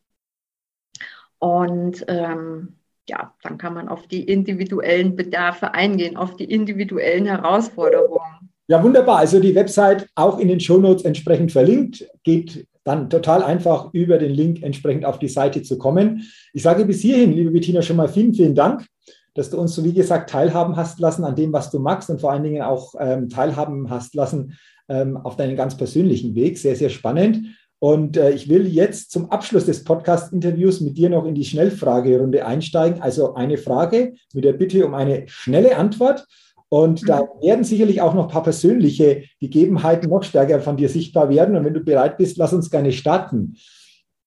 Und 1.38 2.04
ähm, 2.10 2.76
ja, 3.08 3.34
dann 3.42 3.58
kann 3.58 3.74
man 3.74 3.88
auf 3.88 4.08
die 4.08 4.24
individuellen 4.24 5.16
Bedarfe 5.16 5.74
eingehen, 5.74 6.18
auf 6.18 6.36
die 6.36 6.44
individuellen 6.44 7.26
Herausforderungen. 7.26 8.52
Ja, 8.68 8.84
wunderbar. 8.84 9.18
Also 9.18 9.40
die 9.40 9.56
Website 9.56 10.08
auch 10.14 10.38
in 10.38 10.50
den 10.50 10.60
Shownotes 10.60 11.04
entsprechend 11.04 11.52
verlinkt. 11.52 12.06
Geht 12.24 12.68
dann 12.90 13.10
total 13.10 13.44
einfach 13.44 13.94
über 13.94 14.18
den 14.18 14.32
Link 14.32 14.64
entsprechend 14.64 15.06
auf 15.06 15.20
die 15.20 15.28
Seite 15.28 15.62
zu 15.62 15.78
kommen. 15.78 16.24
Ich 16.54 16.64
sage 16.64 16.86
bis 16.86 17.02
hierhin, 17.02 17.34
liebe 17.34 17.52
Bettina, 17.52 17.82
schon 17.82 17.98
mal 17.98 18.10
vielen, 18.10 18.34
vielen 18.34 18.56
Dank, 18.56 18.88
dass 19.36 19.52
du 19.52 19.60
uns 19.60 19.76
so 19.76 19.84
wie 19.84 19.94
gesagt 19.94 20.32
teilhaben 20.32 20.76
hast 20.76 21.00
lassen 21.00 21.24
an 21.24 21.36
dem, 21.36 21.54
was 21.54 21.70
du 21.70 21.80
magst 21.80 22.10
und 22.10 22.20
vor 22.20 22.32
allen 22.32 22.44
Dingen 22.44 22.64
auch 22.64 22.96
ähm, 23.00 23.30
teilhaben 23.30 23.92
hast 23.92 24.16
lassen 24.16 24.58
ähm, 24.90 25.18
auf 25.18 25.38
deinen 25.38 25.56
ganz 25.56 25.78
persönlichen 25.78 26.34
Weg. 26.34 26.58
Sehr, 26.58 26.76
sehr 26.76 26.90
spannend. 26.90 27.46
Und 27.78 28.18
äh, 28.18 28.32
ich 28.32 28.50
will 28.50 28.68
jetzt 28.68 29.12
zum 29.12 29.32
Abschluss 29.32 29.66
des 29.66 29.84
Podcast-Interviews 29.84 30.82
mit 30.82 30.98
dir 30.98 31.10
noch 31.10 31.26
in 31.26 31.36
die 31.36 31.46
Schnellfragerunde 31.46 32.46
einsteigen. 32.46 33.02
Also 33.02 33.36
eine 33.36 33.58
Frage 33.58 34.14
mit 34.34 34.44
der 34.44 34.54
Bitte 34.54 34.86
um 34.86 34.96
eine 34.96 35.24
schnelle 35.28 35.78
Antwort. 35.78 36.26
Und 36.70 37.10
da 37.10 37.24
mhm. 37.24 37.42
werden 37.42 37.64
sicherlich 37.64 38.02
auch 38.02 38.14
noch 38.14 38.26
ein 38.26 38.32
paar 38.32 38.44
persönliche 38.44 39.26
Gegebenheiten 39.40 40.10
noch 40.10 40.24
stärker 40.24 40.62
von 40.62 40.78
dir 40.78 40.88
sichtbar 40.88 41.30
werden. 41.30 41.56
Und 41.56 41.66
wenn 41.66 41.74
du 41.74 41.82
bereit 41.82 42.18
bist, 42.18 42.38
lass 42.38 42.54
uns 42.54 42.70
gerne 42.70 42.92
starten. 42.92 43.58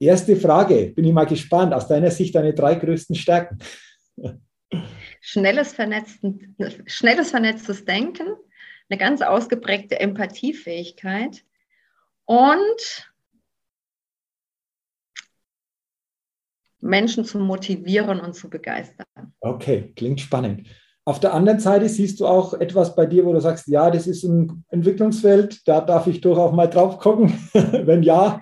Erste 0.01 0.37
Frage, 0.37 0.93
bin 0.95 1.05
ich 1.05 1.13
mal 1.13 1.27
gespannt, 1.27 1.73
aus 1.73 1.87
deiner 1.87 2.11
Sicht 2.11 2.35
deine 2.35 2.55
drei 2.55 2.75
größten 2.75 3.15
Stärken. 3.15 3.59
Schnelles, 5.21 5.77
schnelles 6.87 7.31
vernetztes 7.31 7.85
Denken, 7.85 8.27
eine 8.89 8.99
ganz 8.99 9.23
ausgeprägte 9.23 10.01
Empathiefähigkeit 10.01 11.45
und 12.25 13.13
Menschen 16.81 17.25
zu 17.25 17.39
motivieren 17.39 18.19
und 18.19 18.35
zu 18.35 18.51
begeistern. 18.51 19.07
Okay, 19.39 19.93
klingt 19.95 20.21
spannend. 20.21 20.67
Auf 21.05 21.19
der 21.19 21.35
anderen 21.35 21.59
Seite 21.59 21.89
siehst 21.89 22.21
du 22.21 22.27
auch 22.27 22.55
etwas 22.55 22.95
bei 22.95 23.07
dir, 23.07 23.25
wo 23.25 23.33
du 23.33 23.41
sagst, 23.41 23.67
ja, 23.67 23.91
das 23.91 24.07
ist 24.07 24.23
ein 24.23 24.65
Entwicklungsfeld, 24.69 25.67
da 25.67 25.81
darf 25.81 26.07
ich 26.07 26.21
doch 26.21 26.39
auch 26.39 26.53
mal 26.53 26.69
drauf 26.69 26.99
gucken. 26.99 27.33
Wenn 27.53 28.05
ja, 28.05 28.41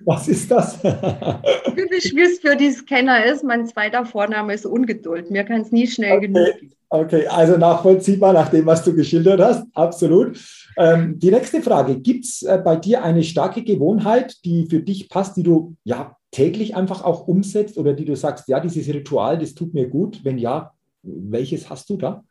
was 0.00 0.28
ist 0.28 0.50
das? 0.50 0.80
Typisch, 0.80 2.14
wie 2.14 2.22
es 2.22 2.38
für 2.38 2.56
die 2.56 2.70
Scanner 2.70 3.26
ist, 3.26 3.44
mein 3.44 3.66
zweiter 3.66 4.06
Vorname 4.06 4.54
ist 4.54 4.64
Ungeduld. 4.64 5.30
Mir 5.30 5.44
kann 5.44 5.60
es 5.60 5.70
nie 5.70 5.86
schnell 5.86 6.16
okay. 6.16 6.26
genug 6.26 6.58
gehen. 6.58 6.72
Okay, 6.90 7.26
also 7.26 7.58
nachvollziehbar 7.58 8.32
nach 8.32 8.48
dem, 8.48 8.64
was 8.64 8.82
du 8.82 8.94
geschildert 8.94 9.40
hast, 9.42 9.66
absolut. 9.74 10.40
Ähm, 10.78 11.18
die 11.18 11.30
nächste 11.30 11.60
Frage, 11.60 12.00
gibt 12.00 12.24
es 12.24 12.42
äh, 12.42 12.58
bei 12.64 12.76
dir 12.76 13.04
eine 13.04 13.22
starke 13.24 13.62
Gewohnheit, 13.62 14.36
die 14.46 14.66
für 14.70 14.80
dich 14.80 15.10
passt, 15.10 15.36
die 15.36 15.42
du 15.42 15.76
ja 15.84 16.16
täglich 16.30 16.76
einfach 16.76 17.04
auch 17.04 17.28
umsetzt 17.28 17.76
oder 17.76 17.92
die 17.92 18.06
du 18.06 18.16
sagst, 18.16 18.48
ja, 18.48 18.58
dieses 18.58 18.88
Ritual, 18.88 19.36
das 19.36 19.54
tut 19.54 19.74
mir 19.74 19.86
gut? 19.86 20.24
Wenn 20.24 20.38
ja, 20.38 20.72
welches 21.02 21.70
hast 21.70 21.90
du 21.90 21.96
da? 21.96 22.24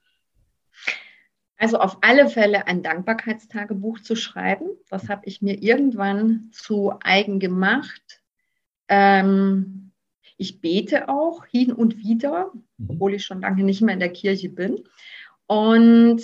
Also 1.57 1.80
auf 1.80 1.97
alle 2.01 2.30
Fälle 2.30 2.68
ein 2.68 2.84
Dankbarkeitstagebuch 2.84 3.99
zu 3.99 4.15
schreiben. 4.15 4.70
Das 4.89 5.09
habe 5.09 5.24
ich 5.26 5.41
mir 5.41 5.61
irgendwann 5.61 6.49
zu 6.51 6.93
eigen 7.03 7.39
gemacht. 7.39 8.22
Ähm, 8.88 9.91
ich 10.38 10.61
bete 10.61 11.09
auch 11.09 11.45
hin 11.45 11.74
und 11.74 11.97
wieder, 11.97 12.51
mhm. 12.78 12.89
obwohl 12.91 13.15
ich 13.15 13.26
schon 13.26 13.41
lange 13.41 13.63
nicht 13.63 13.82
mehr 13.82 13.93
in 13.93 13.99
der 13.99 14.13
Kirche 14.13 14.49
bin. 14.49 14.88
Und 15.47 16.22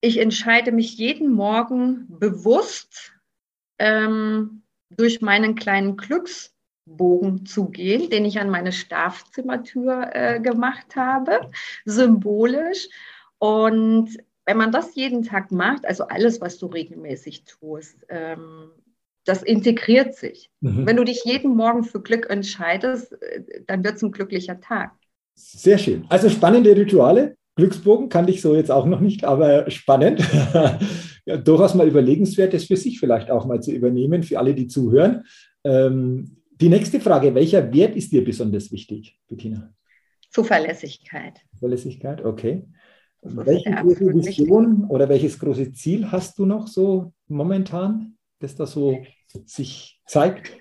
ich 0.00 0.18
entscheide 0.18 0.72
mich 0.72 0.98
jeden 0.98 1.32
Morgen 1.32 2.06
bewusst 2.08 3.14
ähm, 3.78 4.62
durch 4.90 5.20
meinen 5.20 5.54
kleinen 5.54 5.96
Glücksbogen 6.84 7.46
zu 7.46 7.68
gehen, 7.70 8.10
den 8.10 8.24
ich 8.24 8.38
an 8.38 8.50
meine 8.50 8.72
Schlafzimmertür 8.72 10.10
äh, 10.12 10.40
gemacht 10.40 10.96
habe, 10.96 11.50
symbolisch. 11.84 12.88
Und 13.38 14.16
wenn 14.46 14.56
man 14.56 14.72
das 14.72 14.94
jeden 14.94 15.22
Tag 15.22 15.50
macht, 15.50 15.86
also 15.86 16.04
alles, 16.04 16.40
was 16.40 16.58
du 16.58 16.66
regelmäßig 16.66 17.44
tust, 17.44 17.96
ähm, 18.08 18.70
das 19.24 19.42
integriert 19.42 20.14
sich. 20.14 20.50
Mhm. 20.60 20.86
Wenn 20.86 20.96
du 20.96 21.04
dich 21.04 21.24
jeden 21.24 21.56
Morgen 21.56 21.84
für 21.84 22.02
Glück 22.02 22.28
entscheidest, 22.28 23.12
äh, 23.22 23.62
dann 23.66 23.82
wird 23.82 23.96
es 23.96 24.02
ein 24.02 24.12
glücklicher 24.12 24.60
Tag. 24.60 24.92
Sehr 25.34 25.78
schön. 25.78 26.04
Also 26.10 26.28
spannende 26.28 26.76
Rituale. 26.76 27.36
Glücksbogen 27.56 28.08
kannte 28.08 28.32
ich 28.32 28.42
so 28.42 28.54
jetzt 28.54 28.70
auch 28.70 28.84
noch 28.84 29.00
nicht, 29.00 29.24
aber 29.24 29.70
spannend. 29.70 30.20
ja, 31.24 31.36
durchaus 31.36 31.74
mal 31.74 31.88
überlegenswert, 31.88 32.52
das 32.52 32.64
für 32.64 32.76
sich 32.76 33.00
vielleicht 33.00 33.30
auch 33.30 33.46
mal 33.46 33.60
zu 33.62 33.72
übernehmen, 33.72 34.22
für 34.22 34.38
alle, 34.38 34.54
die 34.54 34.66
zuhören. 34.66 35.24
Ähm, 35.64 36.43
die 36.60 36.68
nächste 36.68 37.00
Frage, 37.00 37.34
welcher 37.34 37.72
Wert 37.72 37.96
ist 37.96 38.12
dir 38.12 38.24
besonders 38.24 38.70
wichtig, 38.70 39.18
Bettina? 39.28 39.72
Zuverlässigkeit. 40.30 41.40
Zuverlässigkeit, 41.54 42.24
okay. 42.24 42.64
Welche 43.22 43.70
große 43.70 44.14
Vision 44.14 44.84
oder 44.84 45.08
welches 45.08 45.38
große 45.38 45.72
Ziel 45.72 46.10
hast 46.12 46.38
du 46.38 46.44
noch 46.44 46.66
so 46.66 47.12
momentan, 47.26 48.18
das 48.38 48.54
da 48.54 48.66
so 48.66 48.98
sich 49.46 50.00
zeigt? 50.06 50.52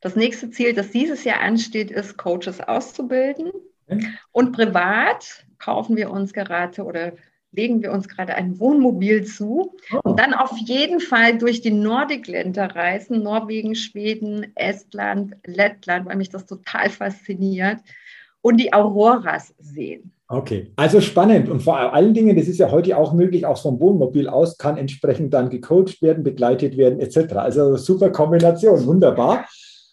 Das 0.00 0.16
nächste 0.16 0.50
Ziel, 0.50 0.72
das 0.72 0.90
dieses 0.90 1.24
Jahr 1.24 1.40
ansteht, 1.40 1.90
ist, 1.90 2.16
Coaches 2.16 2.60
auszubilden. 2.60 3.50
Okay. 3.88 4.06
Und 4.32 4.52
privat 4.52 5.44
kaufen 5.58 5.96
wir 5.96 6.10
uns 6.10 6.32
gerade 6.32 6.82
oder 6.82 7.12
legen 7.52 7.82
wir 7.82 7.92
uns 7.92 8.08
gerade 8.08 8.34
ein 8.34 8.58
Wohnmobil 8.58 9.24
zu 9.24 9.72
oh. 9.92 10.00
und 10.04 10.20
dann 10.20 10.34
auf 10.34 10.56
jeden 10.58 11.00
Fall 11.00 11.38
durch 11.38 11.60
die 11.60 11.70
Nordic-Länder 11.70 12.74
reisen, 12.74 13.22
Norwegen, 13.22 13.74
Schweden, 13.74 14.52
Estland, 14.54 15.36
Lettland, 15.46 16.06
weil 16.06 16.16
mich 16.16 16.28
das 16.28 16.46
total 16.46 16.90
fasziniert 16.90 17.78
und 18.42 18.58
die 18.58 18.72
Auroras 18.72 19.54
sehen. 19.58 20.12
Okay, 20.30 20.72
also 20.76 21.00
spannend 21.00 21.48
und 21.48 21.62
vor 21.62 21.78
allen 21.78 22.12
Dingen, 22.12 22.36
das 22.36 22.48
ist 22.48 22.58
ja 22.58 22.70
heute 22.70 22.98
auch 22.98 23.14
möglich, 23.14 23.46
auch 23.46 23.60
vom 23.60 23.80
Wohnmobil 23.80 24.28
aus 24.28 24.58
kann 24.58 24.76
entsprechend 24.76 25.32
dann 25.32 25.48
gecoacht 25.48 26.02
werden, 26.02 26.22
begleitet 26.22 26.76
werden 26.76 27.00
etc. 27.00 27.32
Also 27.36 27.76
super 27.76 28.10
Kombination, 28.10 28.84
wunderbar. 28.84 29.46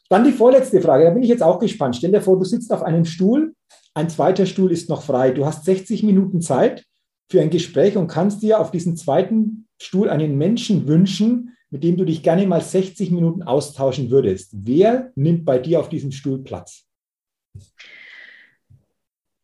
Dann 0.10 0.26
die 0.26 0.34
vorletzte 0.34 0.82
Frage, 0.82 1.06
da 1.06 1.12
bin 1.12 1.24
ich 1.24 1.30
jetzt 1.30 1.42
auch 1.42 1.58
gespannt. 1.58 1.96
Stell 1.96 2.12
dir 2.12 2.22
vor, 2.22 2.38
du 2.38 2.44
sitzt 2.44 2.74
auf 2.74 2.84
einem 2.84 3.06
Stuhl, 3.06 3.54
ein 3.94 4.10
zweiter 4.10 4.46
Stuhl 4.46 4.74
ist 4.74 4.90
noch 4.90 5.04
frei. 5.04 5.32
Du 5.32 5.46
hast 5.46 5.64
60 5.64 6.04
Minuten 6.04 6.42
Zeit 6.42 6.84
für 7.30 7.42
ein 7.42 7.50
Gespräch 7.50 7.98
und 7.98 8.08
kannst 8.08 8.42
dir 8.42 8.60
auf 8.60 8.72
diesen 8.72 8.96
zweiten 8.96 9.68
Stuhl 9.82 10.10
einen 10.10 10.38
Menschen 10.38 10.88
wünschen, 10.88 11.56
mit 11.70 11.84
dem 11.84 11.98
du 11.98 12.06
dich 12.06 12.24
gerne 12.24 12.46
mal 12.48 12.62
60 12.62 13.12
Minuten 13.12 13.44
austauschen 13.44 14.10
würdest. 14.10 14.52
Wer 14.54 15.12
nimmt 15.16 15.46
bei 15.46 15.60
dir 15.60 15.80
auf 15.80 15.90
diesem 15.90 16.12
Stuhl 16.12 16.44
Platz? 16.44 16.88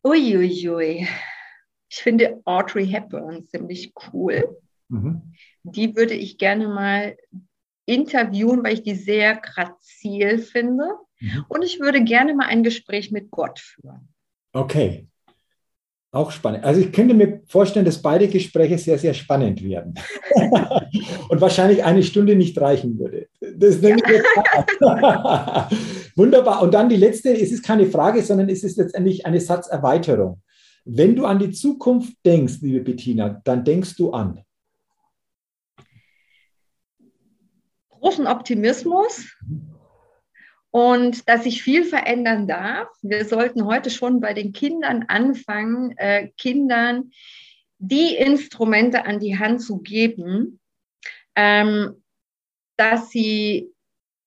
Uiuiui. 0.04 1.06
Ich 1.90 1.98
finde 1.98 2.40
Audrey 2.44 2.86
Hepburn 2.86 3.46
ziemlich 3.46 3.92
cool. 4.12 4.58
Mhm. 4.88 5.34
Die 5.62 5.94
würde 5.94 6.14
ich 6.14 6.38
gerne 6.38 6.68
mal 6.68 7.16
interviewen, 7.86 8.64
weil 8.64 8.74
ich 8.74 8.82
die 8.82 8.94
sehr 8.94 9.36
grazil 9.36 10.38
finde. 10.38 10.84
Mhm. 11.20 11.44
Und 11.48 11.62
ich 11.62 11.80
würde 11.80 12.02
gerne 12.02 12.34
mal 12.34 12.46
ein 12.46 12.62
Gespräch 12.62 13.12
mit 13.12 13.30
Gott 13.30 13.60
führen. 13.60 14.08
Okay. 14.52 15.08
Auch 16.14 16.30
spannend. 16.30 16.62
Also 16.62 16.82
ich 16.82 16.92
könnte 16.92 17.14
mir 17.14 17.40
vorstellen, 17.46 17.86
dass 17.86 18.02
beide 18.02 18.28
Gespräche 18.28 18.76
sehr, 18.76 18.98
sehr 18.98 19.14
spannend 19.14 19.64
werden. 19.64 19.94
Und 21.30 21.40
wahrscheinlich 21.40 21.82
eine 21.82 22.02
Stunde 22.02 22.36
nicht 22.36 22.60
reichen 22.60 22.98
würde. 22.98 23.28
Das 23.40 23.80
nehme 23.80 23.96
ich 23.96 24.06
jetzt 24.06 24.26
Wunderbar. 26.16 26.60
Und 26.60 26.74
dann 26.74 26.90
die 26.90 26.96
letzte, 26.96 27.32
es 27.32 27.50
ist 27.50 27.64
keine 27.64 27.86
Frage, 27.86 28.22
sondern 28.22 28.50
es 28.50 28.62
ist 28.62 28.76
letztendlich 28.76 29.24
eine 29.24 29.40
Satzerweiterung. 29.40 30.42
Wenn 30.84 31.16
du 31.16 31.24
an 31.24 31.38
die 31.38 31.50
Zukunft 31.50 32.14
denkst, 32.26 32.58
liebe 32.60 32.80
Bettina, 32.80 33.40
dann 33.44 33.64
denkst 33.64 33.96
du 33.96 34.10
an. 34.10 34.44
Großen 37.88 38.26
Optimismus 38.26 39.34
und 40.72 41.28
dass 41.28 41.44
sich 41.44 41.62
viel 41.62 41.84
verändern 41.84 42.48
darf. 42.48 42.88
Wir 43.02 43.26
sollten 43.26 43.66
heute 43.66 43.90
schon 43.90 44.20
bei 44.20 44.32
den 44.32 44.52
Kindern 44.52 45.04
anfangen, 45.06 45.96
äh, 45.98 46.28
Kindern 46.38 47.12
die 47.78 48.16
Instrumente 48.16 49.04
an 49.04 49.20
die 49.20 49.38
Hand 49.38 49.60
zu 49.60 49.78
geben, 49.78 50.60
ähm, 51.36 52.02
dass 52.76 53.10
sie 53.10 53.70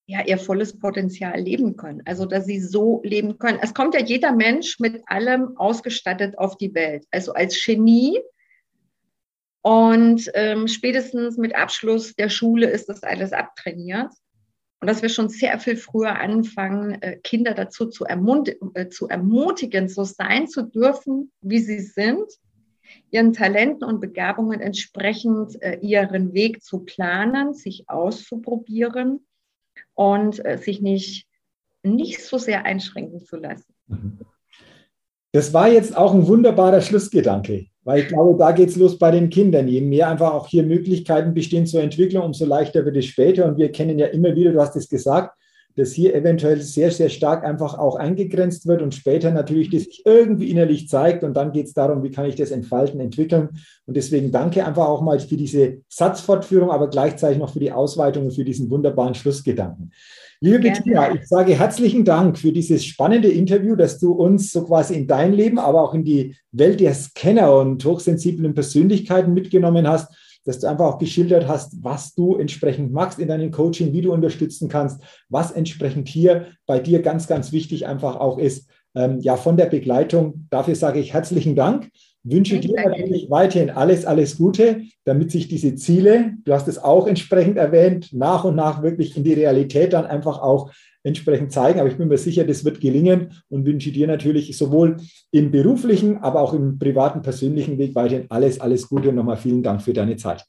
ja, 0.06 0.24
ihr 0.24 0.38
volles 0.38 0.78
Potenzial 0.78 1.40
leben 1.40 1.76
können. 1.76 2.02
Also, 2.04 2.26
dass 2.26 2.46
sie 2.46 2.60
so 2.60 3.00
leben 3.02 3.38
können. 3.38 3.58
Es 3.60 3.74
kommt 3.74 3.94
ja 3.94 4.00
jeder 4.00 4.30
Mensch 4.30 4.78
mit 4.78 5.02
allem 5.06 5.56
ausgestattet 5.56 6.38
auf 6.38 6.56
die 6.58 6.72
Welt. 6.74 7.06
Also 7.10 7.32
als 7.32 7.60
Genie. 7.64 8.20
Und 9.62 10.30
ähm, 10.34 10.68
spätestens 10.68 11.38
mit 11.38 11.56
Abschluss 11.56 12.14
der 12.14 12.28
Schule 12.28 12.70
ist 12.70 12.88
das 12.88 13.02
alles 13.02 13.32
abtrainiert. 13.32 14.12
Und 14.80 14.88
dass 14.88 15.02
wir 15.02 15.08
schon 15.08 15.28
sehr 15.28 15.58
viel 15.58 15.76
früher 15.76 16.18
anfangen, 16.18 17.00
äh, 17.00 17.16
Kinder 17.22 17.54
dazu 17.54 17.86
zu, 17.86 18.04
äh, 18.04 18.88
zu 18.88 19.08
ermutigen, 19.08 19.88
so 19.88 20.04
sein 20.04 20.48
zu 20.48 20.62
dürfen, 20.62 21.32
wie 21.40 21.60
sie 21.60 21.80
sind, 21.80 22.24
ihren 23.10 23.32
Talenten 23.32 23.84
und 23.84 24.00
Begabungen 24.00 24.60
entsprechend 24.60 25.60
äh, 25.62 25.78
ihren 25.80 26.34
Weg 26.34 26.62
zu 26.62 26.80
planen, 26.80 27.54
sich 27.54 27.88
auszuprobieren 27.88 29.26
und 29.94 30.42
sich 30.60 30.82
nicht, 30.82 31.26
nicht 31.82 32.22
so 32.22 32.36
sehr 32.36 32.66
einschränken 32.66 33.24
zu 33.24 33.36
lassen. 33.36 33.74
Mhm. 33.86 34.18
Das 35.32 35.52
war 35.52 35.68
jetzt 35.68 35.96
auch 35.96 36.14
ein 36.14 36.26
wunderbarer 36.26 36.80
Schlussgedanke, 36.80 37.66
weil 37.86 38.00
ich 38.00 38.08
glaube, 38.08 38.36
da 38.36 38.50
geht 38.50 38.70
es 38.70 38.76
los 38.76 38.98
bei 38.98 39.12
den 39.12 39.30
Kindern. 39.30 39.68
Je 39.68 39.80
mehr 39.80 40.08
einfach 40.08 40.34
auch 40.34 40.48
hier 40.48 40.64
Möglichkeiten 40.64 41.34
bestehen 41.34 41.66
zur 41.66 41.82
Entwicklung, 41.82 42.24
umso 42.24 42.44
leichter 42.44 42.84
wird 42.84 42.96
es 42.96 43.04
später. 43.04 43.46
Und 43.46 43.58
wir 43.58 43.70
kennen 43.70 43.96
ja 43.96 44.06
immer 44.06 44.34
wieder, 44.34 44.50
du 44.50 44.60
hast 44.60 44.74
es 44.74 44.88
gesagt, 44.88 45.38
dass 45.76 45.92
hier 45.92 46.12
eventuell 46.12 46.60
sehr, 46.60 46.90
sehr 46.90 47.08
stark 47.08 47.44
einfach 47.44 47.78
auch 47.78 47.94
eingegrenzt 47.94 48.66
wird 48.66 48.82
und 48.82 48.92
später 48.92 49.30
natürlich 49.30 49.70
das 49.70 49.86
irgendwie 50.04 50.50
innerlich 50.50 50.88
zeigt. 50.88 51.22
Und 51.22 51.34
dann 51.34 51.52
geht 51.52 51.66
es 51.66 51.74
darum, 51.74 52.02
wie 52.02 52.10
kann 52.10 52.26
ich 52.26 52.34
das 52.34 52.50
entfalten, 52.50 52.98
entwickeln. 52.98 53.50
Und 53.86 53.96
deswegen 53.96 54.32
danke 54.32 54.66
einfach 54.66 54.88
auch 54.88 55.00
mal 55.00 55.20
für 55.20 55.36
diese 55.36 55.82
Satzfortführung, 55.88 56.72
aber 56.72 56.90
gleichzeitig 56.90 57.38
noch 57.38 57.52
für 57.52 57.60
die 57.60 57.70
Ausweitung 57.70 58.24
und 58.24 58.32
für 58.32 58.44
diesen 58.44 58.68
wunderbaren 58.68 59.14
Schlussgedanken. 59.14 59.92
Liebe 60.40 60.58
Bettina, 60.58 61.14
ich 61.14 61.26
sage 61.26 61.54
herzlichen 61.54 62.04
Dank 62.04 62.38
für 62.38 62.52
dieses 62.52 62.84
spannende 62.84 63.28
Interview, 63.28 63.74
dass 63.74 63.98
du 63.98 64.12
uns 64.12 64.52
so 64.52 64.64
quasi 64.64 64.94
in 64.94 65.06
dein 65.06 65.32
Leben, 65.32 65.58
aber 65.58 65.82
auch 65.82 65.94
in 65.94 66.04
die 66.04 66.36
Welt 66.52 66.80
der 66.80 66.94
Scanner 66.94 67.56
und 67.56 67.84
hochsensiblen 67.84 68.54
Persönlichkeiten 68.54 69.32
mitgenommen 69.32 69.88
hast 69.88 70.12
dass 70.46 70.60
du 70.60 70.68
einfach 70.68 70.86
auch 70.86 70.98
geschildert 70.98 71.48
hast, 71.48 71.82
was 71.82 72.14
du 72.14 72.36
entsprechend 72.36 72.92
magst 72.92 73.18
in 73.18 73.28
deinem 73.28 73.50
Coaching, 73.50 73.92
wie 73.92 74.00
du 74.00 74.12
unterstützen 74.12 74.68
kannst, 74.68 75.02
was 75.28 75.50
entsprechend 75.50 76.08
hier 76.08 76.46
bei 76.66 76.78
dir 76.78 77.02
ganz, 77.02 77.26
ganz 77.26 77.52
wichtig 77.52 77.86
einfach 77.86 78.16
auch 78.16 78.38
ist. 78.38 78.70
Ähm, 78.94 79.20
ja, 79.20 79.36
von 79.36 79.56
der 79.56 79.66
Begleitung. 79.66 80.46
Dafür 80.48 80.74
sage 80.74 81.00
ich 81.00 81.12
herzlichen 81.12 81.56
Dank. 81.56 81.90
Wünsche 82.28 82.58
dir 82.58 82.74
natürlich 82.74 83.30
weiterhin 83.30 83.70
alles, 83.70 84.04
alles 84.04 84.36
Gute, 84.36 84.82
damit 85.04 85.30
sich 85.30 85.46
diese 85.46 85.76
Ziele, 85.76 86.34
du 86.44 86.52
hast 86.52 86.66
es 86.66 86.76
auch 86.76 87.06
entsprechend 87.06 87.56
erwähnt, 87.56 88.12
nach 88.12 88.44
und 88.44 88.56
nach 88.56 88.82
wirklich 88.82 89.16
in 89.16 89.22
die 89.22 89.34
Realität 89.34 89.92
dann 89.92 90.06
einfach 90.06 90.40
auch 90.40 90.72
entsprechend 91.04 91.52
zeigen. 91.52 91.78
Aber 91.78 91.88
ich 91.88 91.96
bin 91.96 92.08
mir 92.08 92.18
sicher, 92.18 92.44
das 92.44 92.64
wird 92.64 92.80
gelingen 92.80 93.32
und 93.48 93.64
wünsche 93.64 93.92
dir 93.92 94.08
natürlich 94.08 94.56
sowohl 94.58 94.96
im 95.30 95.52
beruflichen, 95.52 96.16
aber 96.18 96.40
auch 96.40 96.52
im 96.52 96.80
privaten, 96.80 97.22
persönlichen 97.22 97.78
Weg 97.78 97.94
weiterhin 97.94 98.26
alles, 98.28 98.60
alles 98.60 98.88
Gute 98.88 99.10
und 99.10 99.14
nochmal 99.14 99.36
vielen 99.36 99.62
Dank 99.62 99.80
für 99.80 99.92
deine 99.92 100.16
Zeit. 100.16 100.44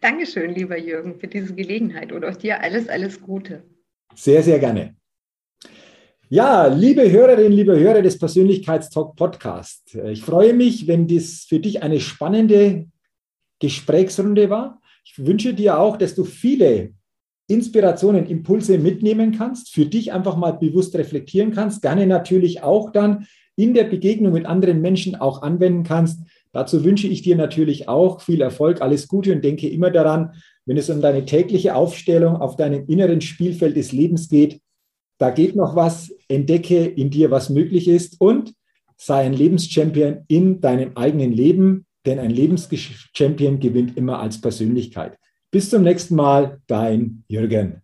Dankeschön, 0.00 0.52
lieber 0.54 0.76
Jürgen, 0.76 1.20
für 1.20 1.28
diese 1.28 1.54
Gelegenheit 1.54 2.10
und 2.10 2.24
auch 2.24 2.36
dir 2.36 2.60
alles, 2.60 2.88
alles 2.88 3.22
Gute. 3.22 3.62
Sehr, 4.16 4.42
sehr 4.42 4.58
gerne. 4.58 4.96
Ja, 6.34 6.66
liebe 6.66 7.08
Hörerinnen, 7.08 7.52
liebe 7.52 7.78
Hörer 7.78 8.02
des 8.02 8.18
Persönlichkeitstalk 8.18 9.14
Podcast, 9.14 9.96
ich 10.10 10.20
freue 10.20 10.52
mich, 10.52 10.88
wenn 10.88 11.06
das 11.06 11.46
für 11.48 11.60
dich 11.60 11.84
eine 11.84 12.00
spannende 12.00 12.86
Gesprächsrunde 13.60 14.50
war. 14.50 14.80
Ich 15.04 15.24
wünsche 15.24 15.54
dir 15.54 15.78
auch, 15.78 15.96
dass 15.96 16.16
du 16.16 16.24
viele 16.24 16.90
Inspirationen, 17.46 18.26
Impulse 18.26 18.78
mitnehmen 18.78 19.30
kannst, 19.30 19.72
für 19.72 19.86
dich 19.86 20.12
einfach 20.12 20.36
mal 20.36 20.50
bewusst 20.50 20.96
reflektieren 20.96 21.52
kannst, 21.52 21.82
gerne 21.82 22.04
natürlich 22.04 22.64
auch 22.64 22.90
dann 22.90 23.28
in 23.54 23.72
der 23.72 23.84
Begegnung 23.84 24.32
mit 24.32 24.44
anderen 24.44 24.80
Menschen 24.80 25.14
auch 25.14 25.42
anwenden 25.42 25.84
kannst. 25.84 26.18
Dazu 26.50 26.82
wünsche 26.82 27.06
ich 27.06 27.22
dir 27.22 27.36
natürlich 27.36 27.86
auch 27.86 28.20
viel 28.20 28.40
Erfolg, 28.40 28.82
alles 28.82 29.06
Gute 29.06 29.32
und 29.32 29.44
denke 29.44 29.68
immer 29.68 29.92
daran, 29.92 30.32
wenn 30.66 30.78
es 30.78 30.90
um 30.90 31.00
deine 31.00 31.26
tägliche 31.26 31.76
Aufstellung 31.76 32.38
auf 32.38 32.56
deinem 32.56 32.88
inneren 32.88 33.20
Spielfeld 33.20 33.76
des 33.76 33.92
Lebens 33.92 34.28
geht, 34.28 34.60
da 35.18 35.30
geht 35.30 35.56
noch 35.56 35.76
was, 35.76 36.12
entdecke 36.28 36.84
in 36.84 37.10
dir, 37.10 37.30
was 37.30 37.50
möglich 37.50 37.88
ist 37.88 38.20
und 38.20 38.54
sei 38.96 39.24
ein 39.24 39.34
Lebenschampion 39.34 40.24
in 40.28 40.60
deinem 40.60 40.96
eigenen 40.96 41.32
Leben, 41.32 41.86
denn 42.06 42.18
ein 42.18 42.30
Lebenschampion 42.30 43.60
gewinnt 43.60 43.96
immer 43.96 44.20
als 44.20 44.40
Persönlichkeit. 44.40 45.18
Bis 45.50 45.70
zum 45.70 45.82
nächsten 45.82 46.16
Mal, 46.16 46.60
dein 46.66 47.24
Jürgen. 47.28 47.83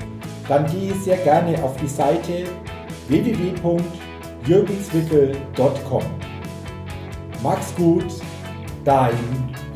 dann 0.47 0.65
gehe 0.67 0.93
sehr 0.95 1.17
gerne 1.17 1.63
auf 1.63 1.75
die 1.77 1.87
Seite 1.87 2.45
www.jürgenswickel.com. 3.07 6.03
Max 7.43 7.75
gut, 7.75 8.05
dein 8.83 9.13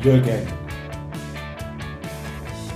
Jürgen. 0.02 0.65